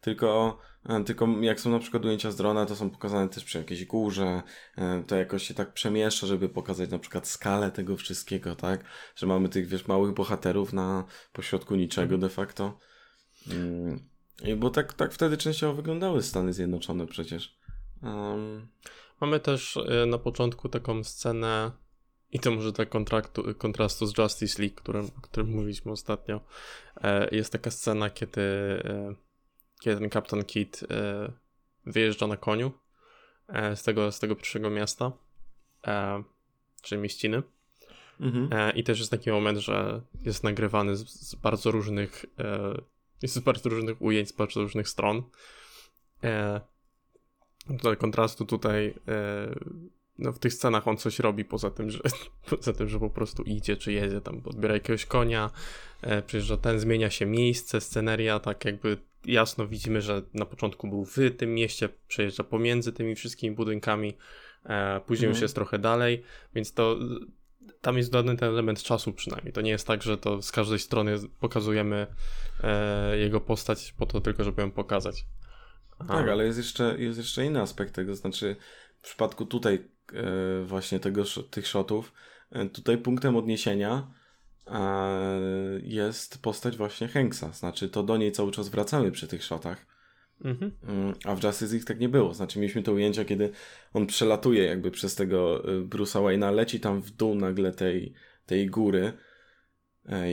Tylko, 0.00 0.58
e, 0.88 1.04
tylko 1.04 1.28
jak 1.40 1.60
są 1.60 1.70
na 1.70 1.78
przykład 1.78 2.04
ujęcia 2.04 2.30
z 2.30 2.36
drona, 2.36 2.66
to 2.66 2.76
są 2.76 2.90
pokazane 2.90 3.28
też 3.28 3.44
przy 3.44 3.58
jakiejś 3.58 3.84
górze, 3.84 4.42
e, 4.76 5.04
to 5.06 5.16
jakoś 5.16 5.42
się 5.42 5.54
tak 5.54 5.72
przemieszcza, 5.72 6.26
żeby 6.26 6.48
pokazać 6.48 6.90
na 6.90 6.98
przykład 6.98 7.28
skalę 7.28 7.70
tego 7.70 7.96
wszystkiego, 7.96 8.56
tak? 8.56 8.84
Że 9.16 9.26
mamy 9.26 9.48
tych, 9.48 9.66
wiesz, 9.66 9.86
małych 9.86 10.14
bohaterów 10.14 10.72
na 10.72 11.04
pośrodku 11.32 11.74
niczego 11.74 12.18
de 12.18 12.28
facto. 12.28 12.78
Mm, 13.50 14.08
bo 14.56 14.70
tak, 14.70 14.92
tak 14.92 15.12
wtedy 15.12 15.36
częściowo 15.36 15.74
wyglądały 15.74 16.22
Stany 16.22 16.52
Zjednoczone 16.52 17.06
przecież. 17.06 17.58
Um... 18.02 18.68
Mamy 19.20 19.40
też 19.40 19.76
e, 19.76 20.06
na 20.06 20.18
początku 20.18 20.68
taką 20.68 21.04
scenę 21.04 21.70
i 22.32 22.40
to 22.40 22.50
może 22.50 22.72
tak 22.72 22.88
kontraktu, 22.88 23.54
kontrastu 23.58 24.06
z 24.06 24.18
Justice 24.18 24.62
League, 24.62 24.74
którym, 24.74 25.04
o 25.18 25.20
którym 25.20 25.50
mówiliśmy 25.50 25.92
ostatnio. 25.92 26.40
E, 26.96 27.36
jest 27.36 27.52
taka 27.52 27.70
scena, 27.70 28.10
kiedy, 28.10 28.42
e, 28.84 29.14
kiedy 29.80 30.00
ten 30.00 30.10
Captain 30.10 30.44
Kid 30.44 30.80
e, 30.90 31.32
wyjeżdża 31.86 32.26
na 32.26 32.36
koniu 32.36 32.72
z, 33.74 33.82
tego, 33.82 34.12
z 34.12 34.18
tego 34.18 34.36
pierwszego 34.36 34.70
miasta, 34.70 35.12
czyli 36.82 37.00
mieściny. 37.00 37.42
Mhm. 38.20 38.76
I 38.76 38.84
też 38.84 38.98
jest 38.98 39.10
taki 39.10 39.30
moment, 39.30 39.58
że 39.58 40.02
jest 40.22 40.44
nagrywany 40.44 40.96
z, 40.96 41.08
z 41.08 41.34
bardzo 41.34 41.70
różnych 41.70 42.26
jest 43.22 43.34
z 43.34 43.38
bardzo 43.38 43.68
różnych 43.68 44.02
ujęć, 44.02 44.28
z 44.28 44.32
bardzo 44.32 44.62
różnych 44.62 44.88
stron. 44.88 45.22
Tutaj 47.78 47.96
kontrastu 47.96 48.44
tutaj 48.44 48.94
no, 50.18 50.32
w 50.32 50.38
tych 50.38 50.54
scenach 50.54 50.88
on 50.88 50.96
coś 50.96 51.18
robi 51.18 51.44
poza 51.44 51.70
tym, 51.70 51.90
że, 51.90 52.00
poza 52.50 52.72
tym, 52.72 52.88
że 52.88 52.98
po 52.98 53.10
prostu 53.10 53.42
idzie 53.42 53.76
czy 53.76 53.92
jedzie 53.92 54.20
tam, 54.20 54.42
odbiera 54.44 54.74
jakiegoś 54.74 55.06
konia, 55.06 55.50
e, 56.02 56.22
przyjeżdża 56.22 56.56
ten, 56.56 56.80
zmienia 56.80 57.10
się 57.10 57.26
miejsce, 57.26 57.80
sceneria, 57.80 58.40
tak 58.40 58.64
jakby 58.64 58.98
jasno 59.24 59.68
widzimy, 59.68 60.02
że 60.02 60.22
na 60.34 60.46
początku 60.46 60.88
był 60.88 61.04
w 61.04 61.16
tym 61.36 61.54
mieście, 61.54 61.88
przejeżdża 62.08 62.44
pomiędzy 62.44 62.92
tymi 62.92 63.14
wszystkimi 63.14 63.56
budynkami, 63.56 64.16
e, 64.64 65.00
później 65.00 65.28
już 65.28 65.36
mhm. 65.36 65.44
jest 65.44 65.54
trochę 65.54 65.78
dalej, 65.78 66.22
więc 66.54 66.72
to 66.72 66.98
tam 67.80 67.96
jest 67.96 68.12
dodany 68.12 68.38
ten 68.38 68.48
element 68.48 68.82
czasu 68.82 69.12
przynajmniej. 69.12 69.52
To 69.52 69.60
nie 69.60 69.70
jest 69.70 69.86
tak, 69.86 70.02
że 70.02 70.18
to 70.18 70.42
z 70.42 70.52
każdej 70.52 70.78
strony 70.78 71.16
pokazujemy 71.40 72.06
e, 72.62 73.18
jego 73.18 73.40
postać 73.40 73.94
po 73.98 74.06
to 74.06 74.20
tylko, 74.20 74.44
żeby 74.44 74.62
ją 74.62 74.70
pokazać. 74.70 75.26
Aha. 75.98 76.14
Tak, 76.14 76.28
ale 76.28 76.44
jest 76.44 76.58
jeszcze, 76.58 76.96
jest 76.98 77.18
jeszcze 77.18 77.44
inny 77.44 77.60
aspekt 77.60 77.94
tego, 77.94 78.14
znaczy 78.14 78.56
w 78.98 79.04
przypadku 79.04 79.46
tutaj 79.46 79.88
właśnie 80.64 81.00
tego, 81.00 81.24
tych 81.50 81.66
shotów. 81.66 82.12
E, 82.50 82.68
tutaj 82.68 82.98
punktem 82.98 83.36
odniesienia 83.36 84.10
e, 84.66 84.80
jest 85.82 86.42
postać 86.42 86.76
właśnie 86.76 87.08
Hanksa. 87.08 87.52
Znaczy, 87.52 87.88
to 87.88 88.02
do 88.02 88.16
niej 88.16 88.32
cały 88.32 88.52
czas 88.52 88.68
wracamy 88.68 89.10
przy 89.10 89.28
tych 89.28 89.44
shotach. 89.44 89.86
Mhm. 90.44 90.72
A 91.24 91.34
w 91.34 91.44
Justice 91.44 91.72
League 91.72 91.86
tak 91.86 92.00
nie 92.00 92.08
było. 92.08 92.34
Znaczy, 92.34 92.58
mieliśmy 92.58 92.82
te 92.82 92.92
ujęcia, 92.92 93.24
kiedy 93.24 93.50
on 93.92 94.06
przelatuje 94.06 94.64
jakby 94.64 94.90
przez 94.90 95.14
tego 95.14 95.62
Bruce'a 95.64 96.22
Wayne'a, 96.22 96.54
leci 96.54 96.80
tam 96.80 97.02
w 97.02 97.10
dół 97.10 97.34
nagle 97.34 97.72
tej, 97.72 98.14
tej 98.46 98.66
góry 98.66 99.12
E, 99.12 99.31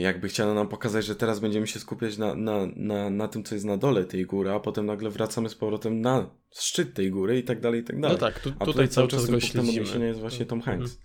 jakby 0.00 0.28
chciano 0.28 0.54
nam 0.54 0.68
pokazać, 0.68 1.04
że 1.04 1.16
teraz 1.16 1.40
będziemy 1.40 1.66
się 1.66 1.80
skupiać 1.80 2.18
na, 2.18 2.34
na, 2.34 2.66
na, 2.76 3.10
na 3.10 3.28
tym, 3.28 3.44
co 3.44 3.54
jest 3.54 3.64
na 3.64 3.76
dole 3.76 4.04
tej 4.04 4.26
góry, 4.26 4.50
a 4.50 4.60
potem 4.60 4.86
nagle 4.86 5.10
wracamy 5.10 5.48
z 5.48 5.54
powrotem 5.54 6.00
na 6.00 6.30
szczyt 6.54 6.94
tej 6.94 7.10
góry 7.10 7.38
i 7.38 7.42
tak 7.42 7.60
dalej, 7.60 7.80
i 7.80 7.84
tak 7.84 8.00
dalej. 8.00 8.16
No 8.16 8.26
tak, 8.26 8.40
tu, 8.40 8.52
a 8.58 8.64
tutaj 8.64 8.88
cały 8.88 9.08
czas 9.08 9.30
go 9.30 9.40
śledzimy. 9.40 10.06
jest 10.06 10.20
właśnie 10.20 10.46
Tom 10.46 10.58
mhm. 10.58 10.78
Hanks. 10.78 10.98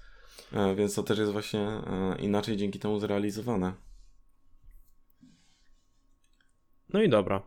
Mhm. 0.54 0.76
Więc 0.76 0.96
to 0.96 1.04
też 1.04 1.20
jest 1.20 1.32
właśnie 1.32 1.60
e, 1.60 2.16
inaczej 2.20 2.58
dzięki 2.58 2.80
temu 2.80 3.00
zrealizowane. 3.00 3.74
No 6.94 7.02
i 7.02 7.10
dobra. 7.10 7.42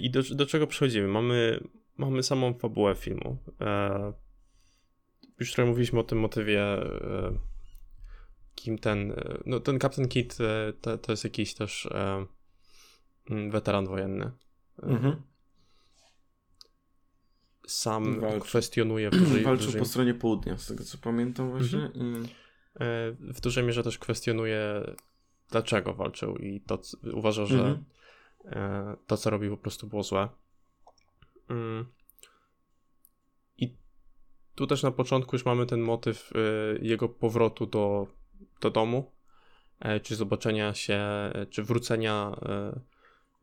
I 0.00 0.10
do, 0.10 0.22
do 0.22 0.46
czego 0.46 0.66
przechodzimy? 0.66 1.08
Mamy, 1.08 1.64
mamy 1.96 2.22
samą 2.22 2.54
fabułę 2.54 2.94
filmu. 2.94 3.38
E, 3.60 4.12
już 5.40 5.52
trochę 5.52 5.70
mówiliśmy 5.70 6.00
o 6.00 6.04
tym 6.04 6.18
motywie 6.18 6.62
e, 6.62 7.38
kim 8.60 8.78
ten, 8.78 9.12
e, 9.12 9.38
no 9.46 9.60
ten 9.60 9.80
Captain 9.80 10.08
Kid 10.08 10.38
e, 10.40 10.72
to, 10.72 10.98
to 10.98 11.12
jest 11.12 11.24
jakiś 11.24 11.54
też 11.54 11.86
e, 11.86 12.26
mm, 13.30 13.50
weteran 13.50 13.86
wojenny. 13.86 14.30
Mhm. 14.82 15.22
Sam 17.66 18.20
Walczy. 18.20 18.40
kwestionuje 18.40 19.10
w 19.10 19.16
dużej, 19.24 19.44
Walczył 19.44 19.66
dużej... 19.66 19.80
po 19.80 19.86
stronie 19.86 20.14
południa, 20.14 20.58
z 20.58 20.66
tego 20.66 20.84
co 20.84 20.98
pamiętam 20.98 21.50
właśnie. 21.50 21.84
Mhm. 21.84 22.24
I... 22.24 22.28
W 23.20 23.40
dużej 23.40 23.64
mierze 23.64 23.82
też 23.82 23.98
kwestionuje 23.98 24.84
dlaczego 25.50 25.94
walczył 25.94 26.36
i 26.36 26.60
to 26.60 26.80
uważa, 27.12 27.46
że 27.46 27.58
mhm. 27.58 28.96
to 29.06 29.16
co 29.16 29.30
robi 29.30 29.50
po 29.50 29.56
prostu 29.56 29.86
było 29.86 30.02
złe. 30.02 30.28
Mm. 31.48 31.86
I 33.58 33.76
tu 34.54 34.66
też 34.66 34.82
na 34.82 34.90
początku 34.90 35.36
już 35.36 35.44
mamy 35.44 35.66
ten 35.66 35.80
motyw 35.80 36.30
jego 36.80 37.08
powrotu 37.08 37.66
do 37.66 38.06
do 38.60 38.70
domu, 38.70 39.12
e, 39.80 40.00
czy 40.00 40.16
zobaczenia 40.16 40.74
się, 40.74 40.94
e, 40.94 41.46
czy 41.50 41.62
wrócenia. 41.62 42.36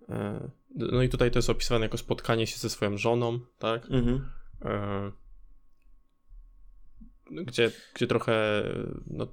E, 0.10 0.50
no 0.76 1.02
i 1.02 1.10
tutaj 1.10 1.32
to 1.32 1.40
jest 1.40 1.50
opisywane 1.50 1.86
jako 1.86 1.98
spotkanie 1.98 2.48
się 2.48 2.58
ze 2.58 2.70
swoją 2.70 2.98
żoną, 2.98 3.40
tak? 3.60 3.86
Mhm. 3.86 4.32
Gdzie, 7.32 7.72
gdzie 7.94 8.08
trochę 8.08 8.64
no, 9.08 9.28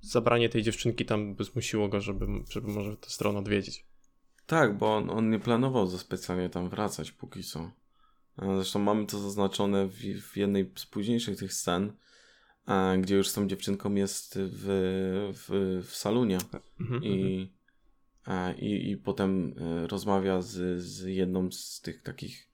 zabranie 0.00 0.48
tej 0.48 0.62
dziewczynki 0.62 1.04
tam 1.04 1.34
by 1.34 1.44
zmusiło 1.44 1.88
go, 1.88 2.00
żeby, 2.00 2.26
żeby 2.50 2.68
może 2.68 2.96
tę 2.96 3.10
stronę 3.10 3.38
odwiedzić. 3.38 3.84
Tak, 4.46 4.78
bo 4.78 4.96
on, 4.96 5.10
on 5.10 5.30
nie 5.30 5.38
planował 5.38 5.86
za 5.86 5.98
specjalnie 5.98 6.48
tam 6.48 6.68
wracać 6.68 7.12
póki 7.12 7.44
co. 7.44 7.70
Zresztą 8.38 8.78
mamy 8.78 9.06
to 9.06 9.18
zaznaczone 9.18 9.86
w, 9.86 9.96
w 10.22 10.36
jednej 10.36 10.72
z 10.76 10.86
późniejszych 10.86 11.38
tych 11.38 11.52
scen, 11.52 11.92
gdzie 13.02 13.16
już 13.16 13.28
z 13.28 13.32
tą 13.32 13.48
dziewczynką 13.48 13.94
jest 13.94 14.38
w, 14.38 14.64
w, 15.34 15.80
w 15.86 15.96
salonie 15.96 16.38
mhm, 16.80 17.04
i, 17.04 17.50
e, 18.26 18.54
i, 18.58 18.90
i 18.90 18.96
potem 18.96 19.54
e, 19.58 19.86
rozmawia 19.86 20.42
z, 20.42 20.82
z 20.82 21.04
jedną 21.04 21.52
z 21.52 21.80
tych 21.80 22.02
takich, 22.02 22.50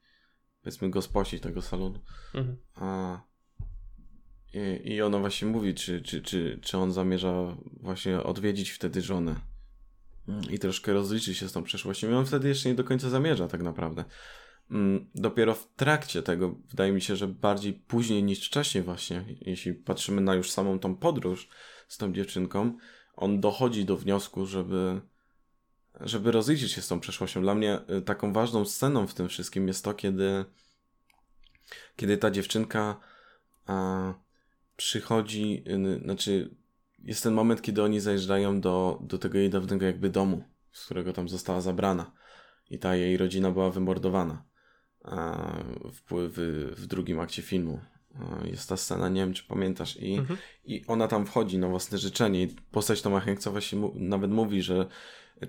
powiedzmy, 0.62 0.90
gosposi 0.90 1.40
tego 1.40 1.62
salonu. 1.62 1.98
Mhm. 2.34 2.56
A, 2.74 3.20
i, 4.54 4.92
I 4.94 5.02
ona 5.02 5.18
właśnie 5.18 5.48
mówi, 5.48 5.74
czy, 5.74 6.02
czy, 6.02 6.22
czy, 6.22 6.58
czy 6.62 6.78
on 6.78 6.92
zamierza 6.92 7.56
właśnie 7.80 8.22
odwiedzić 8.22 8.70
wtedy 8.70 9.02
żonę 9.02 9.36
i 10.50 10.58
troszkę 10.58 10.92
rozliczyć 10.92 11.38
się 11.38 11.48
z 11.48 11.52
tą 11.52 11.62
przeszłością. 11.62 12.10
I 12.10 12.14
on 12.14 12.26
wtedy 12.26 12.48
jeszcze 12.48 12.68
nie 12.68 12.74
do 12.74 12.84
końca 12.84 13.10
zamierza 13.10 13.48
tak 13.48 13.62
naprawdę. 13.62 14.04
Mm, 14.70 15.10
dopiero 15.14 15.54
w 15.54 15.74
trakcie 15.74 16.22
tego, 16.22 16.54
wydaje 16.70 16.92
mi 16.92 17.00
się, 17.00 17.16
że 17.16 17.28
bardziej 17.28 17.72
później 17.72 18.22
niż 18.22 18.46
wcześniej 18.46 18.84
właśnie, 18.84 19.24
jeśli 19.40 19.74
patrzymy 19.74 20.20
na 20.20 20.34
już 20.34 20.50
samą 20.50 20.78
tą 20.78 20.96
podróż 20.96 21.48
z 21.88 21.98
tą 21.98 22.12
dziewczynką, 22.12 22.76
on 23.16 23.40
dochodzi 23.40 23.84
do 23.84 23.96
wniosku, 23.96 24.46
żeby 24.46 25.00
żeby 26.00 26.32
rozliczyć 26.32 26.72
się 26.72 26.82
z 26.82 26.88
tą 26.88 27.00
przeszłością. 27.00 27.42
Dla 27.42 27.54
mnie 27.54 27.78
y, 27.98 28.02
taką 28.02 28.32
ważną 28.32 28.64
sceną 28.64 29.06
w 29.06 29.14
tym 29.14 29.28
wszystkim 29.28 29.68
jest 29.68 29.84
to, 29.84 29.94
kiedy 29.94 30.44
kiedy 31.96 32.16
ta 32.16 32.30
dziewczynka 32.30 33.00
a, 33.66 34.14
przychodzi, 34.76 35.64
y, 35.66 36.00
znaczy 36.04 36.56
jest 36.98 37.22
ten 37.22 37.34
moment, 37.34 37.62
kiedy 37.62 37.82
oni 37.82 38.00
zajeżdżają 38.00 38.60
do, 38.60 38.98
do 39.02 39.18
tego 39.18 39.38
jej 39.38 39.50
dawnego 39.50 39.86
jakby 39.86 40.10
domu, 40.10 40.44
z 40.72 40.84
którego 40.84 41.12
tam 41.12 41.28
została 41.28 41.60
zabrana 41.60 42.12
i 42.70 42.78
ta 42.78 42.96
jej 42.96 43.16
rodzina 43.16 43.50
była 43.50 43.70
wymordowana 43.70 44.44
w, 45.92 46.02
w, 46.10 46.74
w 46.76 46.86
drugim 46.86 47.20
akcie 47.20 47.42
filmu. 47.42 47.80
Jest 48.44 48.68
ta 48.68 48.76
scena, 48.76 49.08
nie 49.08 49.20
wiem 49.20 49.34
czy 49.34 49.44
pamiętasz, 49.44 49.96
i, 49.96 50.14
mhm. 50.14 50.38
i 50.64 50.84
ona 50.86 51.08
tam 51.08 51.26
wchodzi 51.26 51.58
na 51.58 51.68
własne 51.68 51.98
życzenie. 51.98 52.42
I 52.42 52.48
postać 52.48 53.02
Toma 53.02 53.20
Hanksa 53.20 53.50
właśnie 53.50 53.78
mu, 53.78 53.92
nawet 53.94 54.30
mówi, 54.30 54.62
że 54.62 54.86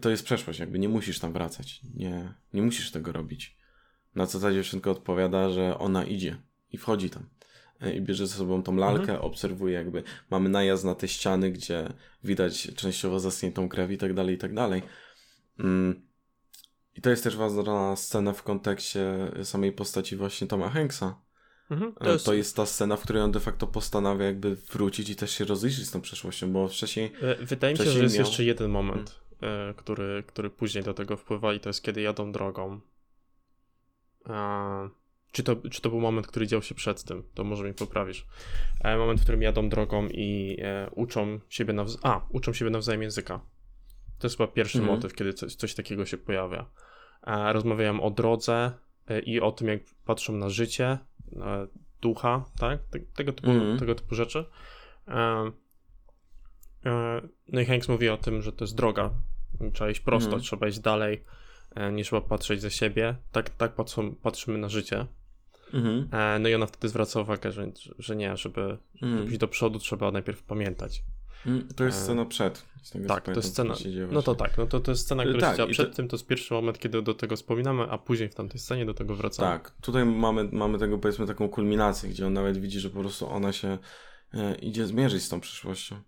to 0.01 0.09
jest 0.09 0.23
przeszłość, 0.23 0.59
jakby 0.59 0.79
nie 0.79 0.89
musisz 0.89 1.19
tam 1.19 1.33
wracać. 1.33 1.81
Nie, 1.95 2.33
nie 2.53 2.61
musisz 2.61 2.91
tego 2.91 3.11
robić. 3.11 3.57
Na 4.15 4.27
co 4.27 4.39
ta 4.39 4.53
dziewczynka 4.53 4.91
odpowiada, 4.91 5.49
że 5.49 5.77
ona 5.77 6.05
idzie 6.05 6.37
i 6.71 6.77
wchodzi 6.77 7.09
tam. 7.09 7.29
E, 7.81 7.93
I 7.93 8.01
bierze 8.01 8.27
ze 8.27 8.35
sobą 8.35 8.63
tą 8.63 8.75
lalkę, 8.75 9.01
mhm. 9.01 9.21
obserwuje 9.21 9.73
jakby, 9.73 10.03
mamy 10.29 10.49
najazd 10.49 10.85
na 10.85 10.95
te 10.95 11.07
ściany, 11.07 11.51
gdzie 11.51 11.93
widać 12.23 12.71
częściowo 12.75 13.19
zaschniętą 13.19 13.69
krew 13.69 13.91
i 13.91 13.97
tak 13.97 14.13
dalej, 14.13 14.35
i 14.35 14.37
tak 14.37 14.53
dalej. 14.53 14.81
Mm. 15.59 16.06
I 16.97 17.01
to 17.01 17.09
jest 17.09 17.23
też 17.23 17.37
ważna 17.37 17.95
scena 17.95 18.33
w 18.33 18.43
kontekście 18.43 19.31
samej 19.43 19.71
postaci 19.71 20.15
właśnie 20.15 20.47
Toma 20.47 20.69
Hanksa. 20.69 21.21
Mhm, 21.71 21.93
to, 21.93 22.11
jest... 22.11 22.25
to, 22.25 22.33
jest... 22.33 22.55
ta 22.55 22.65
scena, 22.65 22.95
w 22.95 23.01
której 23.01 23.21
on 23.21 23.31
de 23.31 23.39
facto 23.39 23.67
postanawia 23.67 24.25
jakby 24.25 24.55
wrócić 24.55 25.09
i 25.09 25.15
też 25.15 25.31
się 25.31 25.45
rozliczyć 25.45 25.87
z 25.87 25.91
tą 25.91 26.01
przeszłością, 26.01 26.53
bo 26.53 26.67
wcześniej... 26.67 27.11
E, 27.21 27.45
wydaje 27.45 27.73
mi 27.73 27.77
się, 27.77 27.89
że 27.91 28.03
jest 28.03 28.15
miał... 28.15 28.25
jeszcze 28.25 28.43
jeden 28.43 28.71
moment, 28.71 29.19
hmm. 29.39 29.73
który, 29.73 30.23
który 30.27 30.49
później 30.49 30.83
do 30.83 30.93
tego 30.93 31.17
wpływa 31.17 31.53
i 31.53 31.59
to 31.59 31.69
jest 31.69 31.83
kiedy 31.83 32.01
jadą 32.01 32.31
drogą. 32.31 32.81
Czy 35.31 35.43
to, 35.43 35.55
czy 35.55 35.81
to 35.81 35.89
był 35.89 35.99
moment, 35.99 36.27
który 36.27 36.47
dział 36.47 36.61
się 36.61 36.75
przed 36.75 37.03
tym? 37.03 37.23
To 37.33 37.43
może 37.43 37.63
mi 37.63 37.73
poprawisz. 37.73 38.27
moment, 38.83 39.19
w 39.19 39.23
którym 39.23 39.41
jadą 39.41 39.69
drogą 39.69 40.07
i 40.07 40.57
e, 40.61 40.89
uczą 40.95 41.39
siebie 41.49 41.73
nawzajem... 41.73 42.01
A, 42.03 42.27
uczą 42.29 42.53
siebie 42.53 42.71
nawzajem 42.71 43.01
języka. 43.01 43.39
To 44.19 44.27
jest 44.27 44.37
chyba 44.37 44.47
pierwszy 44.47 44.77
mhm. 44.77 44.95
motyw, 44.95 45.13
kiedy 45.13 45.33
coś, 45.33 45.55
coś 45.55 45.75
takiego 45.75 46.05
się 46.05 46.17
pojawia. 46.17 46.65
E, 47.27 47.53
rozmawiałem 47.53 47.99
o 47.99 48.11
drodze 48.11 48.71
e, 49.07 49.19
i 49.19 49.41
o 49.41 49.51
tym, 49.51 49.67
jak 49.67 49.79
patrzą 50.05 50.33
na 50.33 50.49
życie, 50.49 50.97
ducha, 52.01 52.45
tak? 52.59 52.79
Tego 53.15 53.33
typu, 53.33 53.51
mhm. 53.51 53.79
tego 53.79 53.95
typu 53.95 54.15
rzeczy. 54.15 54.45
E, 55.07 55.51
no 57.47 57.61
i 57.61 57.65
Hanks 57.65 57.89
mówi 57.89 58.09
o 58.09 58.17
tym, 58.17 58.41
że 58.41 58.51
to 58.51 58.63
jest 58.63 58.75
droga. 58.75 59.09
Trzeba 59.73 59.89
iść 59.89 59.99
prosto, 59.99 60.27
mhm. 60.27 60.43
trzeba 60.43 60.67
iść 60.67 60.79
dalej, 60.79 61.23
nie 61.91 62.03
trzeba 62.03 62.21
patrzeć 62.21 62.61
za 62.61 62.69
siebie. 62.69 63.15
Tak, 63.31 63.49
tak 63.49 63.75
patrzą, 63.75 64.15
patrzymy 64.15 64.57
na 64.57 64.69
życie. 64.69 65.05
Mhm. 65.73 66.09
No 66.43 66.49
i 66.49 66.55
ona 66.55 66.65
wtedy 66.65 66.89
zwraca 66.89 67.21
uwagę, 67.21 67.51
że, 67.51 67.71
że 67.99 68.15
nie, 68.15 68.37
żeby, 68.37 68.77
żeby 68.95 69.11
mhm. 69.11 69.29
iść 69.29 69.37
do 69.37 69.47
przodu, 69.47 69.79
trzeba 69.79 70.11
najpierw 70.11 70.43
pamiętać. 70.43 71.03
Mm, 71.45 71.67
to 71.75 71.83
jest 71.83 72.03
scena 72.03 72.25
przed. 72.25 72.65
tak, 73.07 73.25
to 73.25 73.31
jest 73.31 73.49
scena. 73.49 73.75
No 74.11 74.21
to 74.21 74.35
tak, 74.35 74.57
no 74.57 74.65
to, 74.65 74.79
to 74.79 74.91
jest 74.91 75.05
scena, 75.05 75.23
która 75.23 75.39
tak, 75.39 75.51
się 75.51 75.57
dzieje 75.57 75.73
przed 75.73 75.89
to... 75.89 75.95
tym, 75.95 76.07
to 76.07 76.15
jest 76.15 76.27
pierwszy 76.27 76.53
moment, 76.53 76.79
kiedy 76.79 77.01
do 77.01 77.13
tego 77.13 77.35
wspominamy, 77.35 77.83
a 77.83 77.97
później 77.97 78.29
w 78.29 78.35
tamtej 78.35 78.59
scenie 78.59 78.85
do 78.85 78.93
tego 78.93 79.15
wracamy. 79.15 79.49
Tak, 79.49 79.71
tutaj 79.81 80.05
mamy, 80.05 80.49
mamy 80.51 80.77
tego 80.77 80.97
powiedzmy 80.97 81.27
taką 81.27 81.49
kulminację, 81.49 82.09
gdzie 82.09 82.27
on 82.27 82.33
nawet 82.33 82.57
widzi, 82.57 82.79
że 82.79 82.89
po 82.89 82.99
prostu 82.99 83.29
ona 83.29 83.51
się 83.51 83.77
e, 84.33 84.55
idzie 84.55 84.87
zmierzyć 84.87 85.23
z 85.23 85.29
tą 85.29 85.39
przyszłością. 85.39 86.01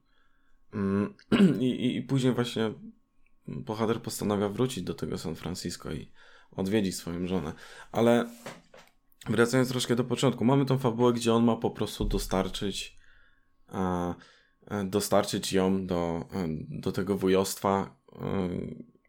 Mm, 0.73 1.13
i, 1.59 1.95
I 1.95 2.01
później 2.01 2.33
właśnie 2.33 2.73
bohater 3.47 4.01
postanawia 4.01 4.49
wrócić 4.49 4.83
do 4.83 4.93
tego 4.93 5.17
San 5.17 5.35
Francisco 5.35 5.91
i 5.91 6.11
odwiedzić 6.51 6.95
swoją 6.95 7.27
żonę. 7.27 7.53
Ale 7.91 8.29
wracając 9.29 9.69
troszkę 9.69 9.95
do 9.95 10.03
początku, 10.03 10.45
mamy 10.45 10.65
tą 10.65 10.77
fabułę, 10.77 11.13
gdzie 11.13 11.33
on 11.33 11.43
ma 11.43 11.55
po 11.55 11.71
prostu 11.71 12.05
dostarczyć. 12.05 12.99
E, 13.73 14.13
dostarczyć 14.85 15.53
ją 15.53 15.87
do, 15.87 16.25
e, 16.33 16.47
do 16.69 16.91
tego 16.91 17.17
wujostwa 17.17 17.95
e, 18.11 18.49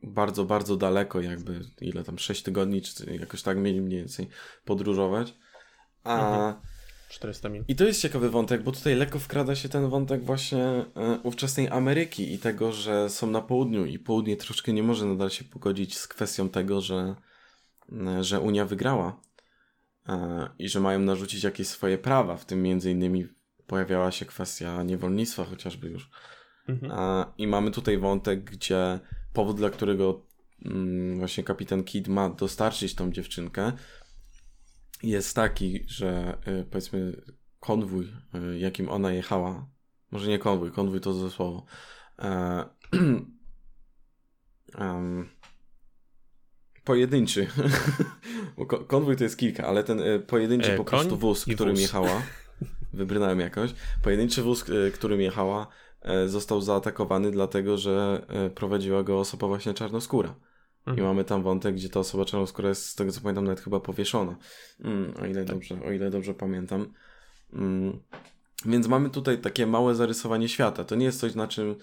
bardzo, 0.03 0.45
bardzo 0.45 0.77
daleko, 0.77 1.21
jakby 1.21 1.61
ile 1.81 2.05
tam, 2.05 2.19
6 2.19 2.43
tygodni, 2.43 2.83
czy 2.83 3.15
jakoś 3.15 3.43
tak 3.43 3.59
mieli 3.59 3.81
mniej 3.81 3.99
więcej 3.99 4.29
podróżować. 4.65 5.35
A, 6.05 6.29
mhm. 6.29 6.55
400 7.09 7.49
mil. 7.49 7.65
I 7.69 7.77
to 7.77 7.85
jest 7.85 8.01
ciekawy 8.01 8.31
wątek, 8.31 8.63
bo 8.63 8.73
tutaj 8.73 8.95
lekko 8.95 9.19
wkrada 9.19 9.55
się 9.55 9.69
ten 9.69 9.89
wątek 9.89 10.25
właśnie 10.25 10.85
ówczesnej 11.23 11.69
Ameryki 11.69 12.35
i 12.35 12.39
tego, 12.39 12.73
że 12.73 13.11
są 13.11 13.27
na 13.27 13.41
południu 13.41 13.87
i 13.87 13.99
południe 13.99 14.37
troszkę 14.37 14.73
nie 14.73 14.83
może 14.83 15.07
nadal 15.07 15.31
się 15.31 15.45
pogodzić 15.45 15.99
z 15.99 16.09
kwestią 16.09 16.49
tego, 16.49 16.81
że, 16.81 17.15
że 18.21 18.41
Unia 18.41 18.65
wygrała 18.65 19.21
i 20.59 20.69
że 20.69 20.81
mają 20.81 20.99
narzucić 20.99 21.45
jakieś 21.45 21.69
swoje 21.69 21.99
prawa, 21.99 22.37
w 22.37 22.45
tym 22.45 22.63
między 22.63 22.91
innymi 22.91 23.29
pojawiała 23.71 24.11
się 24.11 24.25
kwestia 24.25 24.83
niewolnictwa 24.83 25.45
chociażby 25.45 25.89
już. 25.89 26.11
Mhm. 26.69 27.25
I 27.39 27.47
mamy 27.47 27.71
tutaj 27.71 27.99
wątek, 27.99 28.45
gdzie 28.45 29.01
powód, 29.33 29.57
dla 29.57 29.71
którego 29.71 30.27
mm, 30.65 31.19
właśnie 31.19 31.45
kapitan 31.45 31.85
Kid 31.85 32.09
ma 32.09 32.31
dostarczyć 32.31 32.95
tą 32.95 33.13
dziewczynkę, 33.13 33.73
jest 35.03 35.37
taki, 35.37 35.85
że 35.87 36.39
y, 36.49 36.65
powiedzmy 36.71 37.23
konwój, 37.61 38.13
y, 38.55 38.59
jakim 38.59 38.89
ona 38.89 39.13
jechała, 39.13 39.71
może 40.11 40.29
nie 40.29 40.39
konwój, 40.39 40.71
konwój 40.71 41.01
to 41.01 41.15
ze 41.15 41.31
słowo, 41.31 41.65
um, 44.79 45.29
pojedynczy, 46.85 47.47
konwój 48.89 49.17
to 49.17 49.25
jest 49.25 49.39
kilka, 49.39 49.67
ale 49.67 49.85
ten 49.85 50.01
y, 50.01 50.21
pojedynczy 50.21 50.73
e, 50.73 50.77
po 50.77 50.85
prostu 50.85 51.17
wóz, 51.17 51.45
którym 51.45 51.75
wóz. 51.75 51.83
jechała, 51.83 52.23
wybrnąłem 52.93 53.41
jakoś. 53.41 53.75
Pojedynczy 54.03 54.43
wóz, 54.43 54.65
e, 54.71 54.91
którym 54.91 55.21
jechała, 55.21 55.67
e, 56.03 56.29
został 56.29 56.61
zaatakowany 56.61 57.31
dlatego, 57.31 57.79
że 57.79 58.27
e, 58.29 58.51
prowadziła 58.51 59.03
go 59.03 59.19
osoba 59.19 59.47
właśnie 59.47 59.75
czarnoskóra. 59.75 60.35
Mhm. 60.87 60.99
I 60.99 61.03
mamy 61.03 61.25
tam 61.25 61.43
wątek, 61.43 61.75
gdzie 61.75 61.89
ta 61.89 62.01
osoba 62.01 62.25
czarnoskóra 62.25 62.69
jest, 62.69 62.87
z 62.87 62.95
tego 62.95 63.13
co 63.13 63.21
pamiętam, 63.21 63.45
nawet 63.45 63.61
chyba 63.61 63.81
powieszona. 63.81 64.37
Mm, 64.81 65.15
o, 65.23 65.27
ile 65.27 65.45
tak. 65.45 65.55
dobrze, 65.55 65.83
o 65.85 65.93
ile 65.93 66.11
dobrze 66.11 66.35
pamiętam. 66.35 66.93
Mm. 67.53 68.01
Więc 68.67 68.89
mamy 68.89 69.11
tutaj 69.11 69.39
takie 69.39 69.67
małe 69.67 69.95
zarysowanie 69.95 70.49
świata. 70.49 70.85
To 70.85 70.95
nie 70.95 71.05
jest 71.05 71.21
coś, 71.21 71.35
na 71.35 71.49
czym 71.49 71.75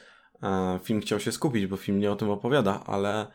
film 0.84 1.02
chciał 1.02 1.20
się 1.20 1.32
skupić, 1.32 1.68
bo 1.68 1.78
film 1.78 2.00
nie 2.00 2.12
o 2.12 2.16
tym 2.16 2.30
opowiada, 2.30 2.84
ale, 2.86 3.28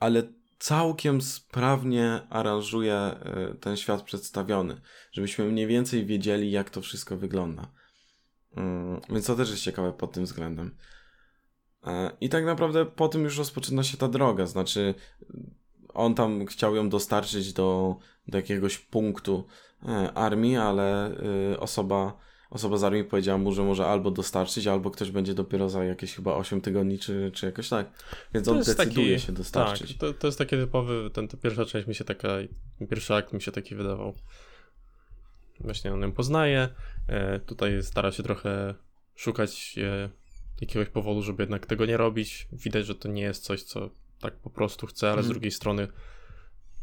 ale 0.00 0.22
całkiem 0.64 1.22
sprawnie 1.22 2.20
aranżuje 2.30 2.94
e, 2.94 3.54
ten 3.60 3.76
świat 3.76 4.02
przedstawiony, 4.02 4.80
żebyśmy 5.12 5.44
mniej 5.44 5.66
więcej 5.66 6.06
wiedzieli, 6.06 6.50
jak 6.50 6.70
to 6.70 6.80
wszystko 6.80 7.16
wygląda. 7.16 7.70
Mm, 8.56 9.00
więc 9.10 9.26
to 9.26 9.36
też 9.36 9.50
jest 9.50 9.62
ciekawe 9.62 9.92
pod 9.92 10.12
tym 10.12 10.24
względem. 10.24 10.76
E, 11.86 12.10
I 12.20 12.28
tak 12.28 12.44
naprawdę 12.44 12.86
po 12.86 13.08
tym 13.08 13.24
już 13.24 13.38
rozpoczyna 13.38 13.82
się 13.82 13.96
ta 13.96 14.08
droga, 14.08 14.46
znaczy 14.46 14.94
on 15.88 16.14
tam 16.14 16.46
chciał 16.46 16.76
ją 16.76 16.88
dostarczyć 16.88 17.52
do, 17.52 17.96
do 18.28 18.38
jakiegoś 18.38 18.78
punktu 18.78 19.46
e, 19.82 20.12
armii, 20.12 20.56
ale 20.56 21.16
osoba 21.58 22.18
osoba 22.50 22.76
z 22.76 22.84
armii 22.84 23.04
powiedziała 23.04 23.38
mu, 23.38 23.52
że 23.52 23.62
może 23.62 23.86
albo 23.86 24.10
dostarczyć, 24.10 24.66
albo 24.66 24.90
ktoś 24.90 25.10
będzie 25.10 25.34
dopiero 25.34 25.68
za 25.68 25.84
jakieś 25.84 26.14
chyba 26.14 26.34
8 26.34 26.60
tygodni, 26.60 26.98
czy, 26.98 27.30
czy 27.34 27.46
jakoś 27.46 27.68
tak. 27.68 27.90
Więc 28.34 28.46
to 28.46 28.52
on 28.52 28.58
decyduje 28.58 29.14
taki, 29.14 29.26
się 29.26 29.32
dostarczyć. 29.32 29.88
Tak, 29.88 29.98
to, 29.98 30.12
to 30.12 30.26
jest 30.26 30.38
taki 30.38 30.56
typowy, 30.56 31.10
ten, 31.10 31.28
ta 31.28 31.36
pierwsza 31.36 31.64
część 31.64 31.86
mi 31.86 31.94
się 31.94 32.04
taka, 32.04 32.28
pierwszy 32.90 33.14
akt 33.14 33.32
mi 33.32 33.42
się 33.42 33.52
taki 33.52 33.74
wydawał. 33.74 34.14
Właśnie 35.60 35.92
on 35.92 36.02
ją 36.02 36.12
poznaje, 36.12 36.68
e, 37.08 37.40
tutaj 37.40 37.82
stara 37.82 38.12
się 38.12 38.22
trochę 38.22 38.74
szukać 39.14 39.78
e, 39.78 40.10
jakiegoś 40.60 40.88
powodu, 40.88 41.22
żeby 41.22 41.42
jednak 41.42 41.66
tego 41.66 41.86
nie 41.86 41.96
robić. 41.96 42.48
Widać, 42.52 42.86
że 42.86 42.94
to 42.94 43.08
nie 43.08 43.22
jest 43.22 43.44
coś, 43.44 43.62
co 43.62 43.90
tak 44.20 44.34
po 44.34 44.50
prostu 44.50 44.86
chce, 44.86 45.06
ale 45.06 45.12
mm. 45.12 45.22
z 45.22 45.26
mhm. 45.26 45.34
drugiej 45.34 45.50
strony 45.50 45.88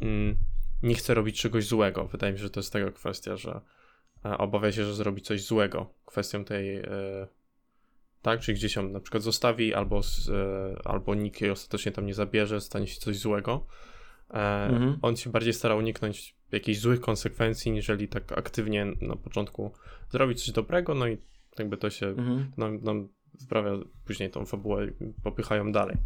mm, 0.01 0.35
nie 0.83 0.95
chce 0.95 1.13
robić 1.13 1.41
czegoś 1.41 1.65
złego. 1.65 2.07
Wydaje 2.07 2.33
mi 2.33 2.39
się, 2.39 2.43
że 2.43 2.49
to 2.49 2.59
jest 2.59 2.73
tego 2.73 2.91
kwestia, 2.91 3.37
że 3.37 3.61
obawia 4.23 4.71
się, 4.71 4.85
że 4.85 4.93
zrobi 4.93 5.21
coś 5.21 5.43
złego 5.43 5.93
kwestią 6.05 6.45
tej, 6.45 6.77
e, 6.77 7.27
tak? 8.21 8.39
Czyli 8.39 8.55
gdzieś 8.57 8.75
ją 8.75 8.89
na 8.89 8.99
przykład 8.99 9.23
zostawi, 9.23 9.73
albo, 9.73 10.01
e, 10.29 10.75
albo 10.87 11.15
nikt 11.15 11.41
jej 11.41 11.51
ostatecznie 11.51 11.91
tam 11.91 12.05
nie 12.05 12.13
zabierze, 12.13 12.61
stanie 12.61 12.87
się 12.87 12.99
coś 12.99 13.17
złego. 13.17 13.65
E, 14.29 14.65
Mhm. 14.69 14.99
On 15.01 15.15
się 15.17 15.29
bardziej 15.29 15.53
stara 15.53 15.75
uniknąć 15.75 16.35
jakichś 16.51 16.79
złych 16.79 17.01
konsekwencji, 17.01 17.71
niżeli 17.71 18.07
tak 18.07 18.31
aktywnie 18.31 18.85
na 19.01 19.15
początku 19.15 19.71
zrobić 20.09 20.45
coś 20.45 20.51
dobrego, 20.53 20.95
no 20.95 21.07
i 21.07 21.17
jakby 21.59 21.77
to 21.77 21.89
się 21.89 22.07
Mhm. 22.07 22.51
nam, 22.57 22.81
nam 22.83 23.07
sprawia 23.39 23.71
później 24.05 24.29
tą 24.29 24.45
fabułę 24.45 24.87
popychają 25.23 25.71
dalej. 25.71 25.97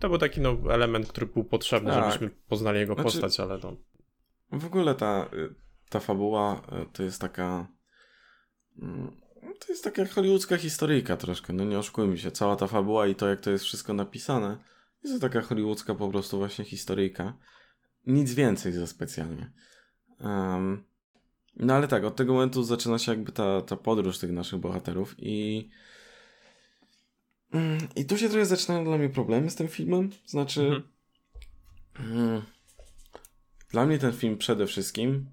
To 0.00 0.08
był 0.08 0.18
taki 0.18 0.40
no, 0.40 0.56
element, 0.70 1.08
który 1.08 1.26
był 1.26 1.44
potrzebny, 1.44 1.90
Tak. 1.90 2.04
żebyśmy 2.04 2.30
poznali 2.48 2.78
jego 2.78 2.94
Znaczy- 2.94 3.04
postać, 3.04 3.40
ale 3.40 3.58
no. 3.62 3.76
W 4.58 4.64
ogóle 4.64 4.94
ta, 4.94 5.28
y, 5.34 5.54
ta 5.90 6.00
fabuła 6.00 6.62
y, 6.82 6.86
to 6.92 7.02
jest 7.02 7.20
taka. 7.20 7.66
mm, 8.82 9.20
To 9.66 9.72
jest 9.72 9.84
taka 9.84 10.04
hollywoodzka 10.06 10.56
historyjka 10.56 11.16
troszkę, 11.16 11.52
no 11.52 11.64
nie 11.64 11.78
oszukujmy 11.78 12.18
się. 12.18 12.30
Cała 12.30 12.56
ta 12.56 12.66
fabuła 12.66 13.06
i 13.06 13.14
to, 13.14 13.28
jak 13.28 13.40
to 13.40 13.50
jest 13.50 13.64
wszystko 13.64 13.92
napisane, 13.94 14.58
jest 15.04 15.14
to 15.20 15.28
taka 15.28 15.40
hollywoodzka 15.40 15.94
po 15.94 16.08
prostu 16.08 16.38
właśnie 16.38 16.64
historyjka. 16.64 17.36
Nic 18.06 18.34
więcej 18.34 18.72
za 18.72 18.86
specjalnie. 18.86 19.52
Em, 20.20 20.84
no 21.56 21.74
ale 21.74 21.88
tak, 21.88 22.04
od 22.04 22.16
tego 22.16 22.32
momentu 22.32 22.62
zaczyna 22.62 22.98
się 22.98 23.12
jakby 23.12 23.32
ta, 23.32 23.60
ta 23.60 23.76
podróż 23.76 24.18
tych 24.18 24.32
naszych 24.32 24.58
bohaterów 24.60 25.14
i. 25.18 25.68
Mm, 27.52 27.78
I 27.96 28.04
tu 28.04 28.18
się 28.18 28.28
trochę 28.28 28.46
zaczynają 28.46 28.84
dla 28.84 28.98
mnie 28.98 29.08
problemy 29.08 29.50
z 29.50 29.54
tym 29.54 29.68
filmem. 29.68 30.10
Znaczy. 30.26 30.82
Mhm. 31.98 32.18
Mm, 32.18 32.42
Dla 33.70 33.86
mnie 33.86 33.98
ten 33.98 34.12
film 34.12 34.38
przede 34.38 34.66
wszystkim, 34.66 35.30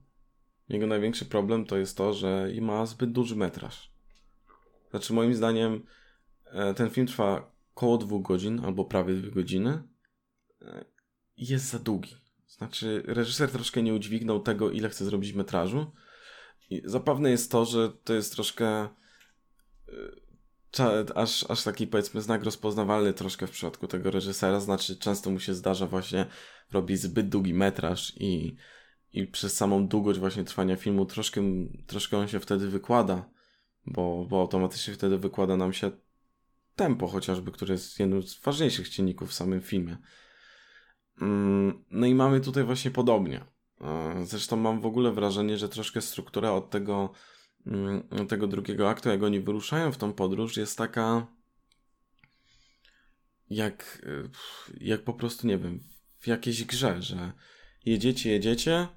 jego 0.70 0.88
największy 0.88 1.26
problem 1.26 1.66
to 1.66 1.78
jest 1.78 1.98
to, 1.98 2.14
że 2.14 2.50
ma 2.62 2.86
zbyt 2.86 3.12
duży 3.12 3.36
metraż. 3.36 3.92
Znaczy, 4.90 5.14
moim 5.14 5.36
zdaniem, 5.36 5.84
e, 6.46 6.74
ten 6.74 6.90
film 6.90 7.08
trwa 7.08 7.52
około 7.76 7.98
dwóch 7.98 8.28
godzin, 8.28 8.66
albo 8.66 8.86
prawie 8.86 9.14
dwie 9.14 9.32
godziny. 9.32 9.84
e, 10.62 10.86
Jest 11.38 11.66
za 11.70 11.80
długi. 11.80 12.16
Znaczy, 12.48 13.04
reżyser 13.06 13.52
troszkę 13.52 13.84
nie 13.84 13.94
udźwignął 13.94 14.40
tego, 14.40 14.72
ile 14.72 14.90
chce 14.90 15.06
zrobić 15.06 15.34
metrażu. 15.34 15.92
I 16.70 16.82
zabawne 16.86 17.32
jest 17.32 17.52
to, 17.52 17.66
że 17.66 17.90
to 18.04 18.14
jest 18.14 18.34
troszkę. 18.34 18.68
e, 20.80 21.06
Aż, 21.16 21.46
aż 21.50 21.64
taki 21.64 21.88
powiedzmy 21.88 22.22
znak 22.22 22.44
rozpoznawalny 22.44 23.14
troszkę 23.14 23.48
w 23.48 23.52
przypadku 23.52 23.88
tego 23.88 24.12
reżysera. 24.12 24.60
Znaczy, 24.60 24.96
często 24.98 25.30
mu 25.30 25.40
się 25.40 25.54
zdarza 25.54 25.88
właśnie 25.88 26.26
robi 26.72 26.98
zbyt 26.98 27.30
długi 27.30 27.54
metraż 27.54 28.14
i, 28.18 28.56
i 29.14 29.28
przez 29.28 29.58
samą 29.58 29.88
długość 29.88 30.20
właśnie 30.20 30.44
trwania 30.44 30.76
filmu 30.76 31.06
troszkę, 31.06 31.42
troszkę 31.88 32.18
on 32.18 32.28
się 32.28 32.40
wtedy 32.40 32.70
wykłada, 32.70 33.30
bo, 33.86 34.26
bo 34.30 34.42
automatycznie 34.42 34.94
wtedy 34.94 35.18
wykłada 35.18 35.58
nam 35.58 35.74
się 35.74 35.92
tempo 36.76 37.08
chociażby, 37.08 37.52
które 37.52 37.74
jest 37.74 38.00
jednym 38.00 38.24
z 38.24 38.40
ważniejszych 38.40 38.90
czynników 38.90 39.30
w 39.30 39.34
samym 39.34 39.62
filmie. 39.62 39.98
Mm, 41.22 41.84
No 41.92 42.08
i 42.08 42.16
mamy 42.16 42.42
tutaj 42.42 42.64
właśnie 42.64 42.92
podobnie. 42.92 43.46
E, 43.82 44.26
Zresztą 44.26 44.58
mam 44.58 44.82
w 44.82 44.86
ogóle 44.86 45.12
wrażenie, 45.12 45.58
że 45.58 45.70
troszkę 45.70 46.02
struktura 46.02 46.52
od 46.52 46.70
tego, 46.70 47.12
mm, 47.66 48.28
tego 48.28 48.48
drugiego 48.48 48.90
aktu, 48.90 49.10
jak 49.10 49.24
oni 49.24 49.40
wyruszają 49.40 49.92
w 49.92 49.98
tą 49.98 50.14
podróż, 50.14 50.58
jest 50.58 50.78
taka 50.78 51.28
jak, 53.50 54.02
e, 54.06 54.30
jak 54.82 55.04
po 55.04 55.14
prostu, 55.14 55.48
nie 55.48 55.58
wiem, 55.58 55.80
w 56.20 56.28
jakiejś 56.28 56.64
grze, 56.64 57.02
że 57.02 57.32
jedziecie, 57.86 58.32
jedziecie, 58.32 58.88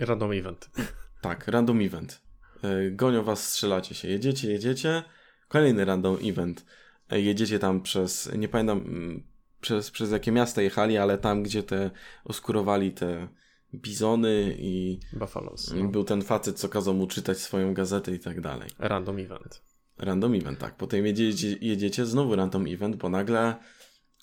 Random 0.00 0.32
event. 0.32 0.70
tak, 1.20 1.48
random 1.48 1.80
event. 1.80 2.20
E, 2.64 2.90
Gonią 2.90 3.22
was, 3.22 3.48
strzelacie 3.48 3.94
się. 3.94 4.08
Jedziecie, 4.08 4.52
jedziecie, 4.52 5.02
kolejny 5.48 5.84
random 5.84 6.18
event. 6.24 6.64
E, 7.10 7.20
Jedziecie 7.20 7.58
tam 7.58 7.82
przez, 7.82 8.30
nie 8.38 8.48
pamiętam 8.48 8.78
mm, 8.78 9.22
przez, 9.60 9.90
przez 9.90 10.10
jakie 10.10 10.32
miasta 10.32 10.62
jechali, 10.62 10.98
ale 10.98 11.18
tam, 11.18 11.42
gdzie 11.42 11.62
te 11.62 11.90
oskurowali 12.24 12.92
te 12.92 13.28
bizony 13.74 14.56
i, 14.58 15.00
Buffaloes. 15.12 15.72
No. 15.74 15.88
był 15.88 16.04
ten 16.04 16.22
facet, 16.22 16.58
co 16.58 16.68
kazał 16.68 16.94
mu 16.94 17.06
czytać 17.06 17.38
swoją 17.38 17.74
gazetę 17.74 18.14
i 18.14 18.18
tak 18.18 18.40
dalej. 18.40 18.70
Random 18.78 19.18
event. 19.18 19.62
Random 19.98 20.34
event, 20.34 20.58
tak. 20.58 20.76
Potem 20.76 21.06
jedziecie, 21.06 21.56
jedziecie 21.60 22.06
znowu 22.06 22.36
random 22.36 22.66
event, 22.66 22.96
bo 22.96 23.08
nagle 23.08 23.56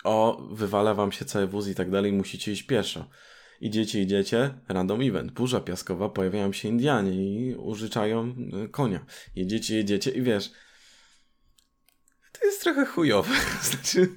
o, 0.03 0.47
wywala 0.51 0.93
wam 0.93 1.11
się 1.11 1.25
cały 1.25 1.47
wóz 1.47 1.67
i 1.67 1.75
tak 1.75 1.91
dalej, 1.91 2.13
musicie 2.13 2.51
iść 2.51 2.63
pieszo. 2.63 3.09
Idziecie, 3.61 4.01
idziecie, 4.01 4.53
random 4.67 5.01
event, 5.01 5.31
burza 5.31 5.59
piaskowa, 5.59 6.09
pojawiają 6.09 6.53
się 6.53 6.69
Indianie 6.69 7.11
i 7.11 7.55
użyczają 7.55 8.35
y, 8.65 8.69
konia. 8.69 9.05
Jedziecie, 9.35 9.75
jedziecie 9.75 10.11
i 10.11 10.21
wiesz, 10.21 10.51
to 12.31 12.45
jest 12.45 12.61
trochę 12.61 12.85
chujowe. 12.85 13.33
znaczy, 13.71 14.15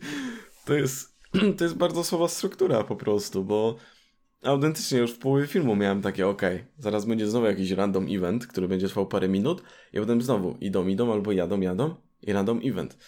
to 0.65 0.75
jest, 0.75 1.19
to 1.59 1.65
jest 1.65 1.77
bardzo 1.77 2.05
słaba 2.05 2.29
struktura 2.29 2.85
po 2.85 2.97
prostu, 2.97 3.45
bo 3.45 3.77
autentycznie 4.43 4.99
już 4.99 5.13
w 5.13 5.19
połowie 5.19 5.47
filmu 5.47 5.77
miałem 5.77 6.03
takie, 6.03 6.29
okej, 6.29 6.65
zaraz 6.79 7.05
będzie 7.05 7.27
znowu 7.27 7.47
jakiś 7.47 7.71
random 7.71 8.07
event, 8.11 8.47
który 8.47 8.69
będzie 8.69 8.89
trwał 8.89 9.07
parę 9.07 9.29
minut 9.29 9.63
i 9.93 9.99
potem 9.99 10.23
znowu 10.23 10.57
idą, 10.61 10.89
idą 10.89 11.13
albo 11.13 11.33
jadą, 11.33 11.61
jadą 11.61 11.95
i 12.23 12.33
random 12.33 12.61
event. 12.65 12.99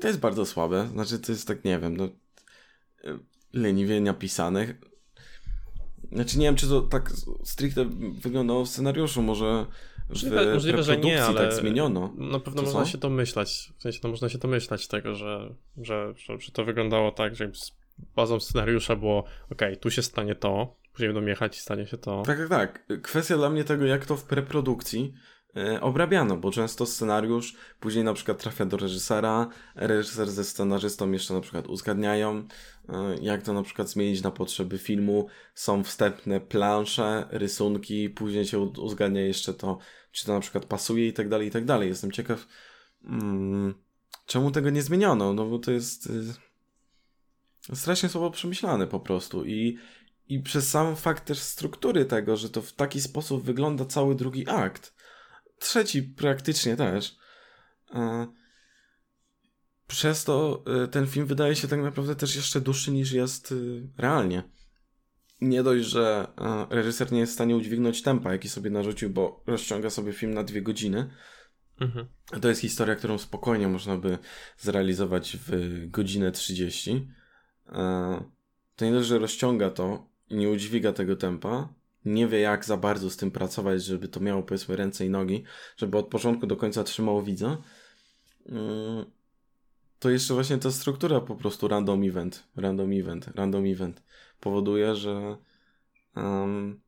To 0.00 0.08
jest 0.08 0.20
bardzo 0.20 0.46
słabe, 0.46 0.88
znaczy 0.92 1.18
to 1.18 1.32
jest 1.32 1.48
tak, 1.48 1.64
nie 1.64 1.78
wiem, 1.78 1.96
no 1.96 2.04
y, 2.04 2.10
leniwie 3.52 4.00
napisane. 4.00 4.74
Znaczy 6.12 6.38
nie 6.38 6.46
wiem, 6.46 6.56
czy 6.56 6.68
to 6.68 6.80
tak 6.80 7.10
stricte 7.44 7.84
wyglądało 8.22 8.64
w 8.64 8.68
scenariuszu, 8.68 9.22
może 9.22 9.66
w 10.08 10.08
Możliwe, 10.08 10.54
że 10.54 10.72
nie, 10.72 10.72
preprodukcji 10.72 11.12
ale 11.12 11.40
tak 11.40 11.52
zmieniono. 11.52 12.12
na 12.18 12.40
pewno 12.40 12.62
To 12.62 12.66
można 12.66 12.84
co? 12.84 12.90
się 12.90 12.98
domyślać. 12.98 13.72
W 13.78 13.82
sensie 13.82 14.00
to 14.00 14.08
można 14.08 14.28
się 14.28 14.38
domyślać 14.38 14.88
tego, 14.88 15.14
że, 15.14 15.54
że, 15.76 16.14
że, 16.16 16.40
że 16.40 16.52
to 16.52 16.64
wyglądało 16.64 17.12
tak, 17.12 17.36
że 17.36 17.50
bazą 18.16 18.40
scenariusza 18.40 18.96
było 18.96 19.24
ok, 19.52 19.62
tu 19.80 19.90
się 19.90 20.02
stanie 20.02 20.34
to, 20.34 20.76
później 20.92 21.12
będą 21.12 21.28
jechać 21.28 21.56
i 21.56 21.60
stanie 21.60 21.86
się 21.86 21.98
to. 21.98 22.22
Tak, 22.26 22.38
tak, 22.38 22.48
tak. 22.48 23.02
Kwestia 23.02 23.36
dla 23.36 23.50
mnie 23.50 23.64
tego, 23.64 23.84
jak 23.84 24.06
to 24.06 24.16
w 24.16 24.24
preprodukcji 24.24 25.14
obrabiano, 25.80 26.36
bo 26.36 26.50
często 26.50 26.86
scenariusz 26.86 27.56
później 27.80 28.04
na 28.04 28.14
przykład 28.14 28.38
trafia 28.38 28.66
do 28.66 28.76
reżysera, 28.76 29.48
reżyser 29.74 30.30
ze 30.30 30.44
scenarzystą 30.44 31.12
jeszcze 31.12 31.34
na 31.34 31.40
przykład 31.40 31.66
uzgadniają, 31.66 32.48
e, 32.88 33.16
jak 33.22 33.42
to 33.42 33.52
na 33.52 33.62
przykład 33.62 33.88
zmienić 33.88 34.22
na 34.22 34.30
potrzeby 34.30 34.78
filmu. 34.78 35.26
Są 35.54 35.84
wstępne 35.84 36.40
plansze, 36.40 37.26
rysunki, 37.30 38.10
później 38.10 38.44
się 38.44 38.58
uzgadnia 38.58 39.20
jeszcze 39.20 39.54
to, 39.54 39.78
czy 40.12 40.26
to 40.26 40.32
na 40.32 40.40
przykład 40.40 40.64
pasuje 40.64 41.08
i 41.08 41.12
tak 41.12 41.28
dalej, 41.28 41.48
i 41.48 41.50
tak 41.50 41.64
dalej. 41.64 41.88
Jestem 41.88 42.12
ciekaw, 42.12 42.46
mm, 43.04 43.74
czemu 44.26 44.50
tego 44.50 44.70
nie 44.70 44.82
zmieniono, 44.82 45.32
no 45.32 45.46
bo 45.46 45.58
to 45.58 45.72
jest 45.72 46.06
y, 47.70 47.76
strasznie 47.76 48.08
słabo 48.08 48.30
przemyślane 48.30 48.86
po 48.86 49.00
prostu 49.00 49.44
i 49.44 49.78
i 50.28 50.40
przez 50.40 50.70
sam 50.70 50.96
fakt 50.96 51.24
też 51.24 51.38
struktury 51.38 52.04
tego, 52.04 52.36
że 52.36 52.50
to 52.50 52.62
w 52.62 52.72
taki 52.72 53.00
sposób 53.00 53.44
wygląda 53.44 53.84
cały 53.84 54.14
drugi 54.14 54.48
akt, 54.48 54.95
trzeci 55.58 56.02
praktycznie 56.02 56.76
też, 56.76 57.16
e, 57.94 58.26
przez 59.86 60.24
to 60.24 60.64
e, 60.84 60.88
ten 60.88 61.06
film 61.06 61.26
wydaje 61.26 61.56
się 61.56 61.68
tak 61.68 61.80
naprawdę 61.80 62.16
też 62.16 62.36
jeszcze 62.36 62.60
dłuższy 62.60 62.90
niż 62.90 63.12
jest 63.12 63.52
y, 63.52 63.88
realnie. 63.98 64.42
Nie 65.40 65.62
dość, 65.62 65.84
że 65.88 66.28
e, 66.38 66.66
reżyser 66.74 67.12
nie 67.12 67.20
jest 67.20 67.32
w 67.32 67.34
stanie 67.34 67.56
udźwignąć 67.56 68.02
tempa, 68.02 68.32
jaki 68.32 68.48
sobie 68.48 68.70
narzucił, 68.70 69.10
bo 69.10 69.42
rozciąga 69.46 69.90
sobie 69.90 70.12
film 70.12 70.34
na 70.34 70.44
dwie 70.44 70.62
godziny, 70.62 71.10
Mhm. 71.80 72.06
to 72.40 72.48
jest 72.48 72.60
historia, 72.60 72.94
którą 72.94 73.18
spokojnie 73.18 73.68
można 73.68 73.96
by 73.96 74.18
zrealizować 74.58 75.36
w 75.46 75.50
godzinę 75.90 76.32
30. 76.32 77.08
E, 77.68 78.24
To 78.76 78.84
nie 78.84 78.92
dość, 78.92 79.08
że 79.08 79.18
rozciąga 79.18 79.70
to 79.70 80.08
i 80.28 80.36
nie 80.36 80.50
udźwiga 80.50 80.92
tego 80.92 81.16
tempa, 81.16 81.74
nie 82.06 82.26
wie 82.26 82.40
jak 82.40 82.64
za 82.64 82.76
bardzo 82.76 83.10
z 83.10 83.16
tym 83.16 83.30
pracować, 83.30 83.84
żeby 83.84 84.08
to 84.08 84.20
miało 84.20 84.42
powiedzmy 84.42 84.76
ręce 84.76 85.06
i 85.06 85.10
nogi, 85.10 85.44
żeby 85.76 85.98
od 85.98 86.06
początku 86.08 86.46
do 86.46 86.56
końca 86.56 86.84
trzymało 86.84 87.22
widza. 87.22 87.62
Mm, 88.48 89.04
To 89.98 90.10
jeszcze 90.10 90.34
właśnie 90.34 90.58
ta 90.58 90.70
struktura 90.70 91.20
po 91.20 91.36
prostu 91.36 91.68
random 91.68 92.02
event, 92.04 92.44
random 92.56 92.92
event, 92.92 93.28
random 93.34 93.64
event 93.66 94.02
powoduje, 94.40 94.94
że, 94.94 95.36
em, 96.16 96.80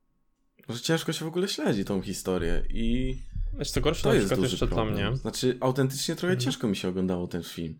że 0.68 0.80
ciężko 0.80 1.12
się 1.12 1.24
w 1.24 1.28
ogóle 1.28 1.48
śledzi 1.48 1.84
tą 1.84 2.02
historię 2.02 2.62
i 2.70 3.16
Wiesz, 3.58 3.70
co 3.70 3.80
gorsze 3.80 4.02
to 4.02 4.14
jest 4.14 4.28
duży 4.34 4.42
jeszcze 4.42 4.66
problem. 4.66 4.94
dla 4.96 5.08
mnie. 5.08 5.16
Znaczy, 5.16 5.56
autentycznie 5.60 6.14
trochę 6.16 6.32
Mhm. 6.32 6.44
ciężko 6.44 6.68
mi 6.68 6.76
się 6.76 6.88
oglądało 6.88 7.26
ten 7.28 7.42
film. 7.42 7.78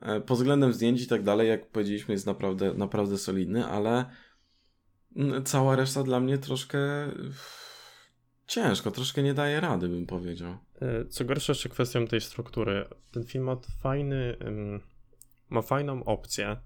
E, 0.00 0.20
Pod 0.20 0.38
względem 0.38 0.72
zdjęć 0.72 1.02
i 1.02 1.06
tak 1.06 1.22
dalej, 1.22 1.48
jak 1.48 1.66
powiedzieliśmy, 1.70 2.14
jest 2.14 2.26
naprawdę, 2.26 2.74
naprawdę 2.74 3.18
solidny, 3.18 3.66
ale 3.66 4.04
cała 5.44 5.76
reszta 5.76 6.02
dla 6.02 6.20
mnie 6.20 6.38
troszkę 6.38 6.78
ciężko, 8.46 8.90
troszkę 8.90 9.22
nie 9.22 9.34
daje 9.34 9.60
rady, 9.60 9.88
bym 9.88 10.06
powiedział. 10.06 10.56
E, 10.80 11.04
Co 11.04 11.24
gorsze 11.24 11.52
jeszcze 11.52 11.68
kwestią 11.68 12.06
tej 12.06 12.20
struktury. 12.20 12.84
Ten 13.12 13.24
film 13.24 13.44
ma 13.44 13.56
fajny, 13.82 14.36
ma 15.50 15.62
fajną 15.62 16.04
opcję 16.04 16.56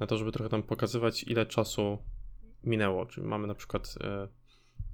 na 0.00 0.06
to, 0.06 0.18
żeby 0.18 0.32
trochę 0.32 0.48
tam 0.50 0.62
pokazywać, 0.62 1.22
ile 1.22 1.46
czasu 1.46 1.98
minęło. 2.64 3.06
Czyli 3.06 3.26
mamy 3.26 3.46
na 3.46 3.54
przykład 3.54 3.94
e, 4.00 4.28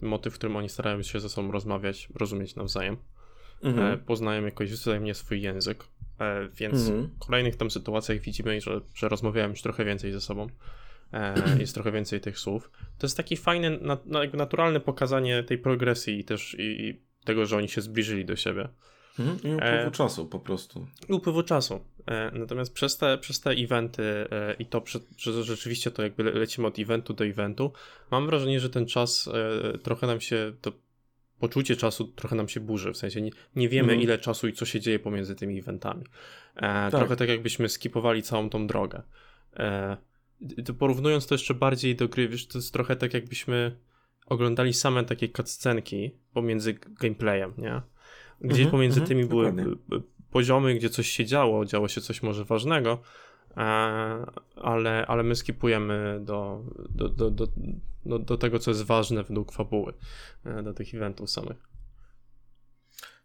motyw, 0.06 0.34
w 0.34 0.36
którym 0.38 0.56
oni 0.56 0.68
starają 0.68 1.02
się 1.02 1.20
ze 1.20 1.28
sobą 1.28 1.52
rozmawiać, 1.52 2.08
rozumieć 2.14 2.56
nawzajem. 2.56 2.94
E, 2.94 3.66
Mhm. 3.68 3.98
poznają 4.04 4.44
jakoś 4.44 4.70
wzajemnie 4.70 5.14
swój 5.14 5.42
język. 5.42 5.84
Więc 6.54 6.88
Mhm. 6.88 7.06
w 7.06 7.18
kolejnych 7.18 7.56
tam 7.56 7.70
sytuacjach 7.70 8.18
widzimy, 8.18 8.60
że, 8.60 8.80
że 8.94 9.08
rozmawiałem 9.08 9.50
już 9.50 9.62
trochę 9.62 9.84
więcej 9.84 10.12
ze 10.12 10.20
sobą. 10.20 10.46
E, 11.12 11.34
jest 11.60 11.74
trochę 11.74 11.92
więcej 11.92 12.20
tych 12.20 12.38
słów. 12.38 12.70
To 12.98 13.06
jest 13.06 13.16
taki 13.16 13.36
fajny, 13.36 13.78
na, 13.80 13.98
na, 14.06 14.20
jakby 14.20 14.36
naturalne 14.38 14.80
pokazanie 14.80 15.42
tej 15.42 15.58
progresji 15.58 16.18
i 16.20 16.24
też 16.24 16.56
i, 16.58 17.00
tego, 17.24 17.46
że 17.46 17.56
oni 17.56 17.68
się 17.68 17.80
zbliżyli 17.80 18.24
do 18.24 18.36
siebie. 18.36 18.68
Mhm. 19.18 19.36
I 19.38 19.54
upływu 19.54 19.88
E, 19.88 19.90
czasu 19.90 20.26
po 20.26 20.40
prostu. 20.40 20.86
I 21.08 21.12
upływu 21.12 21.42
czasu. 21.42 21.80
E, 22.06 22.30
natomiast 22.34 22.72
przez 22.74 22.96
te, 22.96 23.18
przez 23.18 23.40
te 23.40 23.50
eventy 23.50 24.02
e, 24.02 24.54
i 24.58 24.66
to, 24.66 24.82
że 25.18 25.44
rzeczywiście 25.44 25.90
to 25.90 26.02
jakby 26.02 26.22
le- 26.22 26.30
lecimy 26.32 26.66
od 26.66 26.78
eventu 26.78 27.12
do 27.14 27.24
eventu, 27.24 27.72
mam 28.10 28.26
wrażenie, 28.26 28.60
że 28.60 28.70
ten 28.70 28.86
czas 28.86 29.28
e, 29.74 29.78
trochę 29.78 30.06
nam 30.06 30.20
się, 30.20 30.52
to 30.60 30.72
poczucie 31.38 31.76
czasu 31.76 32.04
trochę 32.04 32.36
nam 32.36 32.48
się 32.48 32.60
burzy. 32.60 32.92
W 32.92 32.96
sensie 32.96 33.20
nie, 33.22 33.30
nie 33.56 33.68
wiemy, 33.68 33.82
Mhm. 33.92 34.00
ile 34.02 34.18
czasu 34.18 34.48
i 34.48 34.52
co 34.52 34.64
się 34.66 34.80
dzieje 34.80 34.98
pomiędzy 34.98 35.34
tymi 35.34 35.58
eventami. 35.58 36.04
E, 36.56 36.90
Trochę 36.90 37.16
tak 37.16 37.28
jakbyśmy 37.28 37.68
skipowali 37.68 38.22
całą 38.22 38.50
tą 38.50 38.66
drogę. 38.66 39.02
To 40.64 40.74
porównując 40.74 41.26
to 41.26 41.34
jeszcze 41.34 41.54
bardziej 41.54 41.96
do 41.96 42.08
gry, 42.08 42.28
wiesz, 42.28 42.46
to 42.46 42.58
jest 42.58 42.72
trochę 42.72 42.96
tak 42.96 43.14
jakbyśmy 43.14 43.76
oglądali 44.26 44.74
same 44.74 45.04
takie 45.04 45.28
cutscenki 45.28 46.10
pomiędzy 46.32 46.74
gameplayem, 47.00 47.52
nie? 47.58 47.82
Gdzieś 48.40 48.58
Mhm, 48.58 48.70
pomiędzy 48.70 49.00
mhm, 49.00 49.08
tymi 49.08 49.28
były 49.28 49.52
dokładnie. 49.52 49.76
poziomy, 50.30 50.74
gdzie 50.74 50.90
coś 50.90 51.08
się 51.08 51.24
działo, 51.24 51.64
działo 51.64 51.88
się 51.88 52.00
coś 52.00 52.22
może 52.22 52.44
ważnego, 52.44 53.02
e, 53.56 53.60
ale, 54.56 55.06
ale 55.06 55.22
my 55.22 55.36
skipujemy 55.36 56.20
do, 56.24 56.64
do, 56.88 57.08
do, 57.08 57.30
do, 57.30 57.46
do, 58.06 58.18
do 58.18 58.36
tego, 58.36 58.58
co 58.58 58.70
jest 58.70 58.82
ważne 58.82 59.22
według 59.22 59.52
fabuły, 59.52 59.92
e, 60.44 60.62
do 60.62 60.74
tych 60.74 60.94
eventów 60.94 61.30
samych. 61.30 61.68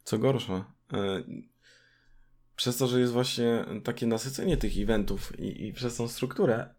Co 0.03 0.17
gorsza, 0.17 0.65
e, 0.93 1.23
przez 2.55 2.77
to, 2.77 2.87
że 2.87 2.99
jest 2.99 3.13
właśnie 3.13 3.65
takie 3.83 4.07
nasycenie 4.07 4.57
tych 4.57 4.77
eventów 4.77 5.39
i, 5.39 5.67
i 5.67 5.73
przez 5.73 5.95
tą 5.95 6.07
strukturę, 6.07 6.69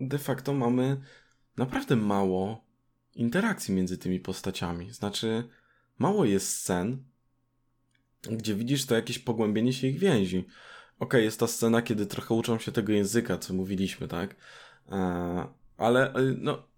de 0.00 0.18
facto 0.18 0.54
mamy 0.54 1.00
naprawdę 1.56 1.96
mało 1.96 2.64
interakcji 3.14 3.74
między 3.74 3.98
tymi 3.98 4.20
postaciami. 4.20 4.90
Znaczy, 4.90 5.48
mało 5.98 6.24
jest 6.24 6.56
scen, 6.56 7.04
gdzie 8.22 8.54
widzisz 8.54 8.86
to 8.86 8.94
jakieś 8.94 9.18
pogłębienie 9.18 9.72
się 9.72 9.86
ich 9.86 9.98
więzi. 9.98 10.46
Okej, 10.98 11.24
jest 11.24 11.40
ta 11.40 11.46
scena, 11.46 11.82
kiedy 11.82 12.06
trochę 12.06 12.34
uczą 12.34 12.58
się 12.58 12.72
tego 12.72 12.92
języka, 12.92 13.38
co 13.38 13.54
mówiliśmy, 13.54 14.08
tak? 14.08 14.36
E, 14.88 15.48
ale 15.76 16.14
e, 16.14 16.22
no, 16.38 16.68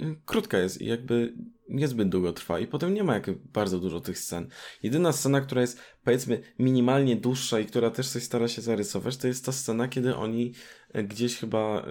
e, 0.00 0.14
krótka 0.24 0.58
jest 0.58 0.80
i 0.80 0.86
jakby 0.86 1.34
niezbyt 1.68 2.08
długo 2.08 2.32
trwa 2.32 2.58
i 2.58 2.66
potem 2.66 2.94
nie 2.94 3.04
ma 3.04 3.14
jak 3.14 3.30
bardzo 3.38 3.78
dużo 3.78 4.00
tych 4.00 4.18
scen. 4.18 4.48
Jedyna 4.82 5.12
scena, 5.12 5.40
która 5.40 5.60
jest 5.60 5.80
powiedzmy 6.04 6.42
minimalnie 6.58 7.16
dłuższa 7.16 7.60
i 7.60 7.66
która 7.66 7.90
też 7.90 8.08
coś 8.08 8.22
stara 8.22 8.48
się 8.48 8.62
zarysować, 8.62 9.16
to 9.16 9.26
jest 9.26 9.44
ta 9.44 9.52
scena, 9.52 9.88
kiedy 9.88 10.16
oni 10.16 10.52
gdzieś 10.94 11.36
chyba 11.36 11.58
e, 11.58 11.82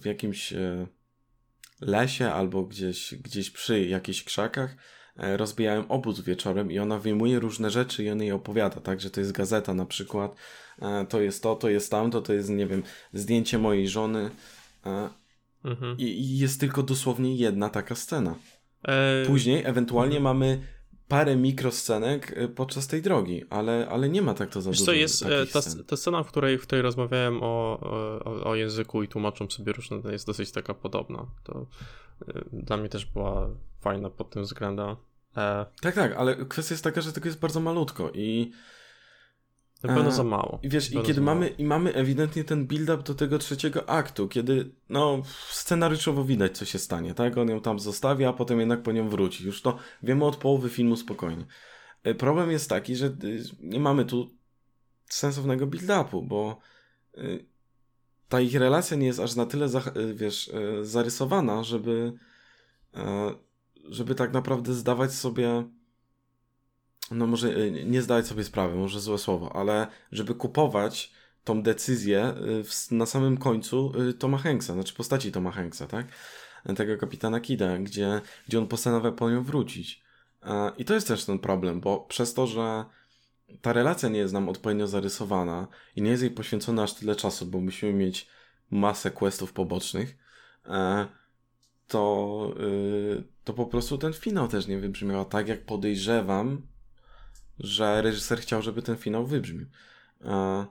w 0.00 0.04
jakimś 0.04 0.52
e, 0.52 0.86
lesie 1.80 2.32
albo 2.32 2.62
gdzieś, 2.62 3.14
gdzieś 3.14 3.50
przy 3.50 3.84
jakichś 3.84 4.24
krzakach 4.24 4.76
e, 5.16 5.36
rozbijają 5.36 5.88
obóz 5.88 6.20
wieczorem 6.20 6.72
i 6.72 6.78
ona 6.78 6.98
wyjmuje 6.98 7.38
różne 7.38 7.70
rzeczy 7.70 8.04
i 8.04 8.10
on 8.10 8.22
jej 8.22 8.32
opowiada, 8.32 8.80
tak, 8.80 9.00
że 9.00 9.10
to 9.10 9.20
jest 9.20 9.32
gazeta 9.32 9.74
na 9.74 9.86
przykład, 9.86 10.34
e, 10.82 11.06
to 11.08 11.20
jest 11.20 11.42
to, 11.42 11.56
to 11.56 11.68
jest 11.68 11.90
tamto, 11.90 12.20
to 12.20 12.32
jest, 12.32 12.50
nie 12.50 12.66
wiem, 12.66 12.82
zdjęcie 13.12 13.58
mojej 13.58 13.88
żony 13.88 14.30
e, 14.86 15.08
Mhm. 15.64 15.98
i, 15.98 16.02
i 16.02 16.38
jest 16.38 16.60
tylko 16.60 16.82
dosłownie 16.82 17.36
jedna 17.36 17.68
taka 17.68 17.94
scena. 17.94 18.34
Później 19.26 19.62
ewentualnie 19.64 20.20
mamy 20.20 20.60
parę 21.08 21.36
mikroscenek 21.36 22.32
e, 22.36 22.48
podczas 22.48 22.86
tej 22.86 23.02
drogi, 23.02 23.44
ale, 23.50 23.88
ale 23.90 24.08
nie 24.08 24.22
ma 24.22 24.34
tak 24.34 24.50
to 24.50 24.60
za 24.60 24.70
Wiesz 24.70 24.78
dużo 24.78 24.92
co, 24.92 24.96
jest 24.96 25.22
e, 25.22 25.46
ta, 25.46 25.62
scen. 25.62 25.84
ta 25.84 25.96
scena, 25.96 26.22
w 26.22 26.28
której, 26.28 26.58
w 26.58 26.62
której 26.62 26.82
rozmawiałem 26.82 27.42
o, 27.42 27.80
o, 27.80 28.44
o 28.44 28.54
języku 28.54 29.02
i 29.02 29.08
tłumaczą 29.08 29.50
sobie 29.50 29.72
różne, 29.72 30.02
to 30.02 30.10
jest 30.10 30.26
dosyć 30.26 30.50
taka 30.52 30.74
podobna. 30.74 31.26
To 31.44 31.66
e, 32.28 32.44
dla 32.52 32.76
mnie 32.76 32.88
też 32.88 33.06
była 33.06 33.50
fajna 33.80 34.10
pod 34.10 34.30
tym 34.30 34.42
względem. 34.42 34.96
E, 35.36 35.66
Tak, 35.82 35.94
tak, 35.94 36.12
ale 36.16 36.36
kwestia 36.36 36.72
jest 36.74 36.84
taka, 36.84 37.00
że 37.00 37.12
tego 37.12 37.28
jest 37.28 37.40
bardzo 37.40 37.60
malutko 37.60 38.10
i 38.14 38.52
na 39.84 39.94
pewno 39.94 40.12
za 40.12 40.24
mało. 40.24 40.58
I 40.62 40.68
wiesz, 40.68 40.92
i 40.92 41.02
kiedy 41.02 41.20
mamy, 41.20 41.48
i 41.48 41.64
mamy 41.64 41.94
ewidentnie 41.94 42.44
ten 42.44 42.66
build-up 42.66 43.02
do 43.02 43.14
tego 43.14 43.38
trzeciego 43.38 43.88
aktu, 43.88 44.28
kiedy, 44.28 44.70
no, 44.88 45.22
scenariuszowo 45.50 46.24
widać, 46.24 46.58
co 46.58 46.64
się 46.64 46.78
stanie, 46.78 47.14
tak? 47.14 47.38
On 47.38 47.48
ją 47.48 47.60
tam 47.60 47.78
zostawia, 47.78 48.28
a 48.28 48.32
potem 48.32 48.60
jednak 48.60 48.82
po 48.82 48.92
nią 48.92 49.08
wróci. 49.08 49.46
Już 49.46 49.62
to 49.62 49.78
wiemy 50.02 50.24
od 50.24 50.36
połowy 50.36 50.68
filmu 50.68 50.96
spokojnie. 50.96 51.44
E, 52.02 52.14
Problem 52.14 52.50
jest 52.50 52.68
taki, 52.68 52.96
że 52.96 53.06
y, 53.06 53.42
nie 53.60 53.80
mamy 53.80 54.04
tu 54.04 54.30
sensownego 55.08 55.66
build-upu, 55.66 56.26
bo 56.26 56.60
y, 57.18 57.46
ta 58.28 58.40
ich 58.40 58.54
relacja 58.54 58.96
nie 58.96 59.06
jest 59.06 59.20
aż 59.20 59.36
na 59.36 59.46
tyle, 59.46 59.66
y, 59.66 60.14
wiesz, 60.14 60.48
y, 60.48 60.84
zarysowana, 60.84 61.64
żeby, 61.64 62.12
e, 62.94 63.34
żeby 63.88 64.14
tak 64.14 64.32
naprawdę 64.32 64.74
zdawać 64.74 65.12
sobie 65.12 65.64
no 67.10 67.26
może 67.26 67.48
y, 67.48 67.84
nie 67.86 68.02
zdawać 68.02 68.26
sobie 68.26 68.44
sprawy, 68.44 68.76
może 68.76 69.00
złe 69.00 69.18
słowo, 69.18 69.56
ale 69.56 69.86
żeby 70.12 70.34
kupować 70.34 71.12
tą 71.44 71.62
decyzję 71.62 72.34
y, 72.60 72.64
w, 72.64 72.90
na 72.90 73.06
samym 73.06 73.36
końcu 73.36 73.92
y, 74.08 74.14
Toma 74.14 74.38
Hanksa, 74.38 74.74
znaczy 74.74 74.94
postaci 74.94 75.32
Toma 75.32 75.50
Hanksa, 75.50 75.86
tak? 75.86 76.06
Tego 76.76 76.96
kapitana 76.96 77.40
Kida, 77.40 77.78
gdzie, 77.78 78.20
gdzie 78.48 78.58
on 78.58 78.66
postanawia 78.66 79.12
po 79.12 79.30
nią 79.30 79.44
wrócić. 79.44 80.02
I 80.78 80.84
to 80.84 80.94
jest 80.94 81.08
też 81.08 81.24
ten 81.24 81.38
problem, 81.38 81.80
bo 81.80 82.00
przez 82.00 82.34
to, 82.34 82.46
że 82.46 82.84
ta 83.62 83.72
relacja 83.72 84.08
nie 84.08 84.18
jest 84.18 84.34
nam 84.34 84.48
odpowiednio 84.48 84.86
zarysowana 84.86 85.68
i 85.96 86.02
nie 86.02 86.10
jest 86.10 86.22
jej 86.22 86.32
poświęcone 86.32 86.82
aż 86.82 86.94
tyle 86.94 87.16
czasu, 87.16 87.46
bo 87.46 87.60
musimy 87.60 87.92
mieć 87.92 88.28
masę 88.70 89.10
questów 89.10 89.52
pobocznych, 89.52 90.16
e, 90.66 91.06
to, 91.88 92.54
to 93.44 93.52
po 93.52 93.66
prostu 93.66 93.98
ten 93.98 94.12
finał 94.12 94.48
też 94.48 94.66
nie 94.66 94.78
wybrzmiał 94.78 95.24
tak, 95.24 95.48
jak 95.48 95.64
podejrzewam, 95.64 96.62
że 97.58 98.02
reżyser 98.02 98.38
chciał, 98.38 98.62
żeby 98.62 98.82
ten 98.82 98.96
finał 98.96 99.26
wybrzmiał. 99.26 99.66
E, 100.24 100.66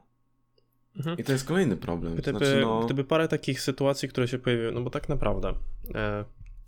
Mhm. 0.98 1.18
I 1.18 1.24
to 1.24 1.32
jest 1.32 1.46
kolejny 1.48 1.78
problem. 1.78 2.16
Gdyby, 2.16 2.38
Znaczy, 2.40 2.62
no, 2.62 2.86
gdyby 2.86 3.04
parę 3.04 3.28
takich 3.28 3.62
sytuacji, 3.62 4.10
które 4.10 4.28
się 4.28 4.40
pojawiły, 4.40 4.72
no 4.72 4.82
bo 4.82 4.90
tak 4.90 5.10
naprawdę, 5.10 5.54
e, 5.96 6.26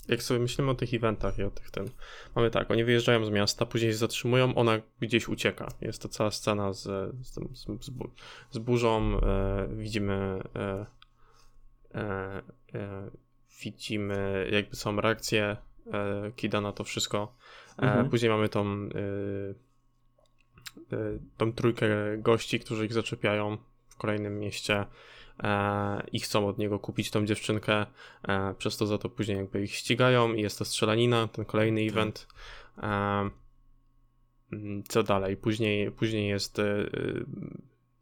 jak 0.07 0.23
sobie 0.23 0.39
myślimy 0.39 0.71
o 0.71 0.75
tych 0.75 0.93
eventach 0.93 1.37
i 1.39 1.43
o 1.43 1.51
tych 1.51 1.71
tym, 1.71 1.85
mamy 2.35 2.51
tak, 2.51 2.71
oni 2.71 2.83
wyjeżdżają 2.83 3.25
z 3.25 3.29
miasta, 3.29 3.65
później 3.65 3.91
się 3.91 3.97
zatrzymują, 3.97 4.55
ona 4.55 4.79
gdzieś 4.99 5.27
ucieka. 5.27 5.67
Jest 5.81 6.01
to 6.01 6.09
cała 6.09 6.31
scena 6.31 6.73
z, 6.73 6.83
z, 7.27 7.31
tym, 7.33 7.49
z, 7.55 7.85
z, 7.85 7.89
bu- 7.89 8.09
z 8.51 8.57
burzą, 8.57 9.19
e, 9.21 9.67
widzimy 9.75 10.39
e, 10.55 10.85
e, 11.95 12.41
e, 12.75 13.09
widzimy 13.63 14.47
jakby 14.51 14.75
są 14.75 15.01
reakcje 15.01 15.57
Kida 16.35 16.61
na 16.61 16.71
to 16.71 16.83
wszystko. 16.83 17.35
Mhm. 17.77 18.09
Później 18.09 18.31
mamy 18.31 18.49
tą, 18.49 18.89
tą 21.37 21.53
trójkę 21.53 21.87
gości, 22.17 22.59
którzy 22.59 22.85
ich 22.85 22.93
zaczepiają 22.93 23.57
w 23.87 23.95
kolejnym 23.95 24.39
mieście 24.39 24.85
e, 25.43 26.03
i 26.11 26.19
chcą 26.19 26.47
od 26.47 26.57
niego 26.57 26.79
kupić 26.79 27.11
tą 27.11 27.25
dziewczynkę, 27.25 27.85
e, 28.27 28.53
przez 28.57 28.77
to 28.77 28.85
za 28.87 28.97
to 28.97 29.09
później 29.09 29.37
jakby 29.37 29.63
ich 29.63 29.75
ścigają 29.75 30.33
i 30.33 30.41
jest 30.41 30.59
to 30.59 30.65
strzelanina, 30.65 31.27
ten 31.27 31.45
kolejny 31.45 31.81
Tak. 31.85 31.91
event. 31.91 32.27
E, 32.77 33.29
mm, 34.53 34.83
co 34.87 35.03
dalej? 35.03 35.37
Później, 35.37 35.91
później 35.91 36.29
jest. 36.29 36.59
E, 36.59 36.63
e, 36.63 36.87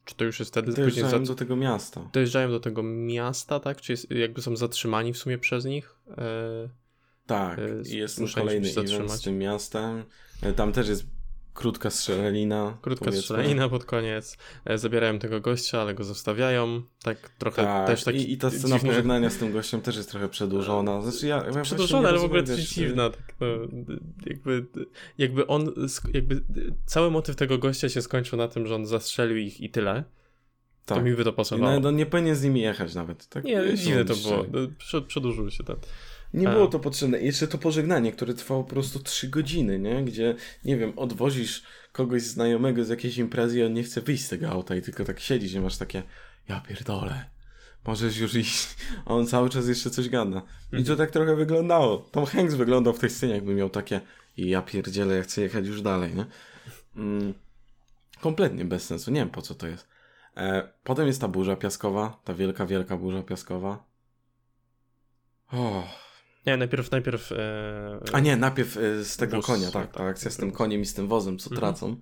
czy 0.06 0.16
to 0.16 0.26
już 0.26 0.40
jest 0.40 0.52
wtedy? 0.52 0.68
Później 0.68 0.86
dojeżdżają 0.86 1.26
za- 1.26 1.34
do 1.34 1.38
tego 1.40 1.56
miasta. 1.56 2.10
dojeżdżają 2.14 2.50
do 2.50 2.60
tego 2.60 2.84
miasta, 2.84 3.60
tak? 3.60 3.82
Czy 3.82 3.94
jest, 3.94 4.12
jakby 4.12 4.42
są 4.42 4.56
zatrzymani 4.56 5.14
w 5.14 5.18
sumie 5.18 5.38
przez 5.38 5.66
nich? 5.66 5.96
Tak, 7.26 7.60
i 7.92 7.98
jest 7.98 8.20
kolejny 8.36 8.70
event 8.70 9.12
z 9.12 9.22
tym 9.22 9.38
miastem. 9.38 10.04
Tam 10.56 10.72
też 10.72 10.90
jest 10.90 11.06
krótka 11.54 11.90
strzelanina. 11.90 12.78
Krótka 12.82 13.06
powiedzmy. 13.06 13.22
strzelanina 13.22 13.70
pod 13.70 13.86
koniec. 13.86 14.38
E, 14.66 14.78
Zabierają 14.78 15.20
tego 15.20 15.42
gościa, 15.42 15.82
ale 15.82 15.94
go 15.94 16.04
zostawiają. 16.04 16.82
Tak 17.04 17.30
trochę 17.30 17.64
Tak, 17.64 17.88
też 17.88 18.04
taki 18.04 18.18
i, 18.18 18.32
i 18.34 18.38
ta 18.38 18.50
scena 18.50 18.76
dziwny- 18.76 18.88
pożegnania 18.90 19.30
z 19.30 19.38
tym 19.38 19.52
gościem 19.54 19.82
też 19.82 19.96
jest 19.98 20.12
trochę 20.12 20.30
przedłużona. 20.30 21.02
Znaczy 21.02 21.28
ja, 21.28 21.44
ja 21.56 21.62
Przedłużona, 21.62 22.10
ale 22.10 22.20
w 22.20 22.24
ogóle 22.24 22.44
wiesz, 22.44 22.70
dziwna. 22.70 23.10
Tak, 23.10 23.36
no, 23.40 23.48
jakby, 24.26 24.66
jakby 25.18 25.48
on, 25.48 25.74
jakby 26.14 26.42
cały 26.86 27.12
motyw 27.12 27.36
tego 27.36 27.58
gościa 27.58 27.90
się 27.90 28.02
skończył 28.02 28.38
na 28.38 28.48
tym, 28.48 28.68
że 28.68 28.76
on 28.76 28.86
zastrzelił 28.86 29.38
ich 29.38 29.62
i 29.62 29.70
tyle. 29.70 30.04
To 30.86 30.96
Tak. 30.96 31.04
mi 31.04 31.14
by 31.14 31.24
to 31.24 31.34
pasowało. 31.34 31.72
no, 31.74 31.80
no, 31.80 31.92
nie 31.92 32.06
powinien 32.06 32.36
z 32.36 32.44
nimi 32.44 32.62
jechać 32.62 32.96
nawet. 32.96 33.28
Tak? 33.28 33.44
Nie, 33.44 33.62
dziwne 33.76 34.06
to 34.06 34.14
było. 34.16 34.46
Przed, 34.78 35.06
przedłużył 35.06 35.52
się 35.52 35.64
ten. 35.64 35.76
Nie 36.34 36.48
było 36.48 36.68
to 36.68 36.80
potrzebne. 36.80 37.22
Jeszcze 37.22 37.48
to 37.48 37.58
pożegnanie, 37.58 38.12
które 38.12 38.34
trwało 38.34 38.64
po 38.64 38.70
prostu 38.70 39.00
trzy 39.00 39.28
godziny, 39.28 39.80
nie? 39.80 40.04
Gdzie, 40.04 40.36
nie 40.66 40.78
wiem, 40.78 40.94
odwozisz 40.96 41.64
kogoś 41.92 42.22
znajomego 42.22 42.86
z 42.86 42.90
jakiejś 42.90 43.18
imprezy 43.18 43.60
i 43.60 43.64
on 43.64 43.74
nie 43.74 43.84
chce 43.84 44.02
wyjść 44.02 44.26
z 44.26 44.30
tego 44.30 44.50
auta 44.50 44.76
i 44.76 44.82
tylko 44.82 45.06
tak 45.06 45.20
siedzisz 45.20 45.54
i 45.54 45.60
masz 45.60 45.78
takie, 45.78 46.04
ja 46.50 46.62
pierdolę, 46.62 47.30
możesz 47.88 48.18
już 48.18 48.36
iść. 48.36 48.68
A 49.06 49.14
on 49.14 49.28
cały 49.28 49.50
czas 49.50 49.68
jeszcze 49.68 49.90
coś 49.90 50.10
gada. 50.10 50.42
I 50.80 50.84
to 50.84 50.96
tak 50.96 51.12
trochę 51.12 51.36
wyglądało. 51.36 51.98
Tom 51.98 52.26
Hanks 52.26 52.56
wyglądał 52.56 52.94
w 52.94 53.00
tej 53.00 53.10
scenie, 53.10 53.34
jakby 53.34 53.56
miał 53.56 53.70
takie, 53.70 54.02
ja 54.38 54.62
pierdzielę, 54.62 55.16
ja 55.16 55.24
chcę 55.24 55.42
jechać 55.42 55.68
już 55.68 55.82
dalej, 55.82 56.16
nie? 56.16 56.26
Mm, 56.96 57.34
kompletnie 58.22 58.66
bez 58.66 58.86
sensu. 58.86 59.12
Nie 59.12 59.20
wiem, 59.20 59.30
po 59.30 59.42
co 59.42 59.56
to 59.56 59.68
jest. 59.68 59.88
E, 60.38 60.74
potem 60.84 61.08
jest 61.08 61.22
ta 61.22 61.28
burza 61.28 61.56
piaskowa, 61.56 62.22
ta 62.24 62.34
wielka, 62.34 62.66
wielka 62.66 62.98
burza 62.98 63.24
piaskowa. 63.24 63.84
O. 65.52 65.84
Nie, 66.46 66.58
najpierw, 66.58 66.92
najpierw... 66.92 67.32
E... 67.32 68.00
A 68.14 68.20
nie, 68.20 68.36
najpierw 68.38 68.78
e, 68.78 69.04
z 69.04 69.18
tego 69.18 69.38
Wóz, 69.38 69.46
konia, 69.46 69.72
tak, 69.72 69.84
tak, 69.88 69.94
ta 69.98 70.04
akcja 70.04 70.32
z 70.32 70.38
tym 70.38 70.50
tak. 70.50 70.58
koniem 70.58 70.82
i 70.82 70.86
z 70.86 70.94
tym 70.94 71.08
wozem, 71.08 71.38
co 71.38 71.50
Mhm. 71.50 71.60
tracą. 71.60 71.96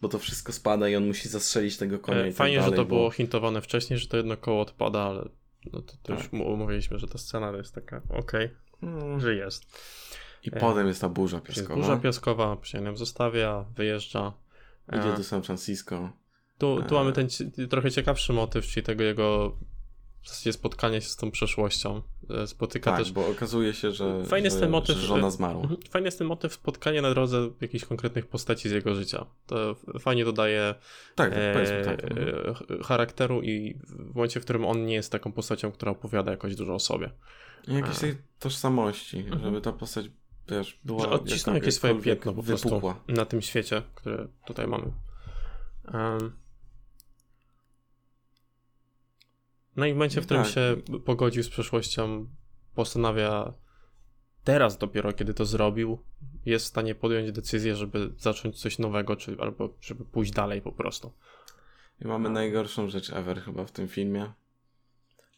Bo 0.00 0.08
to 0.08 0.18
wszystko 0.18 0.52
spada 0.52 0.88
i 0.88 0.96
on 0.96 1.06
musi 1.06 1.28
zastrzelić 1.28 1.76
tego 1.76 1.98
konia 1.98 2.18
E, 2.20 2.26
i 2.26 2.30
tak 2.30 2.36
Fajnie, 2.36 2.56
dalej, 2.56 2.70
że 2.70 2.76
to 2.76 2.84
bo- 2.84 2.96
było 2.96 3.10
hintowane 3.10 3.60
wcześniej, 3.60 3.98
że 3.98 4.06
to 4.08 4.16
jedno 4.16 4.36
koło 4.36 4.60
odpada, 4.62 5.00
ale 5.00 5.28
no 5.72 5.82
to, 5.82 5.94
to 6.02 6.12
już 6.12 6.22
Tak. 6.22 6.32
mu- 6.32 6.52
umówiliśmy, 6.52 6.98
że 6.98 7.06
ta 7.08 7.18
scena 7.18 7.50
jest 7.56 7.74
taka, 7.74 8.02
okej, 8.08 8.50
Mm. 8.82 9.20
że 9.20 9.34
jest. 9.34 9.64
I 10.44 10.48
E, 10.56 10.60
potem 10.60 10.86
jest 10.88 11.00
ta 11.00 11.08
burza 11.08 11.40
piaskowa. 11.40 11.74
burza 11.74 11.96
piaskowa, 11.96 12.56
ją 12.84 12.96
zostawia, 12.96 13.64
wyjeżdża. 13.76 14.32
Idzie 14.92 15.14
E, 15.14 15.16
do 15.16 15.24
San 15.24 15.42
Francisco. 15.42 16.10
Tu, 16.58 16.82
tu 16.88 16.96
E. 16.96 16.98
mamy 16.98 17.12
ten 17.12 17.28
trochę 17.70 17.90
ciekawszy 17.90 18.32
motyw, 18.32 18.66
czyli 18.66 18.86
tego 18.86 19.04
jego 19.04 19.56
w 20.22 20.28
zasadzie 20.28 20.52
spotkania 20.52 21.00
się 21.00 21.08
z 21.08 21.16
tą 21.16 21.30
przeszłością. 21.30 22.02
E, 22.30 22.46
Spotyka 22.46 22.90
Tak, 22.90 23.00
też. 23.00 23.12
bo 23.12 23.28
okazuje 23.28 23.74
się, 23.74 23.92
że, 23.92 24.24
Fajny 24.24 24.46
jest 24.46 24.60
ten 24.60 24.70
motyw, 24.70 24.96
że 24.96 25.06
żona 25.06 25.22
że- 25.22 25.30
zmarła. 25.30 25.62
Mhm. 25.62 25.80
Fajny 25.90 26.06
jest 26.08 26.18
ten 26.18 26.26
motyw 26.26 26.54
spotkania 26.54 27.02
na 27.02 27.10
drodze 27.10 27.50
jakichś 27.60 27.84
konkretnych 27.84 28.26
postaci 28.26 28.68
z 28.68 28.72
jego 28.72 28.94
życia. 28.94 29.26
To 29.46 29.76
fajnie 30.00 30.24
dodaje 30.24 30.74
Tak, 31.14 31.30
tak, 31.30 31.38
e, 31.42 31.84
tak. 31.84 32.04
mhm. 32.04 32.28
e, 32.50 32.54
ch- 32.54 32.86
charakteru 32.86 33.42
i 33.42 33.78
w 33.88 34.14
momencie, 34.14 34.40
w 34.40 34.44
którym 34.44 34.64
on 34.64 34.86
nie 34.86 34.94
jest 34.94 35.12
taką 35.12 35.32
postacią, 35.32 35.72
która 35.72 35.92
opowiada 35.92 36.30
jakoś 36.30 36.56
dużo 36.56 36.74
o 36.74 36.78
sobie. 36.80 37.10
I 37.68 37.74
Jakiejś 37.74 37.98
tej 37.98 38.16
tożsamości, 38.38 39.18
Mhm. 39.18 39.42
żeby 39.42 39.60
ta 39.60 39.72
postać, 39.72 40.06
wiesz, 40.48 40.78
była... 40.84 41.02
Że 41.02 41.10
odcisnął 41.10 41.54
jakieś 41.56 41.74
swoje 41.74 42.00
piętno 42.00 42.32
po 42.32 42.42
prostu 42.42 42.68
wypukła. 42.68 43.00
na 43.08 43.24
tym 43.24 43.42
świecie, 43.42 43.82
który 43.94 44.28
tutaj 44.46 44.66
mamy. 44.66 44.92
Em. 45.94 46.32
No 49.76 49.86
i 49.86 49.92
w 49.92 49.94
momencie, 49.94 50.20
w 50.20 50.24
którym 50.24 50.42
Tak. 50.42 50.52
się 50.52 50.76
pogodził 51.04 51.42
z 51.42 51.48
przeszłością, 51.48 52.26
postanawia 52.74 53.52
teraz 54.44 54.78
dopiero, 54.78 55.12
kiedy 55.12 55.34
to 55.34 55.44
zrobił, 55.44 55.98
jest 56.46 56.64
w 56.64 56.68
stanie 56.68 56.94
podjąć 56.94 57.32
decyzję, 57.32 57.76
żeby 57.76 58.12
zacząć 58.18 58.60
coś 58.60 58.78
nowego, 58.78 59.16
czy 59.16 59.36
albo 59.40 59.74
żeby 59.80 60.04
pójść 60.04 60.32
dalej 60.32 60.62
po 60.62 60.72
prostu. 60.72 61.12
I 62.04 62.06
mamy 62.06 62.30
najgorszą 62.30 62.88
rzecz 62.88 63.12
ever 63.12 63.40
chyba 63.40 63.64
w 63.64 63.72
tym 63.72 63.88
filmie. 63.88 64.32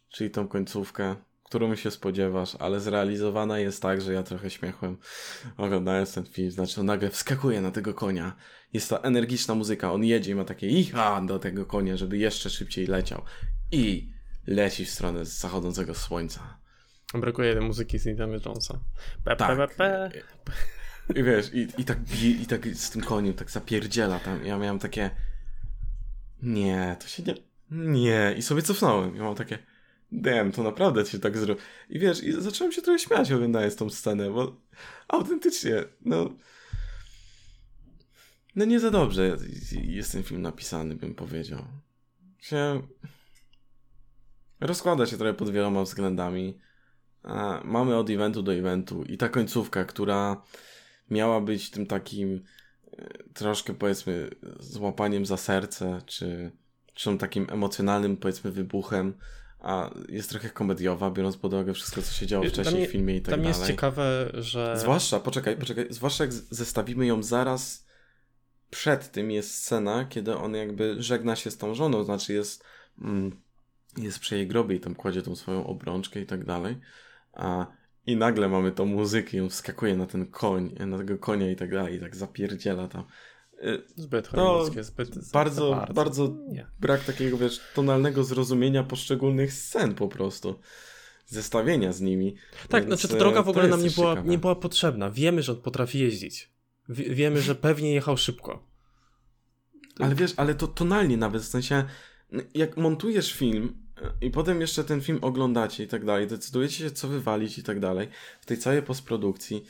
Czyli 0.08 0.30
tą 0.30 0.48
końcówkę, 0.48 1.16
którą 1.44 1.74
się 1.74 1.90
spodziewasz, 1.90 2.54
ale 2.58 2.80
zrealizowana 2.80 3.58
jest 3.58 3.82
tak, 3.82 4.00
że 4.00 4.12
ja 4.12 4.22
trochę 4.22 4.50
śmiechłem 4.50 4.96
oglądając 5.56 6.14
ten 6.14 6.24
film. 6.24 6.50
Znaczy 6.50 6.80
on 6.80 6.86
nagle 6.86 7.10
wskakuje 7.10 7.60
na 7.60 7.70
tego 7.70 7.94
konia. 7.94 8.36
Jest 8.72 8.90
ta 8.90 8.96
energiczna 8.98 9.54
muzyka. 9.54 9.92
On 9.92 10.04
jedzie 10.04 10.32
i 10.32 10.34
ma 10.34 10.44
takie 10.44 10.68
icha 10.68 11.20
do 11.20 11.38
tego 11.38 11.66
konia, 11.66 11.96
żeby 11.96 12.18
jeszcze 12.18 12.50
szybciej 12.50 12.86
leciał. 12.86 13.22
I 13.72 14.12
leci 14.47 14.84
w 14.84 14.90
stronę 14.90 15.24
zachodzącego 15.24 15.95
słońca. 15.95 16.59
Brakuje 17.14 17.61
muzyki 17.61 17.99
z 17.99 18.07
Indiana 18.07 18.36
Jonesa. 18.47 18.78
Pe, 19.24 19.36
Tak. 19.36 19.57
pe, 19.57 19.68
pe. 19.76 20.11
I 21.14 21.22
wiesz, 21.22 21.55
i, 21.55 21.68
i 21.78 21.84
tak 21.84 21.99
i 22.22 22.47
tak 22.47 22.66
z 22.68 22.90
tym 22.90 23.03
koniem 23.03 23.34
tak 23.34 23.51
zapierdziela 23.51 24.18
tam. 24.18 24.45
Ja 24.45 24.59
miałem 24.59 24.78
takie 24.78 25.11
nie, 26.43 26.97
to 27.01 27.07
się 27.07 27.22
nie... 27.22 27.34
Nie. 27.70 28.34
I 28.38 28.43
sobie 28.43 28.62
cofnąłem. 28.62 29.16
I 29.16 29.18
mam 29.18 29.34
takie 29.34 29.59
damn, 30.12 30.53
to 30.53 30.62
naprawdę 30.62 31.07
się 31.07 31.18
tak 31.18 31.38
zrobiło. 31.38 31.66
I 31.88 31.99
wiesz, 31.99 32.22
i 32.22 32.43
zacząłem 32.43 32.72
się 32.72 32.82
trochę 32.82 32.99
śmiać 32.99 33.32
oglądając 33.32 33.76
tą 33.76 33.90
scenę, 33.90 34.30
bo 34.30 34.57
autentycznie, 35.09 35.84
no... 36.05 36.30
No 38.57 38.64
nie 38.64 38.80
za 38.80 38.90
dobrze 38.90 39.36
jest 39.72 40.12
ten 40.12 40.22
film 40.22 40.43
napisany, 40.43 40.95
bym 40.95 41.14
powiedział. 41.14 41.64
Się... 42.38 42.82
Rozkłada 44.66 45.06
się 45.06 45.16
trochę 45.16 45.34
pod 45.34 45.50
wieloma 45.50 45.82
względami. 45.82 46.58
Mamy 47.64 47.96
od 47.96 48.10
eventu 48.10 48.42
do 48.42 48.54
eventu 48.54 49.02
i 49.02 49.16
ta 49.18 49.28
końcówka, 49.28 49.84
która 49.84 50.42
miała 51.10 51.40
być 51.40 51.70
tym 51.70 51.86
takim 51.86 52.42
e, 52.92 53.08
troszkę 53.34 53.74
powiedzmy 53.74 54.30
złapaniem 54.60 55.26
za 55.26 55.36
serce, 55.36 56.02
czy, 56.06 56.50
czy 56.94 57.04
tą 57.04 57.18
takim 57.18 57.46
emocjonalnym 57.50 58.16
powiedzmy 58.16 58.50
wybuchem, 58.50 59.14
a 59.60 59.90
jest 60.08 60.30
trochę 60.30 60.50
komediowa, 60.50 61.10
biorąc 61.10 61.36
pod 61.36 61.52
uwagę 61.52 61.74
wszystko, 61.74 62.02
co 62.02 62.12
się 62.12 62.26
działo 62.26 62.44
wcześniej 62.48 62.76
mnie- 62.80 62.88
w 62.88 62.90
filmie 62.92 63.16
i 63.16 63.22
tak 63.22 63.34
mnie 63.34 63.42
dalej. 63.42 63.58
jest 63.58 63.70
ciekawe, 63.70 64.30
że... 64.34 64.74
Zwłaszcza, 64.78 65.20
poczekaj, 65.20 65.56
poczekaj, 65.56 65.86
zwłaszcza 65.90 66.24
jak 66.24 66.32
zestawimy 66.32 67.06
ją 67.06 67.22
zaraz 67.22 67.86
przed 68.70 69.12
tym 69.12 69.30
jest 69.30 69.54
scena, 69.54 70.04
kiedy 70.04 70.36
on 70.36 70.54
jakby 70.54 71.02
żegna 71.02 71.36
się 71.36 71.50
z 71.50 71.58
tą 71.58 71.74
żoną, 71.74 72.04
znaczy 72.04 72.32
jest, 72.32 72.64
mm, 73.00 73.40
jest 73.97 74.18
przy 74.18 74.36
jej 74.36 74.47
grobie 74.47 74.76
i 74.76 74.80
tam 74.80 74.95
kładzie 74.95 75.22
tą 75.22 75.36
swoją 75.36 75.66
obrączkę 75.66 76.20
i 76.20 76.26
tak 76.26 76.45
dalej, 76.45 76.76
a 77.32 77.66
i 78.07 78.16
nagle 78.16 78.49
mamy 78.49 78.72
tą 78.72 78.86
muzykę 78.86 79.36
i 79.36 79.40
on 79.40 79.51
wskakuje 79.51 79.97
na 79.97 80.07
ten 80.07 80.26
koń, 80.26 80.74
na 80.86 80.99
tego 80.99 81.18
konia 81.18 81.51
i 81.51 81.57
tak 81.57 81.70
dalej 81.70 81.95
i 81.97 82.01
tak 82.01 82.16
zapierdziela 82.16 82.88
tam. 82.88 83.05
Y, 83.64 83.82
Zbyt 83.97 84.28
hollywoodzkie, 84.28 84.84
zbyt... 84.84 85.32
bardzo, 85.32 85.86
bardzo 85.95 86.36
Nie. 86.49 86.66
brak 86.80 87.05
takiego, 87.05 87.38
wiesz, 87.38 87.61
tonalnego 87.74 88.24
zrozumienia 88.24 88.82
poszczególnych 88.84 89.53
scen 89.53 89.95
po 89.95 90.09
prostu. 90.09 90.59
Zestawienia 91.26 91.93
z 91.93 92.01
nimi. 92.01 92.36
Tak, 92.68 92.84
Więc, 92.84 92.86
znaczy 92.86 93.09
ta 93.09 93.16
e, 93.16 93.18
droga 93.18 93.43
w 93.43 93.49
ogóle 93.49 93.68
nam 93.68 93.82
nie 93.82 93.90
była, 93.90 94.11
ciekawe. 94.12 94.28
nie 94.28 94.38
była 94.38 94.55
potrzebna. 94.57 95.11
Wiemy, 95.11 95.43
że 95.43 95.53
on 95.53 95.61
potrafi 95.61 95.99
jeździć. 95.99 96.51
Wie- 96.88 97.14
wiemy, 97.14 97.40
że 97.40 97.55
pewnie 97.55 97.95
jechał 97.95 98.16
szybko. 98.16 98.66
Ale 99.99 100.14
wiesz, 100.14 100.34
ale 100.36 100.55
to 100.55 100.66
tonalnie 100.66 101.16
nawet, 101.16 101.43
w 101.43 101.47
sensie 101.47 101.84
jak 102.54 102.76
montujesz 102.76 103.32
film 103.32 103.74
e, 104.02 104.26
i 104.26 104.30
potem 104.30 104.60
jeszcze 104.60 104.84
ten 104.84 105.00
film 105.00 105.18
oglądacie 105.22 105.84
i 105.84 105.88
tak 105.88 106.04
dalej, 106.04 106.26
decydujecie 106.26 106.74
się 106.74 106.90
co 106.90 107.08
wywalić 107.08 107.58
i 107.58 107.62
tak 107.62 107.80
dalej, 107.80 108.08
w 108.40 108.46
tej 108.46 108.58
całej 108.58 108.82
postprodukcji, 108.82 109.64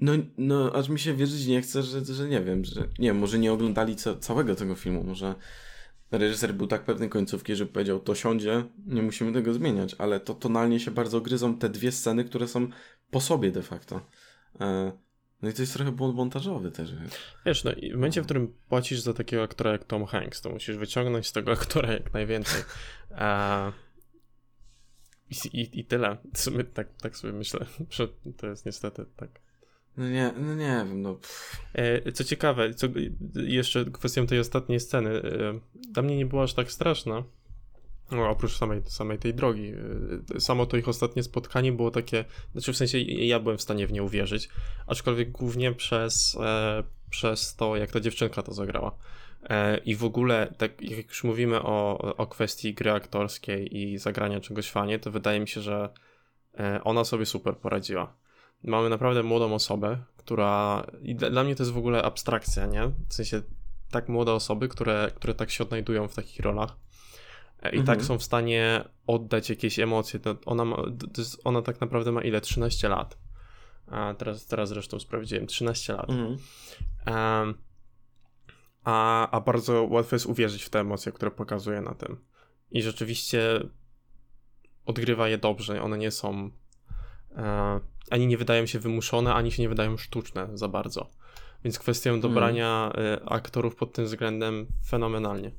no, 0.00 0.12
no 0.38 0.72
aż 0.72 0.88
mi 0.88 0.98
się 0.98 1.14
wierzyć 1.14 1.46
nie 1.46 1.62
chce, 1.62 1.82
że, 1.82 2.04
że 2.04 2.28
nie 2.28 2.40
wiem, 2.40 2.64
że 2.64 2.80
nie 2.80 3.08
wiem, 3.08 3.18
może 3.18 3.38
nie 3.38 3.52
oglądali 3.52 3.96
ca 3.96 4.16
całego 4.16 4.54
tego 4.54 4.74
filmu, 4.74 5.04
może 5.04 5.34
reżyser 6.10 6.54
był 6.54 6.66
tak 6.66 6.84
pewny 6.84 7.08
końcówki, 7.08 7.56
że 7.56 7.66
powiedział 7.66 8.00
to 8.00 8.14
siądzie, 8.14 8.64
nie 8.86 9.02
musimy 9.02 9.32
tego 9.32 9.54
zmieniać, 9.54 9.96
ale 9.98 10.20
to 10.20 10.34
tonalnie 10.34 10.80
się 10.80 10.90
bardzo 10.90 11.20
gryzą 11.20 11.58
te 11.58 11.68
dwie 11.68 11.92
sceny, 11.92 12.24
które 12.24 12.48
są 12.48 12.68
po 13.10 13.20
sobie 13.20 13.50
de 13.50 13.62
facto. 13.62 14.00
E, 14.60 14.92
no 15.42 15.48
i 15.48 15.52
to 15.52 15.62
jest 15.62 15.74
trochę 15.74 15.92
błąd 15.92 16.16
montażowy 16.16 16.70
też, 16.70 16.94
wiesz. 17.46 17.64
No 17.64 17.72
i 17.72 17.90
w 17.90 17.94
momencie, 17.94 18.22
w 18.22 18.24
którym 18.24 18.54
płacisz 18.68 19.00
za 19.00 19.14
takiego 19.14 19.42
aktora 19.42 19.72
jak 19.72 19.84
Tom 19.84 20.06
Hanks, 20.06 20.40
to 20.40 20.50
musisz 20.50 20.76
wyciągnąć 20.76 21.26
z 21.26 21.32
tego 21.32 21.52
aktora 21.60 21.92
jak 21.92 22.12
najwięcej. 22.12 22.62
A... 23.16 23.72
I, 25.30 25.60
i, 25.60 25.80
I 25.80 25.84
tyle. 25.84 26.16
Tak, 26.74 26.88
tak 27.02 27.16
sobie 27.16 27.32
myślę, 27.32 27.66
że 27.90 28.08
to 28.36 28.46
jest 28.46 28.66
niestety 28.66 29.06
tak. 29.16 29.30
No 29.96 30.08
nie, 30.08 30.32
no 30.36 30.54
nie 30.54 30.66
wiem, 30.88 31.02
no... 31.02 31.18
E, 31.72 32.12
Co 32.12 32.24
ciekawe, 32.24 32.74
co, 32.74 32.86
jeszcze 33.34 33.84
kwestią 33.84 34.26
tej 34.26 34.38
ostatniej 34.38 34.80
sceny, 34.80 35.10
e, 35.10 35.60
dla 35.74 36.02
mnie 36.02 36.16
nie 36.16 36.26
była 36.26 36.42
aż 36.42 36.54
tak 36.54 36.72
straszna, 36.72 37.24
no, 38.10 38.30
oprócz 38.30 38.56
samej, 38.56 38.82
samej 38.84 39.18
tej 39.18 39.34
drogi. 39.34 39.72
E, 40.36 40.40
Samo 40.40 40.66
to 40.66 40.76
ich 40.76 40.88
ostatnie 40.88 41.22
spotkanie 41.22 41.72
było 41.72 41.90
takie, 41.90 42.24
znaczy 42.52 42.72
w 42.72 42.76
sensie 42.76 42.98
ja 43.00 43.40
byłem 43.40 43.58
w 43.58 43.62
stanie 43.62 43.86
w 43.86 43.92
nie 43.92 44.02
uwierzyć, 44.02 44.48
aczkolwiek 44.86 45.30
głównie 45.30 45.72
przez, 45.72 46.36
e, 46.40 46.82
przez 47.10 47.56
to, 47.56 47.76
jak 47.76 47.90
ta 47.90 48.00
dziewczynka 48.00 48.42
to 48.42 48.52
zagrała. 48.52 48.96
E, 49.50 49.78
I 49.78 49.96
w 49.96 50.04
ogóle, 50.04 50.54
tak 50.58 50.82
jak 50.82 51.08
już 51.08 51.24
mówimy 51.24 51.62
o, 51.62 51.98
o 52.16 52.26
kwestii 52.26 52.74
gry 52.74 52.90
aktorskiej 52.90 53.78
i 53.78 53.98
zagrania 53.98 54.40
czegoś 54.40 54.70
fajnie, 54.70 54.98
to 54.98 55.10
wydaje 55.10 55.40
mi 55.40 55.48
się, 55.48 55.60
że 55.60 55.88
e, 56.58 56.80
ona 56.84 57.04
sobie 57.04 57.26
super 57.26 57.56
poradziła. 57.56 58.14
Mamy 58.64 58.88
naprawdę 58.88 59.22
młodą 59.22 59.54
osobę, 59.54 59.98
która. 60.16 60.86
I 61.02 61.14
dla, 61.14 61.30
dla 61.30 61.44
mnie 61.44 61.56
to 61.56 61.62
jest 61.62 61.72
w 61.72 61.78
ogóle 61.78 62.02
abstrakcja, 62.02 62.66
nie? 62.66 62.90
W 63.08 63.14
sensie 63.14 63.42
tak 63.90 64.08
młode 64.08 64.32
osoby, 64.32 64.68
które, 64.68 65.10
które 65.14 65.34
tak 65.34 65.50
się 65.50 65.64
odnajdują 65.64 66.08
w 66.08 66.14
takich 66.14 66.40
rolach 66.40 66.76
i 67.70 67.78
Mhm. 67.78 67.86
tak 67.86 68.02
są 68.04 68.18
w 68.18 68.22
stanie 68.22 68.84
oddać 69.06 69.50
jakieś 69.50 69.78
emocje. 69.78 70.20
Ona, 70.46 70.64
ma, 70.64 70.76
ona 71.44 71.62
tak 71.62 71.80
naprawdę 71.80 72.12
ma 72.12 72.22
ile? 72.22 72.40
13 72.40 72.88
lat. 72.88 73.18
A 73.86 74.14
teraz, 74.14 74.46
teraz 74.46 74.68
zresztą 74.68 75.00
sprawdziłem, 75.00 75.46
13 75.46 75.92
lat. 75.92 76.10
Mhm. 76.10 76.36
A, 78.84 79.30
a 79.30 79.40
bardzo 79.40 79.82
łatwo 79.90 80.16
jest 80.16 80.26
uwierzyć 80.26 80.62
w 80.62 80.70
te 80.70 80.80
emocje, 80.80 81.12
które 81.12 81.30
pokazuje 81.30 81.80
na 81.80 81.94
tym. 81.94 82.16
I 82.70 82.82
rzeczywiście 82.82 83.60
odgrywa 84.86 85.28
je 85.28 85.38
dobrze. 85.38 85.82
One 85.82 85.98
nie 85.98 86.10
są. 86.10 86.50
E, 87.36 87.80
ani 88.10 88.26
nie 88.26 88.38
wydają 88.38 88.66
się 88.66 88.78
wymuszone, 88.78 89.34
ani 89.34 89.52
się 89.52 89.62
nie 89.62 89.68
wydają 89.68 89.96
sztuczne 89.96 90.48
za 90.54 90.68
bardzo. 90.68 91.10
Więc 91.64 91.78
kwestią 91.78 92.20
dobrania 92.20 92.92
e, 92.94 93.28
aktorów 93.28 93.76
pod 93.76 93.92
tym 93.92 94.04
względem 94.04 94.66
fenomenalnie. 94.86 95.52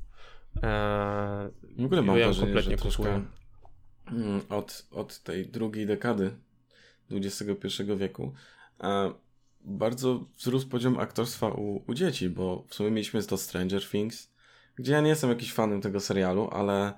E, 0.62 1.50
W 1.78 1.84
ogóle 1.84 2.02
mam 2.02 2.16
ja 2.18 2.24
wrażenie, 2.24 2.46
kompletnie 2.46 2.76
że 2.76 2.82
troszkę 2.82 3.22
mm, 4.06 4.40
od, 4.48 4.86
od 4.90 5.18
tej 5.22 5.46
drugiej 5.48 5.86
dekady 5.86 6.36
XXI 7.10 7.82
wieku 7.96 8.32
e, 8.82 9.12
bardzo 9.64 10.24
wzrósł 10.36 10.68
poziom 10.68 10.98
aktorstwa 10.98 11.48
u, 11.48 11.82
u 11.86 11.94
dzieci, 11.94 12.30
bo 12.30 12.64
w 12.68 12.74
sumie 12.74 12.90
mieliśmy 12.90 13.22
to 13.22 13.36
Stranger 13.36 13.88
Things, 13.88 14.30
gdzie 14.76 14.92
ja 14.92 15.00
nie 15.00 15.08
jestem 15.08 15.30
jakiś 15.30 15.52
fanem 15.52 15.80
tego 15.80 16.00
serialu, 16.00 16.48
ale 16.52 16.92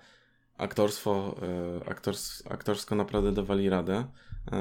aktorstwo, 0.58 1.36
e, 1.82 1.88
aktors, 1.88 2.42
aktorsko 2.50 2.94
naprawdę 2.94 3.32
dawali 3.32 3.68
radę 3.68 4.04
e, 4.52 4.56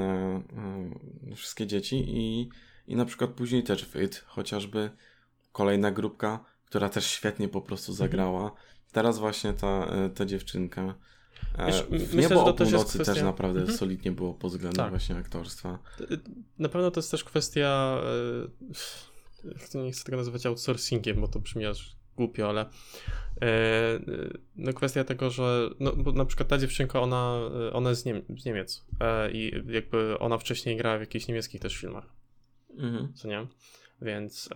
e, 1.32 1.36
wszystkie 1.36 1.68
dzieci 1.68 1.96
i, 2.08 2.50
i 2.88 2.96
na 2.96 3.06
przykład 3.06 3.30
później 3.32 3.64
też 3.64 3.86
w 3.86 4.02
It, 4.02 4.24
chociażby 4.28 4.90
kolejna 5.52 5.92
grupka, 5.92 6.46
która 6.66 6.90
też 6.90 7.06
świetnie 7.06 7.48
po 7.48 7.62
prostu 7.62 7.92
Mhm. 7.92 7.98
zagrała. 8.10 8.52
Teraz 8.96 9.20
właśnie 9.20 9.54
ta, 9.54 9.86
e, 9.88 10.10
ta 10.10 10.26
dziewczynka. 10.26 10.96
E, 11.58 11.66
Wiesz, 11.68 11.84
w 11.84 11.90
myślę, 11.92 12.22
Niebo 12.22 12.54
kwestia- 12.54 13.06
też 13.06 13.22
naprawdę 13.24 13.60
Mhm. 13.60 13.78
solidnie 13.78 14.12
było 14.12 14.34
pod 14.34 14.52
względem 14.52 14.78
Tak. 14.84 14.90
właśnie 14.90 15.16
aktorstwa. 15.16 15.80
Na 16.60 16.70
pewno 16.70 16.92
to 16.92 17.00
jest 17.00 17.12
też 17.12 17.24
kwestia. 17.24 17.98
e, 19.76 19.84
Nie 19.84 19.92
chcę 19.92 20.04
tego 20.04 20.18
nazywać 20.18 20.46
outsourcingiem, 20.46 21.22
bo 21.22 21.28
to 21.28 21.40
brzmi 21.40 21.66
aż 21.66 21.96
głupio, 22.18 22.50
ale. 22.50 22.62
e, 23.42 24.00
No 24.56 24.74
kwestia 24.74 25.04
tego, 25.04 25.30
że. 25.30 25.70
No, 25.80 25.92
bo 25.96 26.12
na 26.12 26.26
przykład 26.26 26.50
ta 26.50 26.58
dziewczynka, 26.58 27.02
ona, 27.02 27.40
ona 27.74 27.90
jest 27.90 28.02
z, 28.02 28.06
Niem 28.06 28.22
z 28.38 28.46
Niemiec. 28.46 28.86
I 29.32 29.52
jakby 29.68 30.20
ona 30.20 30.38
wcześniej 30.38 30.78
grała 30.78 30.98
w 30.98 31.02
jakichś 31.02 31.28
niemieckich 31.28 31.62
też 31.62 31.78
filmach, 31.78 32.06
Mhm. 32.78 33.14
co 33.14 33.28
nie? 33.28 33.48
Więc. 34.02 34.50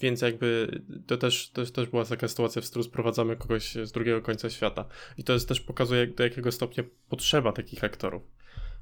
Więc 0.00 0.22
jakby 0.22 0.80
to 1.06 1.16
też, 1.16 1.48
też, 1.48 1.72
też 1.72 1.88
była 1.88 2.04
taka 2.04 2.28
sytuacja, 2.28 2.62
w 2.62 2.70
którą 2.70 2.82
sprowadzamy 2.82 3.36
kogoś 3.36 3.74
z 3.74 3.92
drugiego 3.92 4.22
końca 4.22 4.50
świata. 4.50 4.84
I 5.18 5.24
to 5.24 5.32
jest 5.32 5.48
też 5.48 5.60
pokazuje, 5.60 6.06
do 6.06 6.24
jakiego 6.24 6.52
stopnia 6.52 6.84
potrzeba 7.08 7.52
takich 7.52 7.84
aktorów 7.84 8.22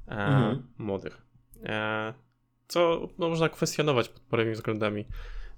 e, 0.07 0.11
Mhm. 0.11 0.67
młodych. 0.77 1.21
E, 1.63 2.13
co 2.67 3.09
no, 3.17 3.29
można 3.29 3.49
kwestionować 3.49 4.09
pod 4.09 4.21
paroma 4.21 4.51
względami. 4.51 5.05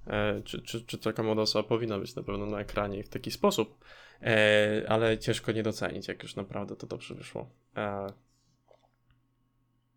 E, 0.06 0.42
czy, 0.44 0.62
czy, 0.62 0.84
czy 0.84 0.98
taka 0.98 1.22
młoda 1.22 1.42
osoba 1.42 1.68
powinna 1.68 1.98
być 1.98 2.14
na 2.14 2.22
pewno 2.22 2.46
na 2.46 2.60
ekranie 2.60 2.98
i 2.98 3.02
w 3.02 3.08
taki 3.08 3.30
sposób. 3.30 3.84
E, 4.22 4.82
ale 4.88 5.18
ciężko 5.18 5.52
nie 5.52 5.62
docenić, 5.62 6.08
jak 6.08 6.22
już 6.22 6.36
naprawdę 6.36 6.76
to 6.76 6.86
dobrze 6.86 7.14
wyszło. 7.14 7.50
E, 7.76 8.06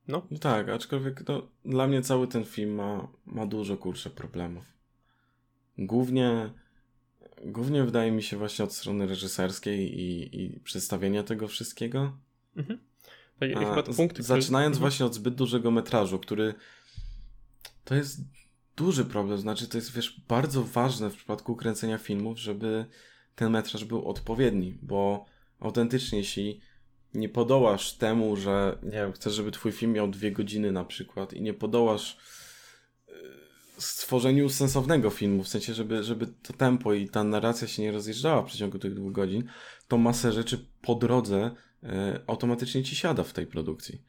no. 0.07 0.27
No 0.31 0.39
tak, 0.39 0.69
aczkolwiek 0.69 1.27
no, 1.27 1.47
dla 1.65 1.87
mnie 1.87 2.01
cały 2.01 2.27
ten 2.27 2.45
film 2.45 2.75
ma, 2.75 3.07
ma 3.25 3.45
dużo 3.45 3.77
kurczę 3.77 4.09
problemów. 4.09 4.63
Głównie, 5.77 6.49
głównie 7.45 7.83
wydaje 7.83 8.11
mi 8.11 8.23
się 8.23 8.37
właśnie 8.37 8.65
od 8.65 8.73
strony 8.73 9.07
reżyserskiej 9.07 9.99
i, 9.99 10.43
i 10.43 10.59
przedstawienia 10.59 11.23
tego 11.23 11.47
wszystkiego. 11.47 12.17
Mhm. 12.55 12.79
Tak, 13.39 13.49
chyba 13.49 13.83
punkty, 13.83 14.23
zaczynając 14.23 14.75
które... 14.75 14.89
właśnie 14.89 15.05
od 15.05 15.13
zbyt 15.13 15.35
dużego 15.35 15.71
metrażu, 15.71 16.19
który 16.19 16.53
to 17.85 17.95
jest 17.95 18.19
duży 18.77 19.05
problem. 19.05 19.37
Znaczy, 19.37 19.67
to 19.67 19.77
jest 19.77 19.93
wiesz, 19.93 20.21
bardzo 20.27 20.63
ważne 20.63 21.09
w 21.09 21.15
przypadku 21.15 21.55
kręcenia 21.55 21.97
filmów, 21.97 22.39
żeby 22.39 22.85
ten 23.35 23.51
metraż 23.51 23.85
był 23.85 24.09
odpowiedni, 24.09 24.77
bo 24.81 25.25
autentycznie, 25.59 26.17
jeśli 26.17 26.61
nie 27.13 27.29
podołasz 27.29 27.93
temu, 27.93 28.35
że 28.35 28.77
nie 28.83 28.91
wiem, 28.91 29.11
chcesz, 29.11 29.33
żeby 29.33 29.51
twój 29.51 29.71
film 29.71 29.91
miał 29.91 30.07
dwie 30.07 30.31
godziny 30.31 30.71
na 30.71 30.85
przykład 30.85 31.33
i 31.33 31.41
nie 31.41 31.53
podołasz 31.53 32.17
y, 33.09 33.13
stworzeniu 33.77 34.49
sensownego 34.49 35.09
filmu, 35.09 35.43
w 35.43 35.47
sensie, 35.47 35.73
żeby, 35.73 36.03
żeby 36.03 36.27
to 36.27 36.53
tempo 36.53 36.93
i 36.93 37.09
ta 37.09 37.23
narracja 37.23 37.67
się 37.67 37.83
nie 37.83 37.91
rozjeżdżała 37.91 38.41
w 38.41 38.45
przeciągu 38.45 38.79
tych 38.79 38.93
dwóch 38.93 39.11
godzin, 39.11 39.43
to 39.87 39.97
masę 39.97 40.31
rzeczy 40.31 40.65
po 40.81 40.95
drodze 40.95 41.51
y, 41.83 41.87
automatycznie 42.27 42.83
ci 42.83 42.95
siada 42.95 43.23
w 43.23 43.33
tej 43.33 43.47
produkcji. 43.47 44.01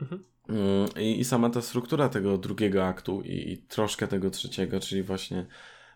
Mhm. 0.00 0.24
Mm, 0.48 0.88
I, 1.00 1.20
I 1.20 1.24
sama 1.24 1.50
ta 1.50 1.62
struktura 1.62 2.08
tego 2.08 2.38
drugiego 2.38 2.86
aktu 2.86 3.22
i, 3.22 3.52
i 3.52 3.58
troszkę 3.58 4.08
tego 4.08 4.30
trzeciego, 4.30 4.80
czyli 4.80 5.02
właśnie 5.02 5.46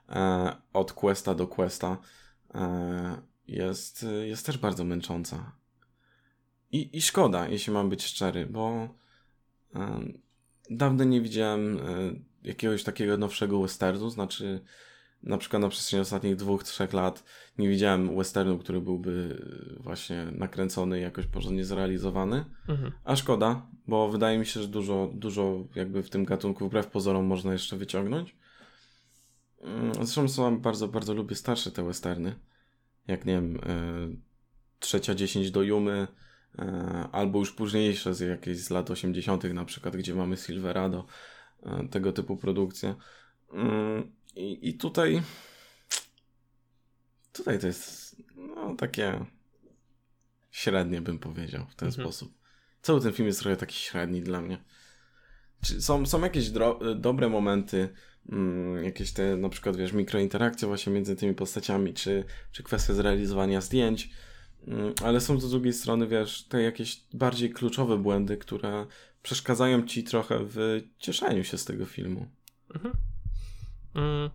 e, 0.08 0.56
od 0.72 0.92
questa 0.92 1.34
do 1.34 1.46
questa, 1.46 1.98
e, 2.54 3.22
jest, 3.48 4.06
jest 4.22 4.46
też 4.46 4.58
bardzo 4.58 4.84
męcząca. 4.84 5.52
I, 6.72 6.96
I 6.96 7.02
szkoda, 7.02 7.48
jeśli 7.48 7.72
mam 7.72 7.88
być 7.88 8.04
szczery, 8.04 8.46
bo 8.46 8.88
e, 9.74 10.00
dawno 10.70 11.04
nie 11.04 11.20
widziałem 11.20 11.78
e, 11.78 11.82
jakiegoś 12.44 12.84
takiego 12.84 13.16
nowszego 13.16 13.60
westernu, 13.62 14.10
znaczy 14.10 14.60
na 15.22 15.38
przykład 15.38 15.62
na 15.62 15.68
przestrzeni 15.68 16.00
ostatnich 16.00 16.36
dwóch, 16.36 16.64
trzech 16.64 16.92
lat 16.92 17.24
nie 17.58 17.68
widziałem 17.68 18.16
westernu, 18.16 18.58
który 18.58 18.80
byłby 18.80 19.42
właśnie 19.80 20.26
nakręcony 20.32 20.98
i 20.98 21.02
jakoś 21.02 21.26
porządnie 21.26 21.64
zrealizowany. 21.64 22.44
Mhm. 22.68 22.92
A 23.04 23.16
szkoda, 23.16 23.66
bo 23.86 24.08
wydaje 24.08 24.38
mi 24.38 24.46
się, 24.46 24.62
że 24.62 24.68
dużo, 24.68 25.10
dużo 25.14 25.64
jakby 25.74 26.02
w 26.02 26.10
tym 26.10 26.24
gatunku 26.24 26.68
wbrew 26.68 26.86
pozorom 26.86 27.26
można 27.26 27.52
jeszcze 27.52 27.76
wyciągnąć. 27.76 28.36
Mm, 29.60 29.94
Zresztą 29.94 30.28
są 30.28 30.60
bardzo, 30.60 30.88
bardzo 30.88 31.14
lubię 31.14 31.36
starsze 31.36 31.70
te 31.70 31.84
westerny. 31.84 32.34
Jak 33.06 33.24
nie 33.24 33.34
wiem, 33.34 33.56
y, 33.56 33.60
trzecia 34.78 35.14
10 35.14 35.50
do 35.50 35.62
Jumy, 35.62 36.06
y, 36.58 36.62
albo 37.12 37.38
już 37.38 37.52
późniejsze 37.52 38.14
z 38.14 38.20
jakiejś 38.20 38.58
z 38.58 38.70
lat 38.70 38.90
80. 38.90 39.54
na 39.54 39.64
przykład, 39.64 39.96
gdzie 39.96 40.14
mamy 40.14 40.36
Silverado, 40.36 40.98
y, 40.98 41.39
tego 41.90 42.12
typu 42.12 42.36
produkcje. 42.36 42.94
Mm, 43.52 44.12
I, 44.36 44.68
I 44.68 44.74
tutaj 44.74 45.22
tutaj 47.32 47.58
to 47.58 47.66
jest 47.66 48.16
no, 48.36 48.74
takie 48.76 49.24
średnie 50.50 51.00
bym 51.00 51.18
powiedział 51.18 51.66
w 51.70 51.74
ten 51.74 51.88
Mhm. 51.88 52.04
sposób. 52.06 52.34
Cały 52.82 53.00
ten 53.00 53.12
film 53.12 53.26
jest 53.26 53.40
trochę 53.40 53.56
taki 53.56 53.76
średni 53.76 54.22
dla 54.22 54.40
mnie. 54.40 54.64
Czy 55.64 55.82
są, 55.82 56.06
są 56.06 56.20
jakieś 56.20 56.50
dro- 56.50 57.00
dobre 57.00 57.28
momenty, 57.28 57.88
mm, 58.28 58.84
jakieś 58.84 59.12
te 59.12 59.36
na 59.36 59.48
przykład, 59.48 59.76
wiesz, 59.76 59.92
mikrointerakcje 59.92 60.68
właśnie 60.68 60.92
między 60.92 61.16
tymi 61.16 61.34
postaciami, 61.34 61.94
czy, 61.94 62.24
czy 62.52 62.62
kwestia 62.62 62.94
zrealizowania 62.94 63.60
zdjęć, 63.60 64.10
mm, 64.66 64.94
ale 65.04 65.20
są 65.20 65.40
z 65.40 65.50
drugiej 65.50 65.72
strony, 65.72 66.06
wiesz, 66.06 66.44
te 66.48 66.62
jakieś 66.62 67.04
bardziej 67.14 67.50
kluczowe 67.50 67.98
błędy, 67.98 68.36
które 68.36 68.86
przeszkadzają 69.22 69.86
ci 69.86 70.04
trochę 70.04 70.38
w 70.44 70.80
cieszeniu 70.98 71.44
się 71.44 71.58
z 71.58 71.64
tego 71.64 71.86
filmu. 71.86 72.26
Mhm. 72.74 72.94
Mm. 73.94 74.30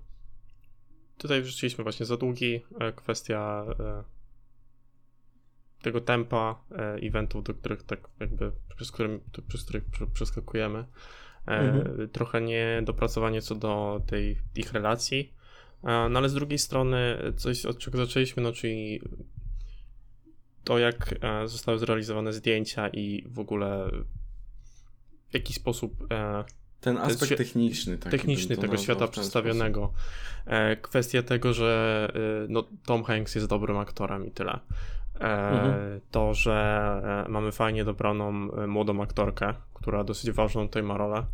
Tutaj 1.18 1.42
wrzuciliśmy 1.42 1.84
właśnie 1.84 2.06
za 2.06 2.18
długi, 2.18 2.62
e, 2.80 2.94
kwestia 2.94 3.66
e, 3.80 4.04
tego 5.82 6.02
tempa 6.02 6.64
e, 6.72 6.94
eventów, 6.94 7.44
do 7.44 7.54
których 7.54 7.84
tak 7.84 8.10
jakby 8.20 8.52
przez, 8.76 8.92
którym, 8.92 9.20
przez 9.48 9.64
których 9.64 9.84
pr- 9.90 10.12
przeskakujemy. 10.12 10.86
Mhm. 11.46 12.10
Trochę 12.10 12.42
niedopracowanie 12.42 13.42
co 13.42 13.56
do 13.56 14.02
tej 14.08 14.38
ich 14.56 14.74
relacji. 14.74 15.34
No 15.84 16.20
ale 16.20 16.30
z 16.30 16.34
drugiej 16.34 16.60
strony 16.60 17.18
coś, 17.38 17.66
od 17.66 17.80
czego 17.80 17.98
zaczęliśmy, 17.98 18.44
no 18.44 18.52
czyli 18.52 19.02
to, 20.64 20.80
jak 20.80 21.16
zostały 21.46 21.80
zrealizowane 21.80 22.34
zdjęcia 22.34 22.90
i 22.90 23.24
w 23.28 23.40
ogóle 23.40 23.92
w 25.30 25.34
jaki 25.34 25.54
sposób 25.54 26.08
e, 26.12 26.44
Ten 26.82 26.98
aspekt 26.98 27.38
techniczny. 27.38 27.98
Techniczny 27.98 28.58
tego 28.58 28.78
świata 28.78 29.08
przedstawionego. 29.08 29.94
E, 30.46 30.76
kwestia 30.76 31.24
tego, 31.24 31.54
że 31.54 32.08
e, 32.16 32.48
no, 32.50 32.64
Tom 32.86 33.04
Hanks 33.04 33.36
jest 33.36 33.48
dobrym 33.48 33.78
aktorem 33.78 34.26
i 34.26 34.32
tyle. 34.32 34.60
E, 35.22 35.52
Mhm. 35.52 36.02
To, 36.12 36.34
że 36.34 37.24
e, 37.28 37.30
mamy 37.30 37.52
fajnie 37.52 37.86
dobraną 37.86 38.52
e, 38.52 38.68
młodą 38.68 39.02
aktorkę, 39.02 39.54
która 39.74 40.04
dosyć 40.04 40.32
ważną 40.32 40.68
tutaj 40.68 40.84
ma 40.84 40.98
rolę. 40.98 41.26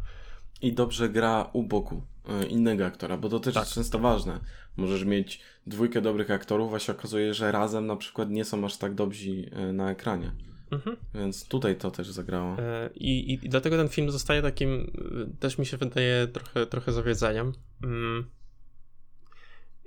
I 0.62 0.74
dobrze 0.74 1.10
gra 1.10 1.50
u 1.54 1.64
boku 1.64 2.02
innego 2.50 2.86
aktora, 2.86 3.18
bo 3.18 3.30
to 3.30 3.40
też 3.40 3.54
Tak. 3.54 3.64
jest 3.64 3.74
często 3.74 4.00
ważne. 4.00 4.40
Możesz 4.78 5.04
mieć 5.06 5.42
dwójkę 5.68 6.02
dobrych 6.02 6.32
aktorów, 6.32 6.74
a 6.74 6.80
się 6.80 6.92
okazuje, 6.92 7.34
że 7.34 7.52
razem 7.52 7.88
na 7.88 7.96
przykład 7.96 8.30
nie 8.30 8.46
są 8.46 8.66
aż 8.66 8.78
tak 8.78 8.94
dobrzy 8.96 9.50
na 9.74 9.92
ekranie. 9.92 10.32
Mhm. 10.72 10.98
Więc 11.14 11.48
tutaj 11.48 11.76
to 11.76 11.92
też 11.92 12.10
zagrało. 12.12 12.58
E, 12.60 12.90
I, 12.96 13.34
I 13.34 13.50
dlatego 13.50 13.78
ten 13.78 13.90
film 13.90 14.12
zostaje 14.12 14.42
takim, 14.42 14.92
e, 15.32 15.38
też 15.40 15.58
mi 15.58 15.66
się 15.66 15.78
wydaje, 15.78 16.28
trochę, 16.28 16.66
trochę 16.66 16.92
zawiedzeniem. 16.92 17.54
Mm. 17.84 18.30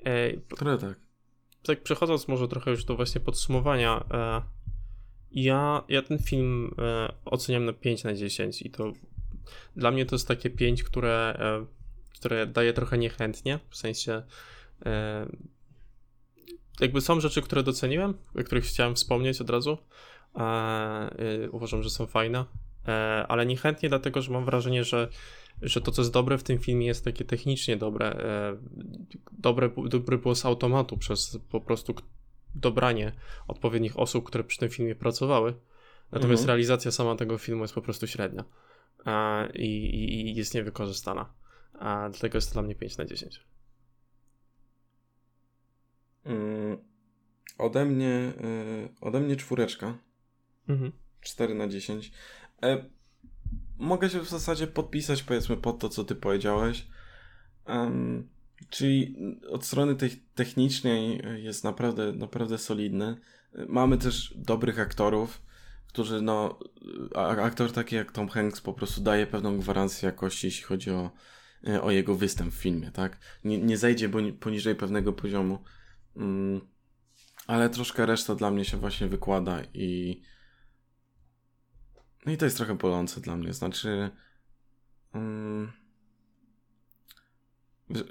E, 0.04 0.32
Trochę 0.32 0.78
tak. 0.78 1.00
tak 1.62 1.82
przechodząc 1.82 2.28
może 2.28 2.48
trochę 2.48 2.70
już 2.70 2.84
do 2.84 2.96
właśnie 2.96 3.20
podsumowania, 3.20 4.04
e, 4.10 4.42
ja, 5.34 5.82
ja 5.88 6.02
ten 6.02 6.18
film 6.18 6.74
e, 6.78 7.12
oceniam 7.24 7.64
na 7.64 7.72
5 7.72 8.04
na 8.04 8.14
10 8.14 8.62
i 8.62 8.70
to 8.70 8.92
dla 9.76 9.90
mnie 9.90 10.06
to 10.06 10.14
jest 10.14 10.28
takie 10.28 10.50
5, 10.50 10.82
które, 10.82 11.36
e, 11.38 11.66
które 12.14 12.46
daje 12.46 12.72
trochę 12.72 12.98
niechętnie, 12.98 13.58
w 13.68 13.76
sensie 13.76 14.22
e, 14.86 15.26
jakby 16.80 17.00
są 17.00 17.20
rzeczy, 17.20 17.42
które 17.42 17.62
doceniłem, 17.62 18.14
o 18.40 18.44
których 18.44 18.64
chciałem 18.64 18.94
wspomnieć 18.94 19.40
od 19.40 19.50
razu, 19.50 19.78
uważam, 21.52 21.82
że 21.82 21.90
są 21.90 22.06
fajne, 22.06 22.44
e, 22.88 23.24
ale 23.28 23.46
niechętnie 23.46 23.88
dlatego, 23.88 24.22
że 24.22 24.32
mam 24.32 24.44
wrażenie, 24.44 24.84
że 24.84 25.08
że 25.62 25.80
to, 25.80 25.92
co 25.92 26.02
jest 26.02 26.12
dobre 26.12 26.38
w 26.38 26.42
tym 26.42 26.58
filmie, 26.58 26.86
jest 26.86 27.04
takie 27.04 27.24
technicznie 27.24 27.76
dobre. 27.76 28.06
E, 28.06 28.56
dobre, 29.32 29.70
dobre 29.88 30.18
było 30.18 30.34
z 30.34 30.44
automatu 30.44 30.96
przez 30.96 31.38
po 31.50 31.60
prostu 31.60 31.94
dobranie 32.54 33.12
odpowiednich 33.48 33.98
osób, 33.98 34.24
które 34.24 34.44
przy 34.44 34.58
tym 34.58 34.70
filmie 34.70 34.94
pracowały. 34.94 35.54
Natomiast 36.12 36.42
Mhm. 36.42 36.46
realizacja 36.46 36.90
sama 36.90 37.16
tego 37.16 37.38
filmu 37.38 37.62
jest 37.62 37.74
po 37.74 37.82
prostu 37.82 38.06
średnia 38.06 38.44
e, 39.06 39.48
i, 39.52 39.84
i, 39.84 40.30
i 40.30 40.34
jest 40.34 40.54
niewykorzystana. 40.54 41.32
A 41.78 42.08
dlatego 42.10 42.36
jest 42.38 42.48
to 42.48 42.52
dla 42.52 42.62
mnie 42.62 42.74
5 42.74 42.96
na 42.96 43.04
10. 43.04 43.40
Mm, 46.24 46.78
ode 47.58 47.84
mnie, 47.84 48.32
y, 48.44 48.88
ode 49.00 49.20
mnie 49.20 49.36
czwóreczka. 49.36 49.98
Mhm. 50.68 50.92
4 51.20 51.54
na 51.54 51.68
10. 51.68 52.12
E, 52.62 52.84
mogę 53.78 54.10
się 54.10 54.20
w 54.20 54.28
zasadzie 54.28 54.66
podpisać, 54.66 55.22
powiedzmy, 55.22 55.56
pod 55.56 55.78
to, 55.78 55.88
co 55.88 56.04
ty 56.04 56.14
powiedziałeś. 56.14 56.86
Em, 57.66 58.28
czyli 58.70 59.16
od 59.48 59.64
strony 59.64 59.94
tej 59.94 60.10
technicznej 60.34 61.22
jest 61.36 61.64
naprawdę, 61.64 62.12
naprawdę 62.12 62.58
solidny. 62.58 63.16
Mamy 63.68 63.98
też 63.98 64.34
dobrych 64.36 64.78
aktorów, 64.78 65.42
którzy, 65.88 66.22
no, 66.22 66.58
aktor 67.14 67.72
taki 67.72 67.96
jak 67.96 68.12
Tom 68.12 68.28
Hanks 68.28 68.60
po 68.60 68.72
prostu 68.72 69.00
daje 69.00 69.26
pewną 69.26 69.58
gwarancję 69.58 70.06
jakości, 70.06 70.46
jeśli 70.46 70.62
chodzi 70.62 70.90
o, 70.90 71.10
e, 71.66 71.82
o 71.82 71.90
jego 71.90 72.14
występ 72.14 72.54
w 72.54 72.56
filmie, 72.56 72.90
tak? 72.90 73.18
Nie, 73.44 73.58
nie 73.58 73.76
zejdzie 73.76 74.10
poniżej 74.40 74.74
pewnego 74.74 75.12
poziomu. 75.12 75.58
Mm, 76.16 76.60
ale 77.46 77.70
troszkę 77.70 78.06
reszta 78.06 78.34
dla 78.34 78.50
mnie 78.50 78.64
się 78.64 78.76
właśnie 78.76 79.08
wykłada 79.08 79.62
i 79.74 80.20
no 82.26 82.32
i 82.32 82.36
to 82.36 82.44
jest 82.44 82.56
trochę 82.56 82.74
bolące 82.74 83.20
dla 83.20 83.36
mnie. 83.36 83.52
Znaczy. 83.52 84.10
Że- 87.90 88.04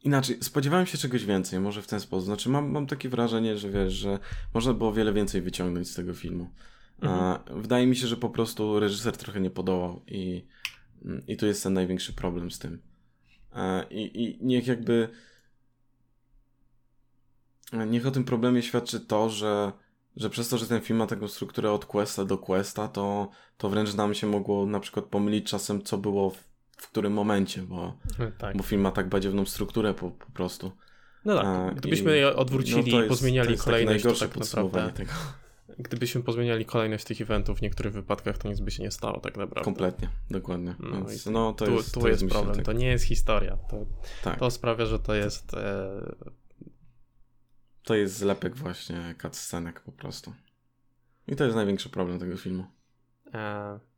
inaczej, 0.00 0.38
spodziewałem 0.40 0.86
się 0.86 0.98
czegoś 0.98 1.24
więcej, 1.24 1.60
może 1.60 1.82
w 1.82 1.86
ten 1.86 2.00
sposób. 2.00 2.24
Znaczy, 2.24 2.48
mam, 2.48 2.70
mam 2.70 2.86
takie 2.86 3.08
wrażenie, 3.08 3.56
że 3.56 3.70
wiesz, 3.70 3.92
że 3.92 4.18
można 4.54 4.74
było 4.74 4.92
wiele 4.92 5.12
więcej 5.12 5.42
wyciągnąć 5.42 5.90
z 5.90 5.94
tego 5.94 6.14
filmu. 6.14 6.50
A, 7.02 7.38
wydaje 7.50 7.86
mi 7.86 7.96
się, 7.96 8.06
że 8.06 8.16
po 8.16 8.30
prostu 8.30 8.80
reżyser 8.80 9.16
trochę 9.16 9.40
nie 9.40 9.50
podołał 9.50 10.02
i, 10.06 10.46
mm, 11.04 11.26
i 11.26 11.36
tu 11.36 11.46
jest 11.46 11.62
ten 11.62 11.72
największy 11.72 12.12
problem 12.12 12.50
z 12.50 12.58
tym. 12.58 12.82
A, 13.50 13.84
i, 13.90 14.22
I 14.22 14.38
niech 14.46 14.66
jakby. 14.66 15.08
Niech 17.86 18.06
o 18.06 18.10
tym 18.10 18.24
problemie 18.24 18.62
świadczy 18.62 19.00
to, 19.00 19.30
że 19.30 19.72
że 20.16 20.30
przez 20.30 20.48
to, 20.48 20.58
że 20.58 20.66
ten 20.66 20.80
film 20.80 20.98
ma 20.98 21.06
taką 21.06 21.28
strukturę 21.28 21.72
od 21.72 21.84
questa 21.84 22.24
do 22.24 22.38
questa, 22.38 22.88
to, 22.88 23.28
to 23.58 23.68
wręcz 23.68 23.94
nam 23.94 24.14
się 24.14 24.26
mogło 24.26 24.66
na 24.66 24.80
przykład 24.80 25.04
pomylić 25.06 25.50
czasem, 25.50 25.82
co 25.82 25.98
było 25.98 26.30
w, 26.30 26.36
w 26.76 26.88
którym 26.90 27.12
momencie, 27.12 27.62
bo, 27.62 27.96
Tak. 28.38 28.56
bo 28.56 28.62
film 28.62 28.80
ma 28.82 28.90
tak 28.90 29.08
badziewną 29.08 29.46
strukturę 29.46 29.94
po, 29.94 30.10
po 30.10 30.32
prostu. 30.32 30.72
No 31.24 31.36
tak, 31.36 31.46
A, 31.46 31.70
gdybyśmy 31.74 32.16
je 32.16 32.36
odwrócili 32.36 32.76
no 32.76 32.82
to 32.82 32.88
i 32.90 32.94
jest- 32.94 33.08
pozmieniali 33.08 33.46
to 33.46 33.52
jest 33.52 33.64
kolejność, 33.64 34.02
to 34.02 34.08
najgorsze 34.08 34.28
tak 34.28 34.38
podsumowanie 34.38 34.86
naprawdę, 34.86 35.14
tego. 35.14 35.78
gdybyśmy 35.78 36.22
pozmieniali 36.22 36.64
kolejność 36.64 37.04
tych 37.04 37.20
eventów 37.20 37.58
w 37.58 37.62
niektórych 37.62 37.92
wypadkach, 37.92 38.38
to 38.38 38.48
nic 38.48 38.60
by 38.60 38.70
się 38.70 38.82
nie 38.82 38.90
stało 38.90 39.20
tak 39.20 39.36
naprawdę. 39.36 39.64
Kompletnie, 39.64 40.08
dokładnie. 40.30 40.74
No 40.80 40.96
Więc, 41.04 41.26
no, 41.26 41.52
to 41.52 41.64
tu 41.64 41.72
jest, 41.72 41.94
tu 41.94 42.00
to 42.00 42.08
jest 42.08 42.22
myślę, 42.22 42.34
problem, 42.38 42.56
tak- 42.56 42.64
to 42.64 42.72
nie 42.72 42.86
jest 42.86 43.04
historia. 43.04 43.56
To, 43.70 43.76
tak, 44.24 44.38
to 44.38 44.50
sprawia, 44.50 44.86
że 44.86 44.98
to 44.98 45.14
jest... 45.14 45.54
E, 45.54 46.14
to 47.82 47.94
jest 47.94 48.16
zlepek 48.16 48.56
właśnie 48.56 49.14
cutscenek 49.22 49.80
po 49.80 49.92
prostu. 49.92 50.34
I 51.28 51.36
to 51.36 51.44
jest 51.44 51.56
największy 51.56 51.88
problem 51.88 52.18
tego 52.18 52.36
filmu. 52.36 52.66
e. 53.34 53.91